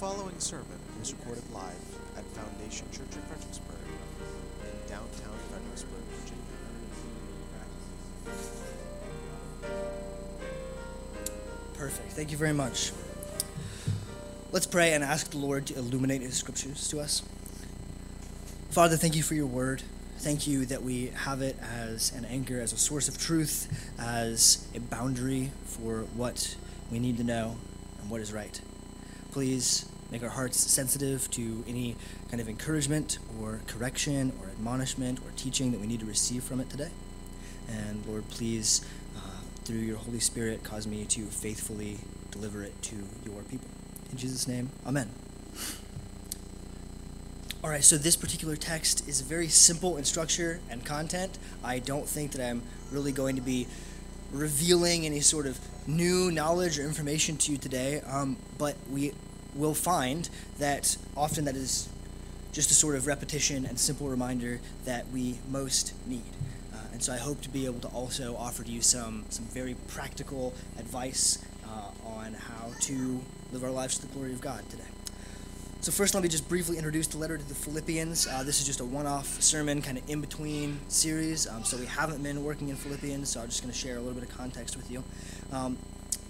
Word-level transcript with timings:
following 0.00 0.38
sermon 0.38 0.64
was 0.98 1.12
recorded 1.12 1.44
live 1.52 1.76
at 2.16 2.24
Foundation 2.28 2.86
Church 2.90 3.14
of 3.16 3.22
Fredericksburg 3.24 3.76
in 4.62 4.88
downtown 4.88 5.36
Fredericksburg, 5.50 6.00
Virginia. 6.16 6.42
Perfect. 11.74 12.12
Thank 12.12 12.30
you 12.30 12.38
very 12.38 12.54
much. 12.54 12.92
Let's 14.52 14.64
pray 14.64 14.94
and 14.94 15.04
ask 15.04 15.32
the 15.32 15.36
Lord 15.36 15.66
to 15.66 15.76
illuminate 15.76 16.22
His 16.22 16.32
scriptures 16.32 16.88
to 16.88 17.00
us. 17.00 17.22
Father, 18.70 18.96
thank 18.96 19.16
you 19.16 19.22
for 19.22 19.34
your 19.34 19.44
word. 19.44 19.82
Thank 20.16 20.46
you 20.46 20.64
that 20.64 20.82
we 20.82 21.08
have 21.08 21.42
it 21.42 21.58
as 21.60 22.14
an 22.14 22.24
anchor, 22.24 22.58
as 22.58 22.72
a 22.72 22.78
source 22.78 23.08
of 23.08 23.18
truth, 23.18 23.68
as 23.98 24.66
a 24.74 24.80
boundary 24.80 25.50
for 25.66 26.04
what 26.16 26.56
we 26.90 26.98
need 26.98 27.18
to 27.18 27.24
know 27.24 27.58
and 28.00 28.08
what 28.08 28.22
is 28.22 28.32
right. 28.32 28.58
Please 29.30 29.89
make 30.10 30.22
our 30.22 30.28
hearts 30.28 30.58
sensitive 30.58 31.30
to 31.30 31.64
any 31.68 31.96
kind 32.30 32.40
of 32.40 32.48
encouragement 32.48 33.18
or 33.40 33.60
correction 33.66 34.32
or 34.40 34.48
admonishment 34.48 35.20
or 35.20 35.30
teaching 35.36 35.72
that 35.72 35.80
we 35.80 35.86
need 35.86 36.00
to 36.00 36.06
receive 36.06 36.42
from 36.42 36.60
it 36.60 36.68
today. 36.68 36.90
And 37.68 38.04
Lord, 38.06 38.28
please, 38.28 38.84
uh, 39.16 39.20
through 39.64 39.78
your 39.78 39.96
Holy 39.96 40.20
Spirit, 40.20 40.62
cause 40.64 40.86
me 40.86 41.04
to 41.06 41.22
faithfully 41.26 41.98
deliver 42.30 42.62
it 42.62 42.80
to 42.82 42.96
your 43.24 43.42
people. 43.42 43.68
In 44.10 44.18
Jesus' 44.18 44.48
name, 44.48 44.70
amen. 44.86 45.10
All 47.62 47.68
right, 47.68 47.84
so 47.84 47.98
this 47.98 48.16
particular 48.16 48.56
text 48.56 49.06
is 49.06 49.20
very 49.20 49.48
simple 49.48 49.98
in 49.98 50.04
structure 50.04 50.60
and 50.70 50.84
content. 50.84 51.38
I 51.62 51.78
don't 51.78 52.08
think 52.08 52.32
that 52.32 52.48
I'm 52.48 52.62
really 52.90 53.12
going 53.12 53.36
to 53.36 53.42
be 53.42 53.66
revealing 54.32 55.04
any 55.04 55.20
sort 55.20 55.46
of 55.46 55.58
new 55.86 56.30
knowledge 56.30 56.78
or 56.78 56.84
information 56.84 57.36
to 57.36 57.52
you 57.52 57.58
today, 57.58 58.00
um, 58.06 58.36
but 58.56 58.76
we 58.90 59.12
will 59.54 59.74
find 59.74 60.28
that 60.58 60.96
often 61.16 61.44
that 61.44 61.56
is 61.56 61.88
just 62.52 62.70
a 62.70 62.74
sort 62.74 62.96
of 62.96 63.06
repetition 63.06 63.64
and 63.64 63.78
simple 63.78 64.08
reminder 64.08 64.60
that 64.84 65.08
we 65.08 65.38
most 65.48 65.94
need. 66.06 66.22
Uh, 66.72 66.76
and 66.92 67.02
so 67.02 67.12
I 67.12 67.18
hope 67.18 67.40
to 67.42 67.48
be 67.48 67.66
able 67.66 67.80
to 67.80 67.88
also 67.88 68.36
offer 68.36 68.64
to 68.64 68.70
you 68.70 68.80
some, 68.80 69.24
some 69.28 69.44
very 69.46 69.74
practical 69.88 70.52
advice 70.78 71.44
uh, 71.64 72.08
on 72.08 72.34
how 72.34 72.70
to 72.80 73.20
live 73.52 73.62
our 73.62 73.70
lives 73.70 73.98
to 73.98 74.06
the 74.06 74.12
glory 74.12 74.32
of 74.32 74.40
God 74.40 74.68
today. 74.68 74.84
So, 75.82 75.90
first, 75.90 76.12
let 76.12 76.22
me 76.22 76.28
just 76.28 76.46
briefly 76.46 76.76
introduce 76.76 77.06
the 77.06 77.16
letter 77.16 77.38
to 77.38 77.48
the 77.48 77.54
Philippians. 77.54 78.26
Uh, 78.26 78.42
this 78.42 78.60
is 78.60 78.66
just 78.66 78.80
a 78.80 78.84
one 78.84 79.06
off 79.06 79.40
sermon, 79.40 79.80
kind 79.80 79.96
of 79.96 80.06
in 80.10 80.20
between 80.20 80.78
series. 80.88 81.46
Um, 81.46 81.64
so, 81.64 81.78
we 81.78 81.86
haven't 81.86 82.22
been 82.22 82.44
working 82.44 82.68
in 82.68 82.76
Philippians, 82.76 83.30
so 83.30 83.40
I'm 83.40 83.48
just 83.48 83.62
going 83.62 83.72
to 83.72 83.78
share 83.78 83.96
a 83.96 84.00
little 84.00 84.12
bit 84.12 84.28
of 84.28 84.36
context 84.36 84.76
with 84.76 84.90
you. 84.90 85.02
Um, 85.52 85.78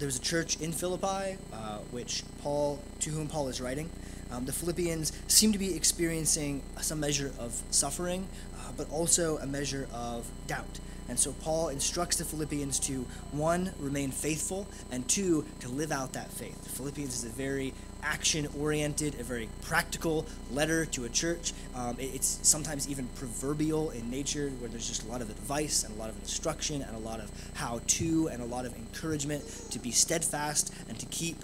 there's 0.01 0.17
a 0.17 0.21
church 0.21 0.59
in 0.61 0.73
Philippi, 0.73 1.37
uh, 1.53 1.79
which 1.91 2.25
Paul, 2.43 2.81
to 3.01 3.11
whom 3.11 3.29
Paul 3.29 3.49
is 3.49 3.61
writing. 3.61 3.91
Um, 4.33 4.47
the 4.47 4.53
Philippians 4.53 5.13
seem 5.29 5.53
to 5.53 5.59
be 5.59 5.77
experiencing 5.77 6.63
some 6.81 7.01
measure 7.01 7.33
of 7.39 7.63
suffering, 7.71 8.27
uh, 8.57 8.73
but 8.77 8.91
also 8.91 9.37
a 9.39 9.47
measure 9.47 9.87
of 9.93 10.27
doubt. 10.47 10.81
And 11.09 11.19
so 11.19 11.33
Paul 11.33 11.69
instructs 11.69 12.17
the 12.17 12.25
Philippians 12.25 12.81
to, 12.81 13.05
one, 13.33 13.73
remain 13.79 14.11
faithful, 14.11 14.67
and 14.91 15.07
two, 15.07 15.45
to 15.61 15.69
live 15.69 15.93
out 15.93 16.15
that 16.15 16.33
faith. 16.33 16.69
Philippians 16.77 17.15
is 17.17 17.25
a 17.25 17.35
very 17.35 17.75
action 18.03 18.49
oriented, 18.59 19.19
a 19.21 19.23
very 19.23 19.49
practical 19.63 20.27
letter 20.53 20.87
to 20.87 21.05
a 21.05 21.09
church. 21.09 21.53
Um, 21.75 21.97
it's 21.99 22.39
sometimes 22.43 22.89
even 22.89 23.07
proverbial 23.15 23.91
in 23.91 24.11
nature, 24.11 24.51
where 24.59 24.69
there's 24.69 24.89
just 24.89 25.05
a 25.05 25.09
lot 25.09 25.23
of 25.23 25.31
advice 25.31 25.85
and 25.85 25.95
a 25.97 25.99
lot 25.99 26.11
of 26.11 26.19
instruction 26.19 26.83
and 26.83 26.97
a 26.97 27.01
lot 27.01 27.21
of 27.21 27.31
how 27.55 27.81
to 27.87 28.29
and 28.29 28.43
a 28.43 28.47
lot 28.47 28.67
of 28.67 28.75
encouragement 28.77 29.45
to 29.71 29.79
be 29.79 29.91
steadfast 29.91 30.75
and 30.89 30.99
to 30.99 31.07
keep 31.07 31.37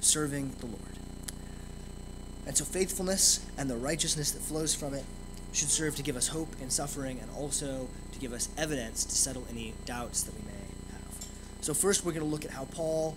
serving 0.00 0.52
the 0.60 0.66
Lord. 0.66 0.80
And 2.46 2.56
so 2.56 2.64
faithfulness 2.64 3.44
and 3.58 3.70
the 3.70 3.76
righteousness 3.76 4.32
that 4.32 4.42
flows 4.42 4.74
from 4.74 4.94
it 4.94 5.04
should 5.52 5.68
serve 5.68 5.96
to 5.96 6.02
give 6.02 6.16
us 6.16 6.28
hope 6.28 6.48
in 6.60 6.70
suffering 6.70 7.18
and 7.20 7.30
also 7.36 7.88
to 8.12 8.18
give 8.18 8.32
us 8.32 8.48
evidence 8.56 9.04
to 9.04 9.14
settle 9.14 9.44
any 9.50 9.74
doubts 9.84 10.22
that 10.22 10.34
we 10.34 10.42
may 10.42 10.52
have. 10.92 11.26
So, 11.60 11.74
first, 11.74 12.04
we're 12.04 12.12
going 12.12 12.24
to 12.24 12.30
look 12.30 12.44
at 12.44 12.50
how 12.50 12.66
Paul 12.66 13.16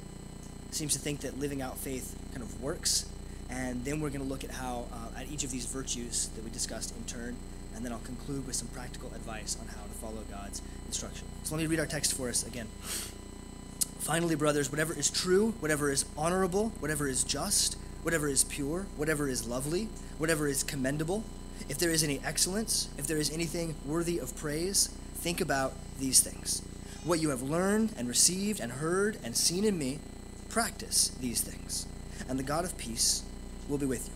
seems 0.75 0.93
to 0.93 0.99
think 0.99 1.21
that 1.21 1.39
living 1.39 1.61
out 1.61 1.77
faith 1.77 2.15
kind 2.31 2.41
of 2.41 2.61
works, 2.61 3.05
and 3.49 3.83
then 3.85 3.99
we're 3.99 4.09
going 4.09 4.21
to 4.21 4.27
look 4.27 4.43
at 4.43 4.51
how, 4.51 4.85
uh, 4.91 5.19
at 5.19 5.29
each 5.29 5.43
of 5.43 5.51
these 5.51 5.65
virtues 5.65 6.27
that 6.35 6.43
we 6.43 6.49
discussed 6.49 6.95
in 6.95 7.03
turn, 7.05 7.35
and 7.75 7.85
then 7.85 7.91
I'll 7.91 7.99
conclude 7.99 8.45
with 8.45 8.55
some 8.55 8.67
practical 8.69 9.09
advice 9.13 9.57
on 9.59 9.67
how 9.67 9.83
to 9.83 9.89
follow 9.89 10.23
God's 10.29 10.61
instruction. 10.87 11.27
So, 11.43 11.55
let 11.55 11.61
me 11.61 11.67
read 11.67 11.79
our 11.79 11.85
text 11.85 12.13
for 12.15 12.29
us 12.29 12.45
again. 12.45 12.67
Finally, 13.99 14.35
brothers, 14.35 14.69
whatever 14.69 14.93
is 14.93 15.09
true, 15.09 15.53
whatever 15.59 15.89
is 15.89 16.05
honorable, 16.17 16.69
whatever 16.79 17.07
is 17.07 17.23
just, 17.23 17.77
whatever 18.01 18.27
is 18.27 18.43
pure, 18.43 18.85
whatever 18.97 19.29
is 19.29 19.47
lovely, 19.47 19.87
whatever 20.17 20.47
is 20.47 20.61
commendable, 20.61 21.23
if 21.69 21.77
there 21.77 21.89
is 21.89 22.03
any 22.03 22.19
excellence, 22.25 22.89
if 22.97 23.07
there 23.07 23.17
is 23.17 23.31
anything 23.31 23.75
worthy 23.85 24.19
of 24.19 24.35
praise, 24.35 24.87
think 25.15 25.39
about 25.39 25.73
these 25.99 26.19
things. 26.19 26.61
What 27.05 27.21
you 27.21 27.29
have 27.29 27.41
learned 27.41 27.93
and 27.97 28.07
received 28.07 28.59
and 28.59 28.73
heard 28.73 29.17
and 29.23 29.35
seen 29.35 29.63
in 29.63 29.77
me, 29.77 29.99
practice 30.53 31.07
these 31.19 31.41
things, 31.41 31.87
and 32.29 32.37
the 32.37 32.43
God 32.43 32.63
of 32.63 32.77
peace 32.77 33.23
will 33.67 33.79
be 33.79 33.87
with 33.87 34.07
you. 34.07 34.13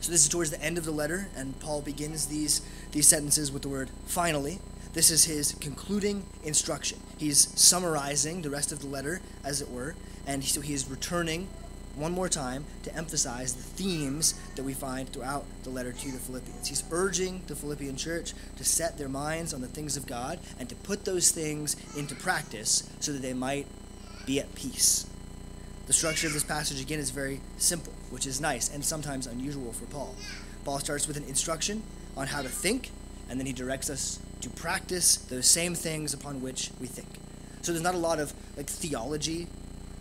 So 0.00 0.10
this 0.10 0.22
is 0.22 0.30
towards 0.30 0.50
the 0.50 0.62
end 0.62 0.78
of 0.78 0.86
the 0.86 0.92
letter, 0.92 1.28
and 1.36 1.60
Paul 1.60 1.82
begins 1.82 2.26
these, 2.26 2.62
these 2.92 3.06
sentences 3.06 3.52
with 3.52 3.60
the 3.60 3.68
word 3.68 3.90
finally. 4.06 4.60
This 4.94 5.10
is 5.10 5.26
his 5.26 5.56
concluding 5.60 6.24
instruction. 6.42 7.00
He's 7.18 7.48
summarizing 7.60 8.40
the 8.40 8.48
rest 8.48 8.72
of 8.72 8.80
the 8.80 8.86
letter, 8.86 9.20
as 9.44 9.60
it 9.60 9.70
were, 9.70 9.94
and 10.26 10.42
so 10.42 10.62
he 10.62 10.72
is 10.72 10.88
returning 10.88 11.48
one 11.96 12.12
more 12.12 12.30
time 12.30 12.64
to 12.84 12.96
emphasize 12.96 13.52
the 13.52 13.62
themes 13.62 14.40
that 14.56 14.62
we 14.62 14.72
find 14.72 15.10
throughout 15.10 15.44
the 15.64 15.70
letter 15.70 15.92
to 15.92 16.12
the 16.12 16.18
Philippians. 16.18 16.68
He's 16.68 16.82
urging 16.90 17.42
the 17.46 17.54
Philippian 17.54 17.96
church 17.96 18.32
to 18.56 18.64
set 18.64 18.96
their 18.96 19.10
minds 19.10 19.52
on 19.52 19.60
the 19.60 19.68
things 19.68 19.98
of 19.98 20.06
God 20.06 20.38
and 20.58 20.66
to 20.70 20.74
put 20.74 21.04
those 21.04 21.30
things 21.30 21.76
into 21.94 22.14
practice 22.14 22.88
so 23.00 23.12
that 23.12 23.20
they 23.20 23.34
might 23.34 23.66
be 24.26 24.40
at 24.40 24.54
peace. 24.54 25.06
The 25.86 25.92
structure 25.92 26.26
of 26.26 26.32
this 26.32 26.44
passage, 26.44 26.80
again, 26.80 26.98
is 26.98 27.10
very 27.10 27.40
simple, 27.58 27.92
which 28.10 28.26
is 28.26 28.40
nice 28.40 28.72
and 28.72 28.84
sometimes 28.84 29.26
unusual 29.26 29.72
for 29.72 29.86
Paul. 29.86 30.14
Paul 30.64 30.78
starts 30.78 31.06
with 31.06 31.16
an 31.16 31.24
instruction 31.24 31.82
on 32.16 32.26
how 32.28 32.42
to 32.42 32.48
think, 32.48 32.90
and 33.28 33.38
then 33.38 33.46
he 33.46 33.52
directs 33.52 33.90
us 33.90 34.18
to 34.40 34.50
practice 34.50 35.16
those 35.16 35.46
same 35.46 35.74
things 35.74 36.14
upon 36.14 36.40
which 36.40 36.70
we 36.80 36.86
think. 36.86 37.08
So 37.62 37.72
there's 37.72 37.82
not 37.82 37.94
a 37.94 37.98
lot 37.98 38.18
of 38.18 38.32
like 38.56 38.66
theology 38.66 39.46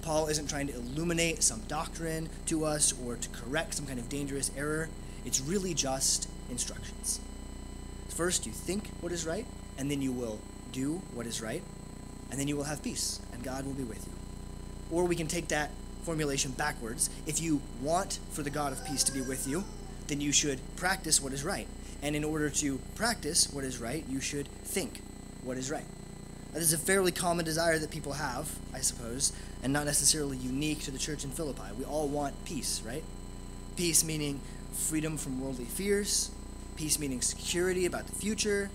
Paul 0.03 0.27
isn't 0.27 0.49
trying 0.49 0.67
to 0.67 0.75
illuminate 0.75 1.41
some 1.41 1.61
doctrine 1.61 2.27
to 2.47 2.65
us 2.65 2.93
or 3.05 3.15
to 3.15 3.29
correct 3.29 3.73
some 3.75 3.85
kind 3.85 3.97
of 3.97 4.09
dangerous 4.09 4.51
error. 4.57 4.89
It's 5.25 5.39
really 5.39 5.73
just 5.73 6.27
instructions. 6.51 7.21
First, 8.09 8.45
you 8.45 8.51
think 8.51 8.89
what 8.99 9.13
is 9.13 9.25
right, 9.25 9.45
and 9.77 9.89
then 9.89 10.01
you 10.01 10.11
will 10.11 10.39
do 10.73 11.01
what 11.13 11.25
is 11.25 11.41
right, 11.41 11.63
and 12.29 12.37
then 12.37 12.49
you 12.49 12.57
will 12.57 12.65
have 12.65 12.83
peace, 12.83 13.21
God 13.43 13.65
will 13.65 13.73
be 13.73 13.83
with 13.83 14.05
you. 14.07 14.13
Or 14.91 15.05
we 15.05 15.15
can 15.15 15.27
take 15.27 15.49
that 15.49 15.71
formulation 16.03 16.51
backwards. 16.51 17.09
If 17.25 17.41
you 17.41 17.61
want 17.81 18.19
for 18.31 18.43
the 18.43 18.49
God 18.49 18.73
of 18.73 18.85
peace 18.85 19.03
to 19.05 19.11
be 19.11 19.21
with 19.21 19.47
you, 19.47 19.63
then 20.07 20.21
you 20.21 20.31
should 20.31 20.59
practice 20.75 21.21
what 21.21 21.33
is 21.33 21.43
right. 21.43 21.67
And 22.01 22.15
in 22.15 22.23
order 22.23 22.49
to 22.49 22.79
practice 22.95 23.51
what 23.51 23.63
is 23.63 23.77
right, 23.79 24.03
you 24.09 24.19
should 24.19 24.47
think 24.63 25.01
what 25.43 25.57
is 25.57 25.71
right. 25.71 25.85
That 26.53 26.61
is 26.61 26.73
a 26.73 26.77
fairly 26.77 27.11
common 27.11 27.45
desire 27.45 27.79
that 27.79 27.89
people 27.89 28.13
have, 28.13 28.49
I 28.73 28.79
suppose, 28.79 29.33
and 29.63 29.73
not 29.73 29.85
necessarily 29.85 30.37
unique 30.37 30.81
to 30.83 30.91
the 30.91 30.99
church 30.99 31.23
in 31.23 31.31
Philippi. 31.31 31.73
We 31.77 31.85
all 31.85 32.07
want 32.07 32.45
peace, 32.45 32.81
right? 32.85 33.03
Peace 33.75 34.03
meaning 34.03 34.39
freedom 34.71 35.17
from 35.17 35.41
worldly 35.41 35.65
fears, 35.65 36.29
peace 36.75 36.99
meaning 36.99 37.21
security 37.21 37.85
about 37.85 38.05
the 38.05 38.15
future. 38.15 38.69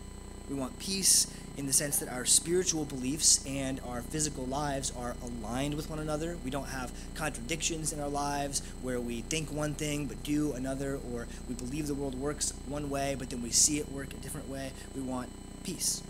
We 0.48 0.56
want 0.56 0.78
peace 0.78 1.32
in 1.58 1.66
the 1.66 1.72
sense 1.72 1.98
that 1.98 2.08
our 2.08 2.24
spiritual 2.24 2.84
beliefs 2.84 3.44
and 3.44 3.80
our 3.88 4.00
physical 4.00 4.44
lives 4.46 4.92
are 4.96 5.16
aligned 5.22 5.74
with 5.74 5.90
one 5.90 5.98
another. 5.98 6.38
We 6.44 6.52
don't 6.52 6.68
have 6.68 6.92
contradictions 7.16 7.92
in 7.92 7.98
our 7.98 8.08
lives 8.08 8.62
where 8.80 9.00
we 9.00 9.22
think 9.22 9.50
one 9.50 9.74
thing 9.74 10.06
but 10.06 10.22
do 10.22 10.52
another, 10.52 11.00
or 11.12 11.26
we 11.48 11.56
believe 11.56 11.88
the 11.88 11.94
world 11.94 12.14
works 12.14 12.54
one 12.68 12.88
way 12.88 13.16
but 13.18 13.30
then 13.30 13.42
we 13.42 13.50
see 13.50 13.80
it 13.80 13.90
work 13.90 14.12
a 14.12 14.16
different 14.18 14.48
way. 14.48 14.70
We 14.94 15.02
want 15.02 15.30
peace. 15.64 16.00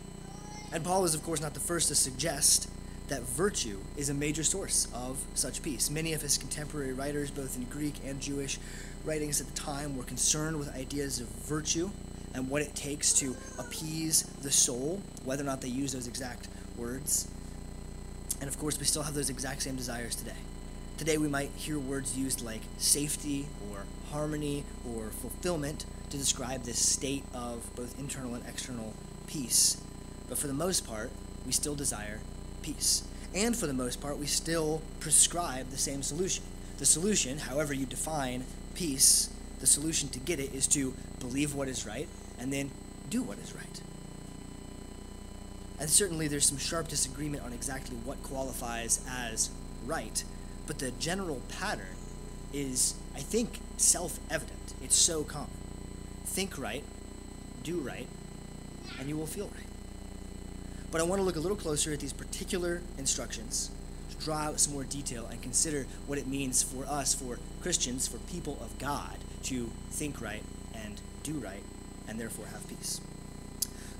And 0.71 0.85
Paul 0.85 1.07
is, 1.07 1.15
of 1.15 1.23
course, 1.23 1.41
not 1.41 1.55
the 1.55 1.61
first 1.61 1.89
to 1.89 1.95
suggest 1.95 2.69
that 3.09 3.23
virtue 3.23 3.79
is 3.97 4.11
a 4.11 4.15
major 4.15 4.45
source 4.45 4.87
of 4.93 5.19
such 5.33 5.63
peace. 5.63 5.89
Many 5.89 6.13
of 6.13 6.21
his 6.21 6.37
contemporary 6.37 6.93
writers, 6.93 7.31
both 7.31 7.57
in 7.57 7.65
Greek 7.65 7.95
and 8.05 8.21
Jewish 8.21 8.59
writings 9.03 9.41
at 9.41 9.47
the 9.47 9.55
time, 9.55 9.97
were 9.97 10.05
concerned 10.05 10.59
with 10.59 10.69
ideas 10.77 11.21
of 11.21 11.29
virtue 11.29 11.89
and 12.39 12.49
what 12.49 12.63
it 12.63 12.75
takes 12.75 13.13
to 13.15 13.37
appease 13.59 14.23
the 14.43 14.51
soul, 14.51 15.03
whether 15.25 15.43
or 15.43 15.47
not 15.47 15.61
they 15.61 15.69
use 15.69 15.93
those 15.93 16.07
exact 16.07 16.49
words. 16.77 17.29
And 18.41 18.49
of 18.49 18.59
course, 18.59 18.79
we 18.79 18.87
still 18.87 19.03
have 19.03 19.15
those 19.15 19.29
exact 19.29 19.63
same 19.63 19.77
desires 19.77 20.15
today. 20.15 20.41
Today, 20.97 21.19
we 21.19 21.29
might 21.29 21.51
hear 21.57 21.79
words 21.79 22.17
used 22.17 22.41
like 22.43 22.63
safety 22.79 23.47
or 23.71 23.85
harmony 24.11 24.65
or 24.89 25.11
fulfillment 25.11 25.85
to 26.09 26.17
describe 26.17 26.63
this 26.63 26.79
state 26.79 27.25
of 27.35 27.69
both 27.77 27.99
internal 27.99 28.35
and 28.35 28.47
external 28.47 28.95
peace 29.27 29.83
but 30.29 30.39
for 30.39 30.47
the 30.47 30.55
most 30.55 30.87
part, 30.87 31.11
we 31.47 31.53
still 31.53 31.75
desire 31.75 32.21
peace. 32.63 33.03
And 33.35 33.57
for 33.57 33.67
the 33.67 33.73
most 33.73 34.01
part, 34.01 34.19
we 34.19 34.27
still 34.27 34.83
prescribe 35.01 35.71
the 35.71 35.79
same 35.79 36.03
solution 36.03 36.45
the 36.79 36.87
solution, 36.87 37.39
however 37.39 37.75
you 37.75 37.87
define 37.87 38.45
peace, 38.77 39.31
the 39.59 39.67
solution 39.67 40.09
to 40.11 40.21
get 40.21 40.39
it 40.39 40.55
is 40.55 40.69
to 40.69 40.95
believe 41.19 41.53
what 41.53 41.67
is 41.67 41.85
right 41.85 42.07
and 42.39 42.53
then 42.53 42.71
do 43.11 43.23
what 43.23 43.39
is 43.39 43.55
right. 43.55 43.81
And 45.81 45.89
certainly 45.89 46.27
there's 46.29 46.47
some 46.47 46.59
sharp 46.59 46.89
disagreement 46.89 47.45
on 47.45 47.53
exactly 47.53 47.97
what 47.97 48.23
qualifies 48.23 49.01
as 49.09 49.51
right, 49.87 50.25
but 50.67 50.79
the 50.79 50.91
general 50.93 51.41
pattern 51.49 51.97
is, 52.53 52.95
I 53.15 53.21
think, 53.21 53.61
self 53.77 54.19
evident. 54.31 54.75
It's 54.83 54.97
so 54.97 55.23
common. 55.23 55.51
Think 56.25 56.59
right, 56.59 56.85
do 57.63 57.79
right, 57.79 58.09
and 58.99 59.09
you 59.09 59.17
will 59.17 59.27
feel 59.27 59.47
right. 59.55 59.67
But 60.91 61.01
I 61.01 61.05
want 61.05 61.21
to 61.21 61.25
look 61.25 61.37
a 61.37 61.41
little 61.41 61.57
closer 61.57 61.93
at 61.93 62.01
these 62.01 62.13
particular 62.13 62.81
instructions 62.97 63.71
to 64.11 64.17
draw 64.25 64.39
out 64.39 64.61
some 64.61 64.73
more 64.73 64.85
detail 64.85 65.27
and 65.31 65.41
consider 65.43 65.87
what 66.07 66.19
it 66.19 66.27
means 66.27 66.63
for 66.63 66.87
us, 66.87 67.15
for 67.15 67.39
Christians, 67.61 68.09
for 68.09 68.19
people 68.19 68.59
of 68.61 68.79
God, 68.79 69.17
to 69.45 69.71
think 69.91 70.21
right 70.21 70.43
and 70.75 71.01
do 71.23 71.35
right, 71.35 71.63
and 72.09 72.19
therefore 72.19 72.47
have 72.47 72.67
peace. 72.69 73.01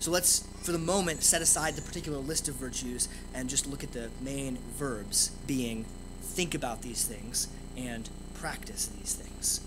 So 0.01 0.11
let's, 0.11 0.47
for 0.63 0.73
the 0.73 0.79
moment, 0.79 1.23
set 1.23 1.43
aside 1.43 1.75
the 1.75 1.83
particular 1.83 2.19
list 2.19 2.49
of 2.49 2.55
virtues 2.55 3.09
and 3.35 3.49
just 3.49 3.67
look 3.67 3.83
at 3.83 3.93
the 3.93 4.11
main 4.21 4.59
verbs 4.77 5.31
being 5.47 5.85
think 6.23 6.55
about 6.55 6.83
these 6.83 7.05
things 7.05 7.49
and 7.77 8.09
practice 8.35 8.87
these 8.87 9.15
things. 9.15 9.61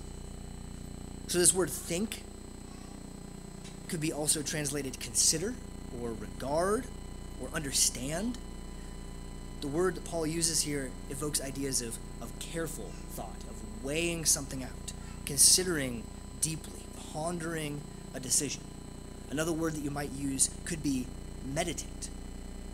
So 1.27 1.37
this 1.37 1.53
word 1.53 1.69
think 1.69 2.23
could 3.89 3.99
be 3.99 4.13
also 4.13 4.41
translated 4.41 4.99
consider 4.99 5.53
or 6.01 6.13
regard 6.13 6.85
or 7.41 7.49
understand. 7.53 8.37
The 9.59 9.67
word 9.67 9.95
that 9.95 10.05
Paul 10.05 10.25
uses 10.25 10.61
here 10.61 10.91
evokes 11.09 11.41
ideas 11.41 11.81
of, 11.81 11.97
of 12.21 12.37
careful 12.39 12.91
thought, 13.09 13.43
of 13.49 13.83
weighing 13.83 14.23
something 14.23 14.63
out, 14.63 14.93
considering 15.25 16.03
deeply, 16.39 16.85
pondering 17.11 17.81
a 18.13 18.19
decision. 18.19 18.63
Another 19.29 19.53
word 19.53 19.73
that 19.73 19.83
you 19.83 19.91
might 19.91 20.11
use 20.11 20.49
could 20.65 20.83
be 20.83 21.07
meditate. 21.45 22.09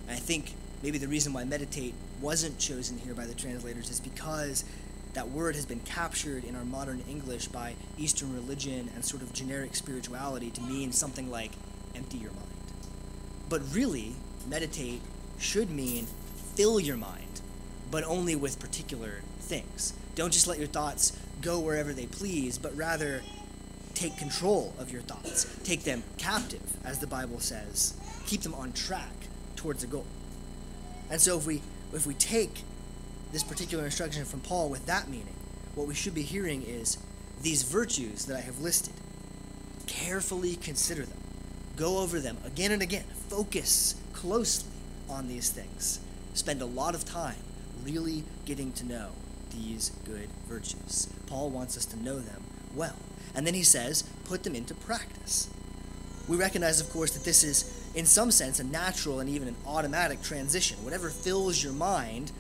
And 0.07 0.15
I 0.15 0.19
think 0.19 0.53
maybe 0.81 0.97
the 0.97 1.07
reason 1.07 1.33
why 1.33 1.43
meditate 1.43 1.93
wasn't 2.21 2.57
chosen 2.57 2.97
here 2.97 3.13
by 3.13 3.25
the 3.25 3.35
translators 3.35 3.89
is 3.89 3.99
because 3.99 4.65
that 5.13 5.29
word 5.29 5.55
has 5.55 5.65
been 5.65 5.79
captured 5.79 6.43
in 6.43 6.55
our 6.55 6.65
modern 6.65 7.03
English 7.09 7.47
by 7.47 7.75
Eastern 7.97 8.33
religion 8.33 8.89
and 8.93 9.03
sort 9.03 9.21
of 9.21 9.33
generic 9.33 9.75
spirituality 9.75 10.51
to 10.51 10.61
mean 10.61 10.91
something 10.91 11.31
like 11.31 11.51
empty 11.95 12.17
your 12.17 12.31
mind. 12.31 12.43
But 13.49 13.61
really, 13.73 14.15
meditate 14.47 15.01
should 15.39 15.69
mean 15.69 16.07
fill 16.55 16.79
your 16.79 16.97
mind, 16.97 17.41
but 17.89 18.03
only 18.03 18.35
with 18.35 18.59
particular 18.59 19.21
things. 19.39 19.93
Don't 20.15 20.33
just 20.33 20.47
let 20.47 20.57
your 20.57 20.67
thoughts 20.67 21.17
go 21.41 21.59
wherever 21.59 21.93
they 21.93 22.07
please, 22.07 22.57
but 22.57 22.75
rather 22.75 23.21
take 23.97 24.17
control 24.17 24.73
of 24.77 24.91
your 24.91 25.01
thoughts. 25.01 25.45
Take 25.63 25.83
them 25.83 26.03
captive, 26.17 26.61
as 26.85 26.99
the 26.99 27.07
Bible 27.07 27.39
says. 27.39 27.95
Keep 28.27 28.41
them 28.41 28.53
on 28.53 28.71
track 28.71 29.13
towards 29.55 29.83
a 29.83 29.87
goal. 29.87 30.05
And 31.09 31.19
so 31.19 31.37
if 31.37 31.47
we 31.47 31.61
if 31.93 32.05
we 32.05 32.13
take 32.13 32.63
this 33.31 33.43
particular 33.43 33.85
instruction 33.85 34.25
from 34.25 34.41
Paul 34.41 34.69
with 34.69 34.85
that 34.85 35.09
meaning, 35.09 35.35
what 35.73 35.87
we 35.87 35.95
should 35.95 36.13
be 36.13 36.21
hearing 36.21 36.61
is 36.63 36.97
these 37.41 37.63
virtues 37.63 38.25
that 38.25 38.37
I 38.37 38.41
have 38.41 38.59
listed. 38.59 38.93
Carefully 39.87 40.55
consider 40.55 41.05
them. 41.05 41.17
Go 41.75 41.99
over 41.99 42.19
them 42.19 42.37
again 42.45 42.71
and 42.71 42.81
again. 42.81 43.05
Focus 43.29 43.95
closely 44.13 44.71
on 45.09 45.27
these 45.27 45.49
things. 45.49 45.99
Spend 46.33 46.61
a 46.61 46.65
lot 46.65 46.93
of 46.93 47.05
time 47.05 47.37
really 47.83 48.23
getting 48.45 48.71
to 48.73 48.85
know 48.85 49.09
these 49.51 49.91
good 50.05 50.29
virtues. 50.47 51.07
Paul 51.25 51.49
wants 51.49 51.77
us 51.77 51.85
to 51.85 51.97
know 51.97 52.19
them 52.19 52.43
well. 52.75 52.95
And 53.35 53.45
then 53.45 53.53
he 53.53 53.63
says, 53.63 54.03
put 54.25 54.43
them 54.43 54.55
into 54.55 54.73
practice. 54.73 55.49
We 56.27 56.37
recognize, 56.37 56.81
of 56.81 56.89
course, 56.89 57.11
that 57.11 57.23
this 57.23 57.43
is, 57.43 57.91
in 57.95 58.05
some 58.05 58.31
sense, 58.31 58.59
a 58.59 58.63
natural 58.63 59.19
and 59.19 59.29
even 59.29 59.47
an 59.47 59.55
automatic 59.65 60.21
transition. 60.21 60.83
Whatever 60.83 61.09
fills 61.09 61.63
your 61.63 61.73
mind 61.73 62.31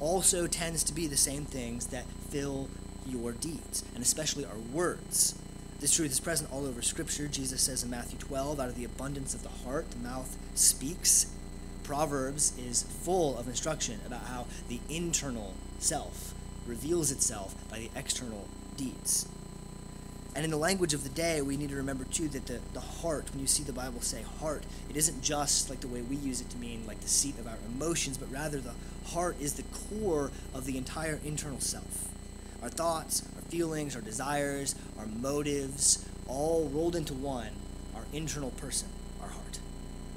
also 0.00 0.46
tends 0.46 0.84
to 0.84 0.92
be 0.92 1.06
the 1.06 1.16
same 1.16 1.44
things 1.44 1.86
that 1.86 2.04
fill 2.28 2.68
your 3.06 3.32
deeds, 3.32 3.84
and 3.94 4.02
especially 4.02 4.44
our 4.44 4.58
words. 4.72 5.34
This 5.80 5.94
truth 5.94 6.12
is 6.12 6.20
present 6.20 6.52
all 6.52 6.66
over 6.66 6.82
Scripture. 6.82 7.26
Jesus 7.26 7.62
says 7.62 7.82
in 7.82 7.90
Matthew 7.90 8.18
12, 8.18 8.60
out 8.60 8.68
of 8.68 8.76
the 8.76 8.84
abundance 8.84 9.34
of 9.34 9.42
the 9.42 9.48
heart, 9.48 9.90
the 9.90 9.98
mouth 9.98 10.36
speaks. 10.54 11.26
Proverbs 11.82 12.56
is 12.56 12.82
full 12.84 13.36
of 13.36 13.48
instruction 13.48 14.00
about 14.06 14.26
how 14.26 14.46
the 14.68 14.78
internal 14.88 15.54
self 15.78 16.34
reveals 16.66 17.10
itself 17.10 17.56
by 17.68 17.78
the 17.78 17.90
external 17.96 18.46
deeds. 18.76 19.26
And 20.34 20.44
in 20.44 20.50
the 20.50 20.56
language 20.56 20.94
of 20.94 21.02
the 21.02 21.10
day, 21.10 21.42
we 21.42 21.58
need 21.58 21.68
to 21.70 21.76
remember 21.76 22.04
too 22.04 22.28
that 22.28 22.46
the, 22.46 22.60
the 22.72 22.80
heart, 22.80 23.30
when 23.30 23.40
you 23.40 23.46
see 23.46 23.62
the 23.62 23.72
Bible 23.72 24.00
say 24.00 24.22
heart, 24.40 24.64
it 24.88 24.96
isn't 24.96 25.22
just 25.22 25.68
like 25.68 25.80
the 25.80 25.88
way 25.88 26.00
we 26.00 26.16
use 26.16 26.40
it 26.40 26.48
to 26.50 26.56
mean 26.56 26.86
like 26.86 27.00
the 27.00 27.08
seat 27.08 27.38
of 27.38 27.46
our 27.46 27.58
emotions, 27.66 28.16
but 28.16 28.32
rather 28.32 28.58
the 28.58 28.74
heart 29.08 29.36
is 29.40 29.54
the 29.54 29.64
core 29.64 30.30
of 30.54 30.64
the 30.64 30.78
entire 30.78 31.20
internal 31.24 31.60
self. 31.60 32.08
Our 32.62 32.70
thoughts, 32.70 33.24
our 33.36 33.42
feelings, 33.42 33.94
our 33.94 34.00
desires, 34.00 34.74
our 34.98 35.06
motives, 35.06 36.08
all 36.26 36.70
rolled 36.72 36.96
into 36.96 37.12
one, 37.12 37.50
our 37.94 38.04
internal 38.12 38.50
person, 38.52 38.88
our 39.20 39.28
heart. 39.28 39.58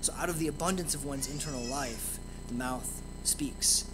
So 0.02 0.14
out 0.18 0.30
of 0.30 0.40
the 0.40 0.48
abundance 0.48 0.96
of 0.96 1.04
one's 1.04 1.30
internal 1.30 1.64
life, 1.64 2.20
the 2.48 2.54
mouth 2.54 3.02
speaks. 3.24 3.86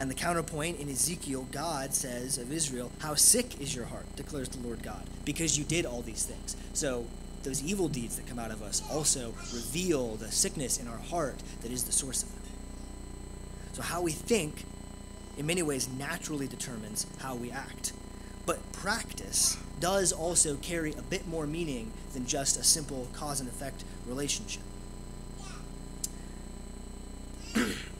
And 0.00 0.10
the 0.10 0.14
counterpoint 0.14 0.80
in 0.80 0.88
Ezekiel, 0.88 1.46
God 1.52 1.92
says 1.92 2.38
of 2.38 2.50
Israel, 2.50 2.90
How 3.00 3.14
sick 3.14 3.60
is 3.60 3.76
your 3.76 3.84
heart, 3.84 4.06
declares 4.16 4.48
the 4.48 4.66
Lord 4.66 4.82
God, 4.82 5.04
because 5.26 5.58
you 5.58 5.64
did 5.64 5.84
all 5.84 6.00
these 6.00 6.24
things. 6.24 6.56
So 6.72 7.06
those 7.42 7.62
evil 7.62 7.86
deeds 7.86 8.16
that 8.16 8.26
come 8.26 8.38
out 8.38 8.50
of 8.50 8.62
us 8.62 8.82
also 8.90 9.34
reveal 9.52 10.16
the 10.16 10.32
sickness 10.32 10.78
in 10.78 10.88
our 10.88 10.96
heart 10.96 11.36
that 11.60 11.70
is 11.70 11.84
the 11.84 11.92
source 11.92 12.22
of 12.22 12.32
them. 12.32 12.40
So 13.72 13.82
how 13.82 14.00
we 14.00 14.12
think, 14.12 14.64
in 15.36 15.46
many 15.46 15.62
ways, 15.62 15.86
naturally 15.86 16.48
determines 16.48 17.06
how 17.18 17.34
we 17.34 17.50
act. 17.50 17.92
But 18.46 18.72
practice 18.72 19.58
does 19.80 20.12
also 20.12 20.56
carry 20.56 20.94
a 20.94 21.02
bit 21.02 21.28
more 21.28 21.46
meaning 21.46 21.92
than 22.14 22.24
just 22.24 22.58
a 22.58 22.64
simple 22.64 23.06
cause 23.12 23.40
and 23.40 23.50
effect 23.50 23.84
relationship. 24.06 24.62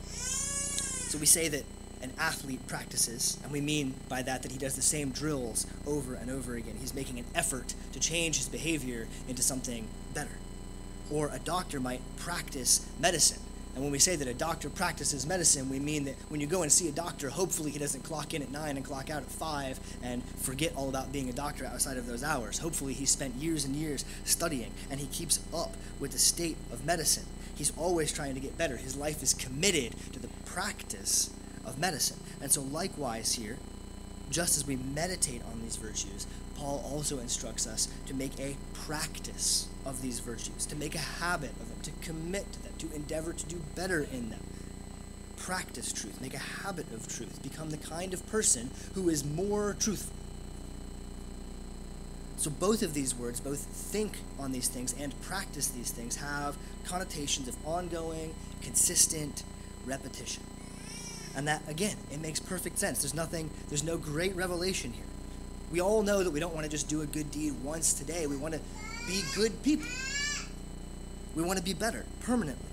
so 0.06 1.18
we 1.18 1.26
say 1.26 1.48
that 1.48 1.64
an 2.02 2.12
athlete 2.18 2.66
practices, 2.66 3.38
and 3.42 3.52
we 3.52 3.60
mean 3.60 3.94
by 4.08 4.22
that 4.22 4.42
that 4.42 4.52
he 4.52 4.58
does 4.58 4.76
the 4.76 4.82
same 4.82 5.10
drills 5.10 5.66
over 5.86 6.14
and 6.14 6.30
over 6.30 6.54
again. 6.54 6.76
He's 6.80 6.94
making 6.94 7.18
an 7.18 7.26
effort 7.34 7.74
to 7.92 8.00
change 8.00 8.38
his 8.38 8.48
behavior 8.48 9.06
into 9.28 9.42
something 9.42 9.86
better. 10.14 10.38
Or 11.10 11.28
a 11.32 11.38
doctor 11.38 11.80
might 11.80 12.00
practice 12.16 12.86
medicine. 12.98 13.40
And 13.74 13.84
when 13.84 13.92
we 13.92 13.98
say 13.98 14.16
that 14.16 14.26
a 14.26 14.34
doctor 14.34 14.68
practices 14.68 15.26
medicine, 15.26 15.68
we 15.70 15.78
mean 15.78 16.04
that 16.04 16.16
when 16.28 16.40
you 16.40 16.46
go 16.46 16.62
and 16.62 16.72
see 16.72 16.88
a 16.88 16.92
doctor, 16.92 17.30
hopefully 17.30 17.70
he 17.70 17.78
doesn't 17.78 18.02
clock 18.02 18.34
in 18.34 18.42
at 18.42 18.50
9 18.50 18.76
and 18.76 18.84
clock 18.84 19.10
out 19.10 19.22
at 19.22 19.30
5 19.30 19.80
and 20.02 20.24
forget 20.38 20.72
all 20.74 20.88
about 20.88 21.12
being 21.12 21.28
a 21.28 21.32
doctor 21.32 21.64
outside 21.66 21.96
of 21.96 22.06
those 22.06 22.24
hours. 22.24 22.58
Hopefully 22.58 22.94
he 22.94 23.06
spent 23.06 23.36
years 23.36 23.64
and 23.64 23.76
years 23.76 24.04
studying 24.24 24.72
and 24.90 24.98
he 24.98 25.06
keeps 25.06 25.38
up 25.54 25.76
with 26.00 26.10
the 26.10 26.18
state 26.18 26.56
of 26.72 26.84
medicine. 26.84 27.26
He's 27.54 27.72
always 27.76 28.12
trying 28.12 28.34
to 28.34 28.40
get 28.40 28.58
better. 28.58 28.76
His 28.76 28.96
life 28.96 29.22
is 29.22 29.34
committed 29.34 29.94
to 30.12 30.18
the 30.18 30.28
practice 30.44 31.30
of 31.64 31.78
medicine. 31.78 32.18
And 32.40 32.50
so, 32.50 32.62
likewise, 32.62 33.34
here, 33.34 33.58
just 34.30 34.56
as 34.56 34.66
we 34.66 34.76
meditate 34.76 35.42
on 35.52 35.60
these 35.62 35.76
virtues, 35.76 36.26
Paul 36.56 36.84
also 36.92 37.18
instructs 37.18 37.66
us 37.66 37.88
to 38.06 38.14
make 38.14 38.38
a 38.38 38.56
practice 38.74 39.68
of 39.84 40.02
these 40.02 40.20
virtues, 40.20 40.66
to 40.66 40.76
make 40.76 40.94
a 40.94 40.98
habit 40.98 41.50
of 41.52 41.68
them, 41.68 41.80
to 41.82 41.90
commit 42.06 42.52
to 42.52 42.62
them, 42.62 42.72
to 42.78 42.92
endeavor 42.94 43.32
to 43.32 43.46
do 43.46 43.60
better 43.74 44.06
in 44.12 44.30
them. 44.30 44.40
Practice 45.36 45.92
truth, 45.92 46.20
make 46.20 46.34
a 46.34 46.38
habit 46.38 46.92
of 46.92 47.08
truth, 47.08 47.42
become 47.42 47.70
the 47.70 47.78
kind 47.78 48.12
of 48.12 48.26
person 48.28 48.70
who 48.94 49.08
is 49.08 49.24
more 49.24 49.74
truthful. 49.78 50.14
So, 52.36 52.50
both 52.50 52.82
of 52.82 52.94
these 52.94 53.14
words, 53.14 53.40
both 53.40 53.60
think 53.60 54.18
on 54.38 54.52
these 54.52 54.68
things 54.68 54.94
and 54.98 55.18
practice 55.22 55.68
these 55.68 55.90
things, 55.90 56.16
have 56.16 56.56
connotations 56.84 57.48
of 57.48 57.56
ongoing, 57.66 58.34
consistent 58.62 59.42
repetition. 59.84 60.42
And 61.36 61.46
that, 61.48 61.62
again, 61.68 61.96
it 62.10 62.20
makes 62.20 62.40
perfect 62.40 62.78
sense. 62.78 63.02
There's 63.02 63.14
nothing, 63.14 63.50
there's 63.68 63.84
no 63.84 63.96
great 63.96 64.34
revelation 64.34 64.92
here. 64.92 65.04
We 65.70 65.80
all 65.80 66.02
know 66.02 66.24
that 66.24 66.30
we 66.30 66.40
don't 66.40 66.54
want 66.54 66.64
to 66.64 66.70
just 66.70 66.88
do 66.88 67.02
a 67.02 67.06
good 67.06 67.30
deed 67.30 67.54
once 67.62 67.92
today. 67.92 68.26
We 68.26 68.36
want 68.36 68.54
to 68.54 68.60
be 69.06 69.22
good 69.34 69.62
people. 69.62 69.86
We 71.34 71.42
want 71.42 71.58
to 71.58 71.64
be 71.64 71.74
better 71.74 72.04
permanently. 72.22 72.66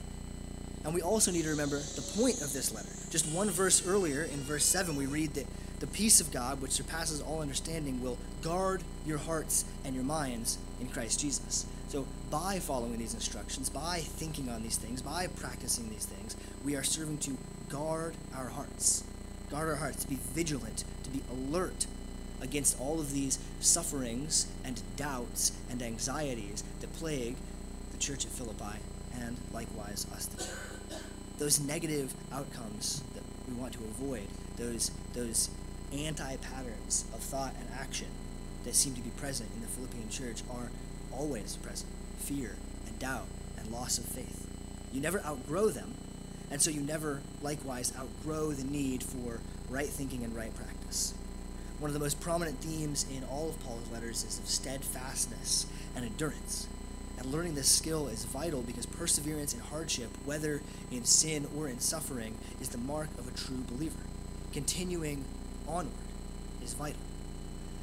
And 0.83 0.93
we 0.93 1.01
also 1.01 1.31
need 1.31 1.43
to 1.43 1.49
remember 1.49 1.77
the 1.79 2.01
point 2.17 2.41
of 2.41 2.53
this 2.53 2.73
letter. 2.73 2.89
Just 3.11 3.27
one 3.31 3.49
verse 3.49 3.85
earlier, 3.85 4.23
in 4.23 4.39
verse 4.39 4.65
7, 4.65 4.95
we 4.95 5.05
read 5.05 5.33
that 5.35 5.45
the 5.79 5.87
peace 5.87 6.19
of 6.19 6.31
God, 6.31 6.61
which 6.61 6.71
surpasses 6.71 7.21
all 7.21 7.41
understanding, 7.41 8.01
will 8.01 8.17
guard 8.41 8.81
your 9.05 9.17
hearts 9.19 9.65
and 9.85 9.93
your 9.93 10.03
minds 10.03 10.57
in 10.81 10.87
Christ 10.87 11.19
Jesus. 11.19 11.65
So, 11.87 12.05
by 12.31 12.59
following 12.59 12.97
these 12.97 13.13
instructions, 13.13 13.69
by 13.69 13.99
thinking 13.99 14.49
on 14.49 14.63
these 14.63 14.77
things, 14.77 15.01
by 15.01 15.27
practicing 15.27 15.89
these 15.89 16.05
things, 16.05 16.35
we 16.65 16.75
are 16.75 16.83
serving 16.83 17.19
to 17.19 17.37
guard 17.69 18.15
our 18.35 18.47
hearts. 18.49 19.03
guard 19.49 19.69
our 19.69 19.75
hearts, 19.75 20.03
to 20.03 20.09
be 20.09 20.19
vigilant, 20.33 20.83
to 21.03 21.09
be 21.09 21.21
alert 21.31 21.87
against 22.41 22.79
all 22.79 22.99
of 22.99 23.13
these 23.13 23.39
sufferings 23.59 24.47
and 24.63 24.81
doubts 24.95 25.51
and 25.69 25.81
anxieties 25.81 26.63
that 26.81 26.93
plague 26.93 27.35
the 27.91 27.97
church 27.97 28.25
at 28.25 28.31
Philippi 28.31 28.79
and 29.19 29.37
likewise 29.51 30.05
us 30.13 30.27
today. 30.27 30.45
Those 31.37 31.59
negative 31.59 32.13
outcomes 32.31 33.03
that 33.13 33.23
we 33.47 33.53
want 33.55 33.73
to 33.73 33.79
avoid, 33.79 34.27
those, 34.57 34.91
those 35.13 35.49
anti 35.93 36.35
patterns 36.37 37.05
of 37.13 37.19
thought 37.19 37.53
and 37.59 37.67
action 37.79 38.07
that 38.63 38.75
seem 38.75 38.93
to 38.95 39.01
be 39.01 39.09
present 39.11 39.49
in 39.55 39.61
the 39.61 39.67
Philippian 39.67 40.09
church 40.09 40.43
are 40.51 40.69
always 41.11 41.55
present 41.57 41.89
fear 42.17 42.55
and 42.87 42.99
doubt 42.99 43.27
and 43.57 43.71
loss 43.71 43.97
of 43.97 44.05
faith. 44.05 44.47
You 44.91 45.01
never 45.01 45.23
outgrow 45.23 45.69
them, 45.69 45.95
and 46.49 46.61
so 46.61 46.71
you 46.71 46.81
never 46.81 47.21
likewise 47.41 47.93
outgrow 47.97 48.51
the 48.51 48.63
need 48.63 49.03
for 49.03 49.39
right 49.69 49.87
thinking 49.87 50.23
and 50.23 50.35
right 50.35 50.55
practice. 50.55 51.13
One 51.79 51.89
of 51.89 51.93
the 51.93 51.99
most 51.99 52.19
prominent 52.19 52.59
themes 52.59 53.05
in 53.15 53.23
all 53.25 53.49
of 53.49 53.63
Paul's 53.63 53.91
letters 53.91 54.23
is 54.23 54.39
of 54.39 54.47
steadfastness 54.47 55.67
and 55.95 56.05
endurance. 56.05 56.67
And 57.17 57.27
learning 57.27 57.55
this 57.55 57.69
skill 57.69 58.07
is 58.07 58.25
vital 58.25 58.61
because 58.61 58.85
perseverance 58.85 59.53
in 59.53 59.59
hardship, 59.59 60.09
whether 60.25 60.61
in 60.91 61.03
sin 61.03 61.47
or 61.57 61.67
in 61.67 61.79
suffering, 61.79 62.35
is 62.61 62.69
the 62.69 62.77
mark 62.77 63.09
of 63.17 63.27
a 63.27 63.31
true 63.31 63.63
believer. 63.67 63.99
Continuing 64.53 65.25
onward 65.67 65.93
is 66.63 66.73
vital. 66.73 67.01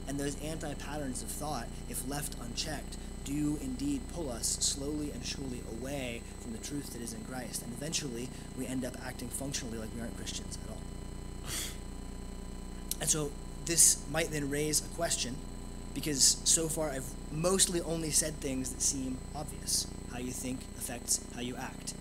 And 0.09 0.19
those 0.19 0.41
anti 0.43 0.75
patterns 0.75 1.23
of 1.23 1.29
thought, 1.29 1.67
if 1.89 2.09
left 2.09 2.37
unchecked, 2.41 2.97
do 3.25 3.59
indeed 3.63 4.01
pull 4.13 4.31
us 4.31 4.47
slowly 4.61 5.11
and 5.11 5.25
surely 5.25 5.63
away 5.71 6.23
from 6.41 6.53
the 6.53 6.59
truth 6.59 6.93
that 6.93 7.03
is 7.03 7.13
in 7.13 7.25
Christ. 7.25 7.63
And 7.63 7.73
eventually, 7.73 8.29
we 8.57 8.67
end 8.67 8.85
up 8.85 8.95
acting 9.05 9.29
functionally 9.29 9.79
like 9.79 9.89
we 9.95 10.01
aren't 10.01 10.17
Christians 10.17 10.59
at 10.63 10.71
all. 10.71 10.83
And 13.01 13.09
so, 13.09 13.33
this 13.65 14.03
might 14.11 14.31
then 14.31 14.51
raise 14.51 14.85
a 14.85 14.89
question 14.95 15.37
because 15.95 16.39
so 16.45 16.69
far 16.69 16.91
I've 16.91 17.11
mostly 17.33 17.81
only 17.81 18.11
said 18.11 18.35
things 18.35 18.71
that 18.71 18.83
seem 18.83 19.19
obvious. 19.35 19.87
How 20.13 20.19
you 20.19 20.33
think 20.33 20.61
affects 20.79 21.21
how 21.35 21.41
you 21.41 21.57
act. 21.57 21.95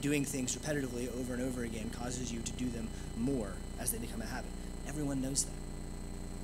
Doing 0.00 0.24
things 0.24 0.56
repetitively 0.56 1.12
over 1.18 1.34
and 1.34 1.42
over 1.42 1.64
again 1.64 1.90
causes 1.90 2.32
you 2.32 2.40
to 2.40 2.52
do 2.52 2.68
them 2.68 2.88
more 3.16 3.54
as 3.80 3.90
they 3.90 3.98
become 3.98 4.22
a 4.22 4.26
habit. 4.26 4.50
Everyone 4.86 5.20
knows 5.20 5.44
that. 5.44 5.65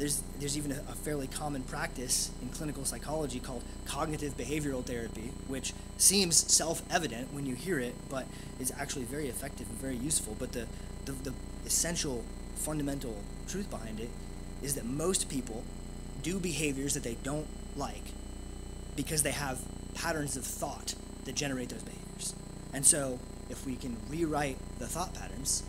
There's, 0.02 0.21
there's 0.40 0.59
even 0.59 0.73
a, 0.73 0.80
a 0.90 0.97
fairly 0.97 1.28
common 1.28 1.62
practice 1.62 2.32
in 2.42 2.49
clinical 2.49 2.85
psychology 2.85 3.38
called 3.38 3.62
cognitive 3.87 4.37
behavioral 4.37 4.85
therapy, 4.85 5.30
which 5.47 5.75
seems 5.97 6.35
self 6.52 6.82
evident 6.90 7.32
when 7.32 7.47
you 7.47 7.54
hear 7.54 7.78
it, 7.78 7.94
but 8.11 8.26
is 8.59 8.73
actually 8.76 9.04
very 9.04 9.28
effective 9.28 9.71
and 9.71 9.78
very 9.78 9.94
useful. 9.94 10.35
But 10.40 10.50
the, 10.50 10.66
the, 11.04 11.12
the 11.12 11.32
essential 11.66 12.25
fundamental 12.56 13.16
truth 13.47 13.71
behind 13.71 14.00
it 14.00 14.11
is 14.61 14.75
that 14.75 14.87
most 14.87 15.28
people 15.28 15.62
do 16.25 16.40
behaviors 16.40 16.94
that 16.94 17.04
they 17.04 17.16
don't 17.23 17.47
like 17.76 18.11
because 18.97 19.23
they 19.23 19.30
have 19.30 19.61
patterns 19.94 20.37
of 20.37 20.44
thought 20.44 20.97
that 21.26 21.37
generate 21.37 21.68
those 21.68 21.85
behaviors. 21.85 22.35
And 22.75 22.85
so, 22.85 23.21
if 23.50 23.64
we 23.64 23.76
can 23.76 23.97
rewrite 24.11 24.59
the 24.80 24.88
thought 24.88 25.14
patterns, 25.14 25.62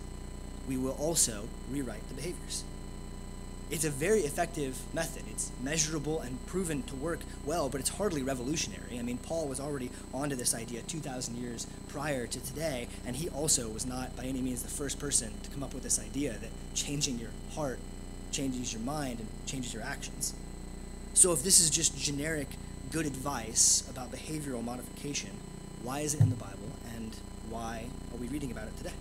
we 0.68 0.76
will 0.76 0.94
also 0.94 1.48
rewrite 1.70 2.08
the 2.10 2.16
behaviors. 2.16 2.64
It's 3.74 3.86
a 3.86 3.90
very 3.90 4.20
effective 4.20 4.78
method. 4.94 5.24
It's 5.32 5.52
measurable 5.64 6.22
and 6.22 6.46
proven 6.46 6.84
to 6.84 6.96
work 6.96 7.22
well, 7.44 7.70
but 7.70 7.82
it's 7.82 7.90
hardly 7.90 8.22
revolutionary. 8.22 9.00
I 9.00 9.02
mean, 9.02 9.18
Paul 9.18 9.48
was 9.48 9.60
already 9.60 9.90
onto 10.14 10.36
this 10.36 10.54
idea 10.54 10.84
2,000 10.84 11.36
years 11.36 11.66
prior 11.88 12.28
to 12.28 12.40
today, 12.40 12.88
and 13.04 13.16
he 13.16 13.30
also 13.30 13.70
was 13.70 13.88
not 13.88 14.16
by 14.16 14.26
any 14.26 14.42
means 14.42 14.62
the 14.62 14.70
first 14.70 15.00
person 15.00 15.34
to 15.42 15.50
come 15.50 15.64
up 15.64 15.74
with 15.74 15.82
this 15.82 16.00
idea 16.00 16.34
that 16.34 16.52
changing 16.76 17.18
your 17.18 17.32
heart 17.56 17.80
changes 18.32 18.72
your 18.72 18.84
mind 18.84 19.18
and 19.20 19.28
changes 19.48 19.74
your 19.74 19.82
actions. 19.82 20.36
So, 21.16 21.32
if 21.32 21.42
this 21.42 21.60
is 21.60 21.72
just 21.72 21.98
generic 21.98 22.50
good 22.92 23.08
advice 23.08 23.90
about 23.90 24.12
behavioral 24.12 24.64
modification, 24.64 25.32
why 25.82 26.02
is 26.02 26.14
it 26.14 26.22
in 26.22 26.30
the 26.30 26.36
Bible, 26.36 26.78
and 26.96 27.16
why 27.50 27.86
are 28.12 28.18
we 28.18 28.28
reading 28.28 28.52
about 28.52 28.68
it 28.68 28.78
today? 28.78 28.94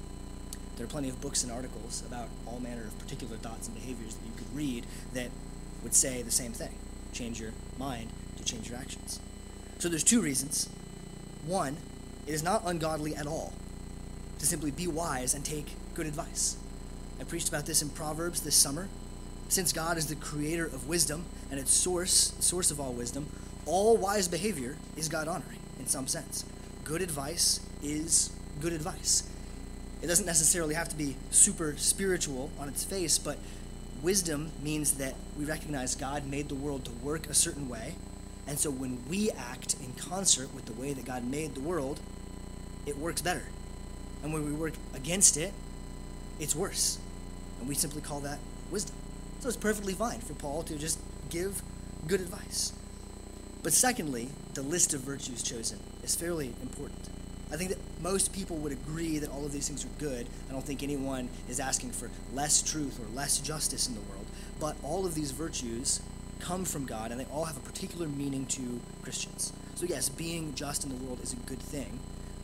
There 0.76 0.84
are 0.84 0.88
plenty 0.88 1.08
of 1.08 1.20
books 1.20 1.42
and 1.42 1.52
articles 1.52 2.02
about 2.06 2.28
all 2.46 2.60
manner 2.60 2.82
of 2.82 2.98
particular 2.98 3.36
thoughts 3.36 3.68
and 3.68 3.76
behaviors 3.76 4.14
that 4.14 4.26
you 4.26 4.32
could 4.36 4.54
read 4.54 4.86
that 5.12 5.28
would 5.82 5.94
say 5.94 6.22
the 6.22 6.30
same 6.30 6.52
thing 6.52 6.74
change 7.12 7.40
your 7.40 7.52
mind 7.78 8.08
to 8.38 8.44
change 8.44 8.70
your 8.70 8.78
actions. 8.78 9.20
So, 9.78 9.88
there's 9.88 10.04
two 10.04 10.22
reasons. 10.22 10.68
One, 11.46 11.76
it 12.26 12.32
is 12.32 12.42
not 12.42 12.62
ungodly 12.64 13.14
at 13.14 13.26
all 13.26 13.52
to 14.38 14.46
simply 14.46 14.70
be 14.70 14.86
wise 14.86 15.34
and 15.34 15.44
take 15.44 15.66
good 15.94 16.06
advice. 16.06 16.56
I 17.20 17.24
preached 17.24 17.48
about 17.48 17.66
this 17.66 17.82
in 17.82 17.90
Proverbs 17.90 18.40
this 18.40 18.56
summer. 18.56 18.88
Since 19.48 19.72
God 19.72 19.98
is 19.98 20.06
the 20.06 20.14
creator 20.14 20.64
of 20.64 20.88
wisdom 20.88 21.26
and 21.50 21.60
its 21.60 21.72
source, 21.72 22.34
source 22.40 22.70
of 22.70 22.80
all 22.80 22.92
wisdom, 22.92 23.26
all 23.66 23.96
wise 23.96 24.26
behavior 24.26 24.76
is 24.96 25.08
God 25.08 25.28
honoring 25.28 25.58
in 25.78 25.86
some 25.86 26.06
sense. 26.06 26.44
Good 26.84 27.02
advice 27.02 27.60
is 27.82 28.30
good 28.60 28.72
advice. 28.72 29.28
It 30.02 30.08
doesn't 30.08 30.26
necessarily 30.26 30.74
have 30.74 30.88
to 30.88 30.96
be 30.96 31.16
super 31.30 31.76
spiritual 31.76 32.50
on 32.58 32.68
its 32.68 32.82
face, 32.84 33.18
but 33.18 33.38
wisdom 34.02 34.50
means 34.62 34.94
that 34.94 35.14
we 35.38 35.44
recognize 35.44 35.94
God 35.94 36.26
made 36.26 36.48
the 36.48 36.56
world 36.56 36.84
to 36.86 36.90
work 36.90 37.28
a 37.30 37.34
certain 37.34 37.68
way. 37.68 37.94
And 38.48 38.58
so 38.58 38.70
when 38.70 38.98
we 39.08 39.30
act 39.30 39.76
in 39.80 39.92
concert 39.92 40.52
with 40.54 40.66
the 40.66 40.72
way 40.72 40.92
that 40.92 41.04
God 41.04 41.24
made 41.24 41.54
the 41.54 41.60
world, 41.60 42.00
it 42.84 42.98
works 42.98 43.22
better. 43.22 43.44
And 44.24 44.32
when 44.32 44.44
we 44.44 44.52
work 44.52 44.74
against 44.94 45.36
it, 45.36 45.52
it's 46.40 46.56
worse. 46.56 46.98
And 47.60 47.68
we 47.68 47.76
simply 47.76 48.02
call 48.02 48.20
that 48.20 48.40
wisdom. 48.72 48.96
So 49.38 49.48
it's 49.48 49.56
perfectly 49.56 49.94
fine 49.94 50.18
for 50.18 50.34
Paul 50.34 50.64
to 50.64 50.76
just 50.76 50.98
give 51.30 51.62
good 52.08 52.20
advice. 52.20 52.72
But 53.62 53.72
secondly, 53.72 54.30
the 54.54 54.62
list 54.62 54.94
of 54.94 55.00
virtues 55.02 55.44
chosen 55.44 55.78
is 56.02 56.16
fairly 56.16 56.54
important. 56.60 57.08
I 57.52 57.56
think 57.56 57.70
that 57.70 57.78
most 58.02 58.32
people 58.32 58.56
would 58.56 58.72
agree 58.72 59.18
that 59.18 59.30
all 59.30 59.46
of 59.46 59.52
these 59.52 59.68
things 59.68 59.84
are 59.84 59.98
good. 59.98 60.26
I 60.48 60.52
don't 60.52 60.64
think 60.64 60.82
anyone 60.82 61.28
is 61.48 61.60
asking 61.60 61.92
for 61.92 62.10
less 62.34 62.60
truth 62.62 63.00
or 63.00 63.14
less 63.14 63.38
justice 63.38 63.86
in 63.86 63.94
the 63.94 64.00
world. 64.00 64.26
But 64.58 64.76
all 64.82 65.06
of 65.06 65.14
these 65.14 65.30
virtues 65.30 66.00
come 66.40 66.64
from 66.64 66.84
God 66.84 67.12
and 67.12 67.20
they 67.20 67.26
all 67.26 67.44
have 67.44 67.56
a 67.56 67.60
particular 67.60 68.08
meaning 68.08 68.46
to 68.46 68.80
Christians. 69.02 69.52
So, 69.76 69.86
yes, 69.86 70.08
being 70.08 70.54
just 70.54 70.84
in 70.84 70.90
the 70.90 71.04
world 71.04 71.20
is 71.22 71.32
a 71.32 71.36
good 71.36 71.60
thing. 71.60 71.98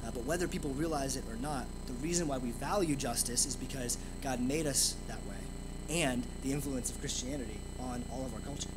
Uh, 0.06 0.12
but 0.12 0.24
whether 0.24 0.46
people 0.46 0.70
realize 0.70 1.16
it 1.16 1.24
or 1.28 1.36
not, 1.36 1.66
the 1.86 1.92
reason 1.94 2.28
why 2.28 2.38
we 2.38 2.52
value 2.52 2.94
justice 2.94 3.44
is 3.44 3.56
because 3.56 3.98
God 4.22 4.40
made 4.40 4.66
us 4.66 4.94
that 5.08 5.18
way 5.26 5.36
and 5.90 6.24
the 6.42 6.52
influence 6.52 6.90
of 6.90 7.00
Christianity 7.00 7.58
on 7.80 8.04
all 8.12 8.24
of 8.24 8.32
our 8.34 8.40
culture. 8.40 8.70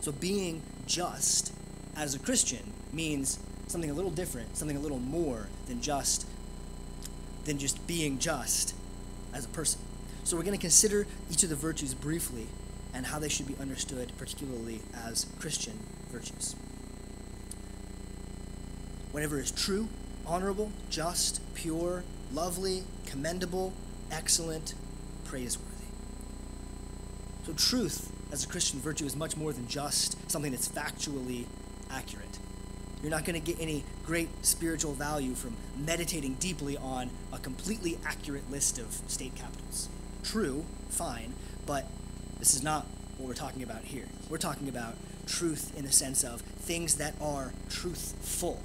So 0.00 0.12
being 0.12 0.62
just 0.86 1.52
as 1.96 2.14
a 2.14 2.18
Christian 2.18 2.72
means 2.92 3.38
something 3.72 3.90
a 3.90 3.94
little 3.94 4.10
different, 4.10 4.56
something 4.56 4.76
a 4.76 4.80
little 4.80 4.98
more 4.98 5.48
than 5.66 5.80
just 5.80 6.26
than 7.44 7.58
just 7.58 7.84
being 7.88 8.18
just 8.18 8.74
as 9.34 9.46
a 9.46 9.48
person. 9.48 9.80
So 10.22 10.36
we're 10.36 10.44
going 10.44 10.56
to 10.56 10.60
consider 10.60 11.06
each 11.30 11.42
of 11.42 11.48
the 11.48 11.56
virtues 11.56 11.92
briefly 11.94 12.46
and 12.94 13.06
how 13.06 13.18
they 13.18 13.28
should 13.28 13.48
be 13.48 13.56
understood 13.60 14.12
particularly 14.16 14.80
as 14.94 15.26
Christian 15.40 15.78
virtues. 16.12 16.54
Whatever 19.10 19.40
is 19.40 19.50
true, 19.50 19.88
honorable, 20.24 20.70
just, 20.88 21.40
pure, 21.54 22.04
lovely, 22.32 22.84
commendable, 23.06 23.72
excellent, 24.10 24.74
praiseworthy. 25.24 25.68
So, 27.44 27.52
truth 27.54 28.12
as 28.30 28.44
a 28.44 28.48
Christian 28.48 28.78
virtue 28.78 29.04
is 29.04 29.16
much 29.16 29.36
more 29.36 29.52
than 29.52 29.66
just 29.66 30.30
something 30.30 30.52
that's 30.52 30.68
factually 30.68 31.46
accurate. 31.90 32.38
You're 33.02 33.10
not 33.10 33.24
going 33.24 33.40
to 33.40 33.44
get 33.44 33.60
any 33.60 33.84
great 34.06 34.28
spiritual 34.46 34.92
value 34.92 35.34
from 35.34 35.56
meditating 35.76 36.34
deeply 36.34 36.76
on 36.76 37.10
a 37.32 37.38
completely 37.38 37.98
accurate 38.04 38.48
list 38.50 38.78
of 38.78 38.92
state 39.08 39.34
capitals. 39.34 39.88
True, 40.22 40.64
fine, 40.88 41.34
but 41.66 41.86
this 42.38 42.54
is 42.54 42.62
not 42.62 42.86
what 43.18 43.26
we're 43.26 43.34
talking 43.34 43.64
about 43.64 43.82
here. 43.82 44.06
We're 44.30 44.38
talking 44.38 44.68
about 44.68 44.94
truth 45.26 45.76
in 45.76 45.84
the 45.84 45.92
sense 45.92 46.22
of 46.22 46.42
things 46.42 46.94
that 46.96 47.14
are 47.20 47.52
truthful, 47.68 48.62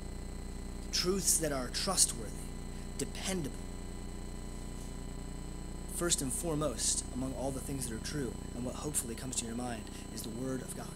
truths 0.91 1.37
that 1.39 1.51
are 1.51 1.69
trustworthy, 1.69 2.31
dependable, 2.99 3.55
first 5.95 6.21
and 6.21 6.31
foremost 6.31 7.03
among 7.15 7.33
all 7.33 7.49
the 7.49 7.59
things 7.59 7.87
that 7.87 7.95
are 7.95 8.05
true 8.05 8.31
and 8.55 8.63
what 8.63 8.75
hopefully 8.75 9.15
comes 9.15 9.35
to 9.37 9.45
your 9.47 9.55
mind 9.55 9.81
is 10.13 10.21
the 10.21 10.29
Word 10.29 10.61
of 10.61 10.77
God. 10.77 10.87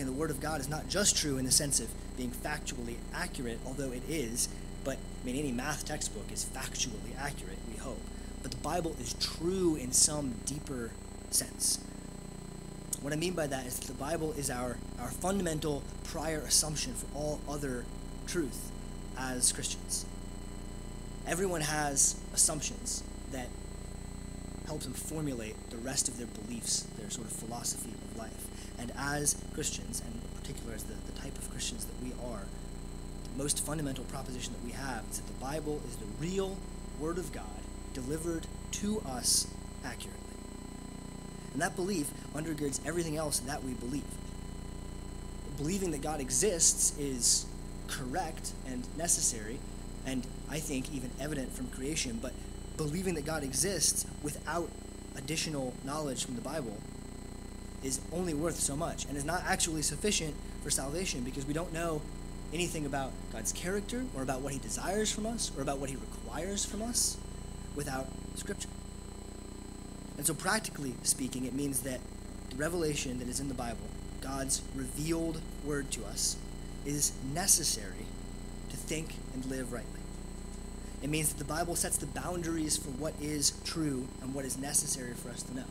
Again, 0.00 0.14
the 0.14 0.18
Word 0.18 0.30
of 0.30 0.40
God 0.40 0.62
is 0.62 0.68
not 0.70 0.88
just 0.88 1.14
true 1.14 1.36
in 1.36 1.44
the 1.44 1.50
sense 1.50 1.78
of 1.78 1.90
being 2.16 2.30
factually 2.30 2.96
accurate, 3.12 3.58
although 3.66 3.92
it 3.92 4.00
is, 4.08 4.48
but 4.82 4.96
I 4.96 5.26
mean, 5.26 5.36
any 5.36 5.52
math 5.52 5.84
textbook 5.84 6.32
is 6.32 6.42
factually 6.42 7.14
accurate, 7.18 7.58
we 7.70 7.76
hope. 7.76 8.00
But 8.42 8.50
the 8.50 8.56
Bible 8.56 8.96
is 8.98 9.12
true 9.20 9.76
in 9.76 9.92
some 9.92 10.36
deeper 10.46 10.92
sense. 11.28 11.80
What 13.02 13.12
I 13.12 13.16
mean 13.16 13.34
by 13.34 13.46
that 13.48 13.66
is 13.66 13.78
that 13.78 13.88
the 13.88 13.92
Bible 13.92 14.32
is 14.38 14.48
our, 14.48 14.78
our 14.98 15.10
fundamental 15.10 15.82
prior 16.04 16.38
assumption 16.38 16.94
for 16.94 17.06
all 17.14 17.40
other 17.46 17.84
truth 18.26 18.72
as 19.18 19.52
Christians. 19.52 20.06
Everyone 21.26 21.60
has 21.60 22.18
assumptions 22.32 23.02
that 23.32 23.48
helps 24.70 24.84
them 24.84 24.94
formulate 24.94 25.56
the 25.70 25.76
rest 25.78 26.06
of 26.06 26.16
their 26.16 26.28
beliefs, 26.28 26.86
their 26.96 27.10
sort 27.10 27.26
of 27.26 27.32
philosophy 27.32 27.90
of 27.90 28.16
life. 28.16 28.46
And 28.78 28.92
as 28.96 29.34
Christians, 29.52 30.00
and 30.00 30.14
in 30.14 30.40
particular 30.40 30.72
as 30.76 30.84
the, 30.84 30.94
the 31.12 31.20
type 31.20 31.36
of 31.36 31.50
Christians 31.50 31.86
that 31.86 32.00
we 32.00 32.12
are, 32.32 32.42
the 33.24 33.42
most 33.42 33.66
fundamental 33.66 34.04
proposition 34.04 34.52
that 34.52 34.64
we 34.64 34.70
have 34.70 35.02
is 35.10 35.18
that 35.18 35.26
the 35.26 35.44
Bible 35.44 35.80
is 35.88 35.96
the 35.96 36.06
real 36.20 36.56
Word 37.00 37.18
of 37.18 37.32
God 37.32 37.44
delivered 37.94 38.46
to 38.70 39.00
us 39.00 39.48
accurately. 39.84 40.20
And 41.52 41.60
that 41.60 41.74
belief 41.74 42.08
undergirds 42.32 42.80
everything 42.86 43.16
else 43.16 43.40
that 43.40 43.64
we 43.64 43.72
believe. 43.72 44.04
Believing 45.56 45.90
that 45.90 46.00
God 46.00 46.20
exists 46.20 46.96
is 46.96 47.44
correct 47.88 48.52
and 48.68 48.86
necessary, 48.96 49.58
and 50.06 50.24
I 50.48 50.60
think 50.60 50.94
even 50.94 51.10
evident 51.18 51.52
from 51.52 51.66
creation, 51.70 52.20
but 52.22 52.32
believing 52.80 53.12
that 53.12 53.26
God 53.26 53.42
exists 53.42 54.06
without 54.22 54.70
additional 55.14 55.74
knowledge 55.84 56.24
from 56.24 56.34
the 56.34 56.40
Bible 56.40 56.78
is 57.84 58.00
only 58.10 58.32
worth 58.32 58.58
so 58.58 58.74
much 58.74 59.04
and 59.04 59.18
is 59.18 59.24
not 59.24 59.42
actually 59.44 59.82
sufficient 59.82 60.34
for 60.62 60.70
salvation 60.70 61.20
because 61.20 61.44
we 61.44 61.52
don't 61.52 61.74
know 61.74 62.00
anything 62.54 62.86
about 62.86 63.12
God's 63.34 63.52
character 63.52 64.06
or 64.16 64.22
about 64.22 64.40
what 64.40 64.54
he 64.54 64.58
desires 64.58 65.12
from 65.12 65.26
us 65.26 65.52
or 65.58 65.62
about 65.62 65.78
what 65.78 65.90
he 65.90 65.96
requires 65.96 66.64
from 66.64 66.80
us 66.80 67.18
without 67.76 68.06
Scripture. 68.34 68.70
And 70.16 70.26
so, 70.26 70.32
practically 70.32 70.94
speaking, 71.02 71.44
it 71.44 71.52
means 71.52 71.80
that 71.80 72.00
the 72.48 72.56
revelation 72.56 73.18
that 73.18 73.28
is 73.28 73.40
in 73.40 73.48
the 73.48 73.54
Bible, 73.54 73.90
God's 74.22 74.62
revealed 74.74 75.42
word 75.66 75.90
to 75.90 76.06
us, 76.06 76.38
is 76.86 77.12
necessary 77.34 78.06
to 78.70 78.76
think 78.78 79.16
and 79.34 79.44
live 79.44 79.70
rightly. 79.70 79.99
It 81.02 81.08
means 81.08 81.32
that 81.32 81.38
the 81.38 81.52
Bible 81.52 81.76
sets 81.76 81.96
the 81.96 82.06
boundaries 82.06 82.76
for 82.76 82.90
what 82.90 83.14
is 83.20 83.52
true 83.64 84.06
and 84.20 84.34
what 84.34 84.44
is 84.44 84.58
necessary 84.58 85.14
for 85.14 85.30
us 85.30 85.42
to 85.44 85.56
know. 85.56 85.64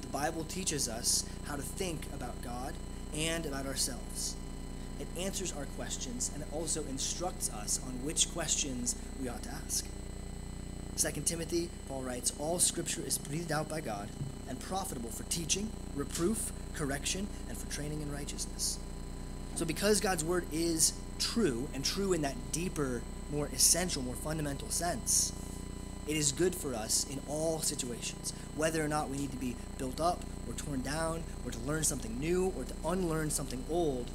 The 0.00 0.08
Bible 0.08 0.44
teaches 0.44 0.88
us 0.88 1.24
how 1.46 1.56
to 1.56 1.62
think 1.62 2.06
about 2.14 2.40
God 2.42 2.74
and 3.14 3.44
about 3.44 3.66
ourselves. 3.66 4.36
It 5.00 5.08
answers 5.18 5.52
our 5.52 5.66
questions 5.76 6.30
and 6.32 6.42
it 6.42 6.48
also 6.52 6.82
instructs 6.84 7.50
us 7.52 7.80
on 7.86 7.92
which 8.04 8.32
questions 8.32 8.94
we 9.20 9.28
ought 9.28 9.42
to 9.42 9.50
ask. 9.50 9.86
2 10.96 11.20
Timothy, 11.22 11.70
Paul 11.88 12.02
writes, 12.02 12.32
All 12.38 12.58
scripture 12.58 13.02
is 13.06 13.18
breathed 13.18 13.52
out 13.52 13.68
by 13.68 13.80
God 13.80 14.08
and 14.48 14.58
profitable 14.58 15.10
for 15.10 15.24
teaching, 15.24 15.70
reproof, 15.94 16.52
correction, 16.74 17.28
and 17.48 17.56
for 17.56 17.70
training 17.70 18.02
in 18.02 18.10
righteousness. 18.10 18.78
So, 19.54 19.64
because 19.64 20.00
God's 20.00 20.24
word 20.24 20.46
is 20.52 20.92
true, 21.18 21.68
and 21.74 21.84
true 21.84 22.12
in 22.12 22.22
that 22.22 22.36
deeper, 22.52 23.02
more 23.30 23.48
essential, 23.52 24.02
more 24.02 24.14
fundamental 24.14 24.70
sense, 24.70 25.32
it 26.06 26.16
is 26.16 26.32
good 26.32 26.54
for 26.54 26.74
us 26.74 27.06
in 27.10 27.20
all 27.28 27.60
situations, 27.60 28.32
whether 28.56 28.82
or 28.82 28.88
not 28.88 29.10
we 29.10 29.18
need 29.18 29.30
to 29.30 29.36
be 29.36 29.56
built 29.76 30.00
up 30.00 30.24
or 30.48 30.54
torn 30.54 30.80
down, 30.80 31.22
or 31.44 31.50
to 31.50 31.58
learn 31.60 31.84
something 31.84 32.18
new 32.18 32.52
or 32.56 32.64
to 32.64 32.74
unlearn 32.86 33.30
something 33.30 33.62
old. 33.70 34.10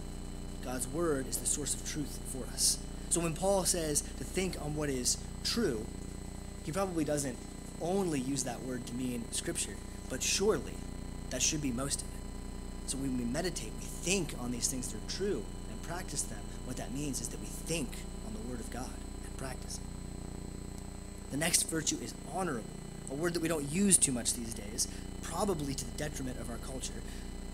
God's 0.65 0.87
word 0.87 1.27
is 1.27 1.37
the 1.37 1.45
source 1.45 1.75
of 1.75 1.87
truth 1.87 2.19
for 2.25 2.51
us. 2.51 2.79
So 3.09 3.21
when 3.21 3.35
Paul 3.35 3.65
says 3.65 4.01
to 4.01 4.23
think 4.23 4.59
on 4.59 4.75
what 4.75 4.89
is 4.89 5.17
true, 5.43 5.85
he 6.63 6.71
probably 6.71 7.03
doesn't 7.03 7.37
only 7.79 8.19
use 8.19 8.43
that 8.43 8.63
word 8.63 8.87
to 8.87 8.93
mean 8.95 9.25
scripture, 9.31 9.75
but 10.09 10.23
surely 10.23 10.73
that 11.29 11.41
should 11.41 11.61
be 11.61 11.71
most 11.71 12.01
of 12.01 12.07
it. 12.07 12.89
So 12.89 12.97
when 12.97 13.17
we 13.17 13.25
meditate, 13.25 13.71
we 13.79 13.85
think 13.85 14.33
on 14.39 14.51
these 14.51 14.67
things 14.67 14.91
that 14.91 14.97
are 14.97 15.09
true 15.09 15.43
and 15.69 15.83
practice 15.83 16.23
them. 16.23 16.39
What 16.65 16.77
that 16.77 16.91
means 16.93 17.21
is 17.21 17.27
that 17.29 17.39
we 17.39 17.45
think 17.45 17.89
on 18.25 18.33
the 18.33 18.39
word 18.49 18.59
of 18.59 18.71
God 18.71 18.89
and 19.23 19.37
practice 19.37 19.77
it. 19.77 19.83
The 21.33 21.39
next 21.39 21.63
virtue 21.63 21.97
is 21.99 22.13
honorable, 22.31 22.69
a 23.09 23.15
word 23.15 23.33
that 23.33 23.39
we 23.39 23.47
don't 23.47 23.67
use 23.71 23.97
too 23.97 24.11
much 24.11 24.35
these 24.35 24.53
days, 24.53 24.87
probably 25.23 25.73
to 25.73 25.83
the 25.83 25.97
detriment 25.97 26.39
of 26.39 26.51
our 26.51 26.57
culture. 26.57 26.93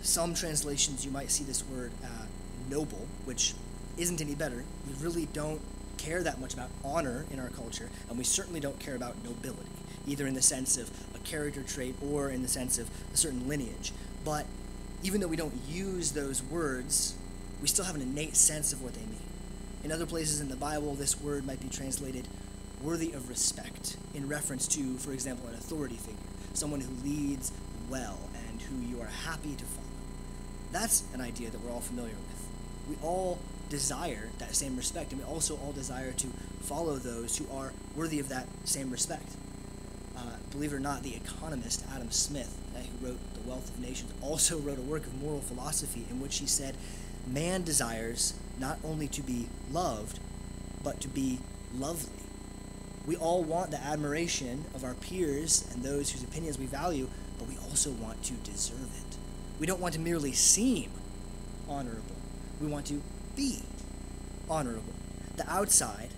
Some 0.02 0.34
translations 0.34 1.06
you 1.06 1.12
might 1.12 1.32
see 1.32 1.46
this 1.46 1.64
word 1.66 1.94
uh, 2.04 2.26
noble, 2.70 3.08
which 3.24 3.54
isn't 3.96 4.20
any 4.20 4.36
better. 4.36 4.66
We 4.86 5.02
really 5.02 5.28
don't 5.28 5.62
care 5.96 6.22
that 6.24 6.42
much 6.42 6.54
about 6.54 6.72
honor 6.84 7.26
in 7.32 7.40
our 7.40 7.48
culture, 7.52 7.90
and 8.10 8.18
we 8.18 8.26
certainly 8.26 8.60
don't 8.60 8.78
care 8.82 8.96
about 8.96 9.16
nobility, 9.24 9.70
either 10.06 10.28
in 10.28 10.34
the 10.34 10.42
sense 10.42 10.76
of 10.76 10.92
a 11.16 11.20
character 11.20 11.64
trait 11.64 11.96
or 12.02 12.30
in 12.32 12.42
the 12.42 12.50
sense 12.50 12.80
of 12.80 12.90
a 13.14 13.16
certain 13.16 13.48
lineage. 13.48 13.94
But 14.26 14.46
even 15.04 15.22
though 15.22 15.28
we 15.28 15.38
don't 15.38 15.56
use 15.70 16.12
those 16.12 16.44
words, 16.44 17.16
we 17.62 17.70
still 17.70 17.86
have 17.86 17.96
an 17.96 18.02
innate 18.02 18.36
sense 18.36 18.74
of 18.74 18.84
what 18.84 18.96
they 18.96 19.06
mean. 19.06 19.24
In 19.86 19.94
other 19.94 20.06
places 20.06 20.42
in 20.42 20.50
the 20.50 20.58
Bible, 20.58 20.96
this 20.96 21.22
word 21.22 21.46
might 21.46 21.62
be 21.62 21.70
translated 21.70 22.28
worthy 22.84 23.12
of 23.12 23.30
respect 23.30 23.98
in 24.14 24.28
reference 24.28 24.68
to, 24.68 24.98
for 24.98 25.12
example, 25.12 25.48
an 25.48 25.56
authority 25.56 25.96
figure, 25.96 26.20
someone 26.54 26.82
who 26.82 26.94
leads 27.04 27.52
well 27.90 28.18
and 28.50 28.62
who 28.62 28.78
you 28.86 29.02
are 29.02 29.08
happy 29.26 29.56
to 29.56 29.66
follow. 29.66 29.86
That's 30.72 31.04
an 31.14 31.22
idea 31.22 31.50
that 31.50 31.62
we're 31.62 31.72
all 31.72 31.82
familiar 31.82 32.14
with. 32.14 32.48
We 32.90 32.96
all 33.06 33.40
desire 33.70 34.30
that 34.40 34.56
same 34.56 34.76
respect, 34.76 35.12
and 35.12 35.22
we 35.22 35.28
also 35.28 35.58
all 35.58 35.72
desire 35.72 36.12
to 36.12 36.28
follow 36.62 36.96
those 36.96 37.38
who 37.38 37.46
are 37.56 37.74
worthy 37.96 38.20
of 38.20 38.30
that 38.30 38.48
same 38.66 38.92
respect. 38.92 39.36
Uh, 40.18 40.22
believe 40.52 40.74
it 40.74 40.76
or 40.76 40.80
not, 40.80 41.04
the 41.04 41.16
economist 41.16 41.86
Adam 41.94 42.12
Smith, 42.12 42.58
who 42.76 43.08
wrote 43.08 43.34
The 43.36 43.50
Wealth 43.50 43.70
of 43.70 43.80
Nations, 43.80 44.12
also 44.22 44.58
wrote 44.58 44.78
a 44.78 44.82
work 44.82 45.06
of 45.06 45.22
moral 45.22 45.42
philosophy 45.42 46.06
in 46.10 46.20
which 46.20 46.40
he 46.40 46.46
said, 46.46 46.76
Man 47.28 47.64
desires 47.64 48.34
not 48.60 48.80
only 48.84 49.08
to 49.10 49.22
be 49.22 49.48
loved, 49.72 50.20
but 50.84 51.00
to 51.02 51.08
be 51.08 51.40
lovely. 51.76 52.19
We 53.10 53.16
all 53.16 53.42
want 53.42 53.72
the 53.72 53.84
admiration 53.84 54.66
of 54.76 54.84
our 54.84 54.94
peers 54.94 55.68
and 55.74 55.82
those 55.82 56.12
whose 56.12 56.24
opinions 56.24 56.60
we 56.60 56.68
value, 56.68 57.10
but 57.40 57.48
we 57.48 57.58
also 57.58 57.90
want 57.90 58.22
to 58.26 58.34
deserve 58.34 58.78
it. 59.00 59.18
We 59.60 59.66
don't 59.66 59.80
want 59.80 59.96
to 59.96 60.00
merely 60.00 60.32
seem 60.32 60.92
honorable, 61.68 62.16
we 62.62 62.68
want 62.68 62.86
to 62.86 63.02
be 63.36 63.64
honorable. 64.48 64.94
The 65.38 65.52
outside 65.52 66.10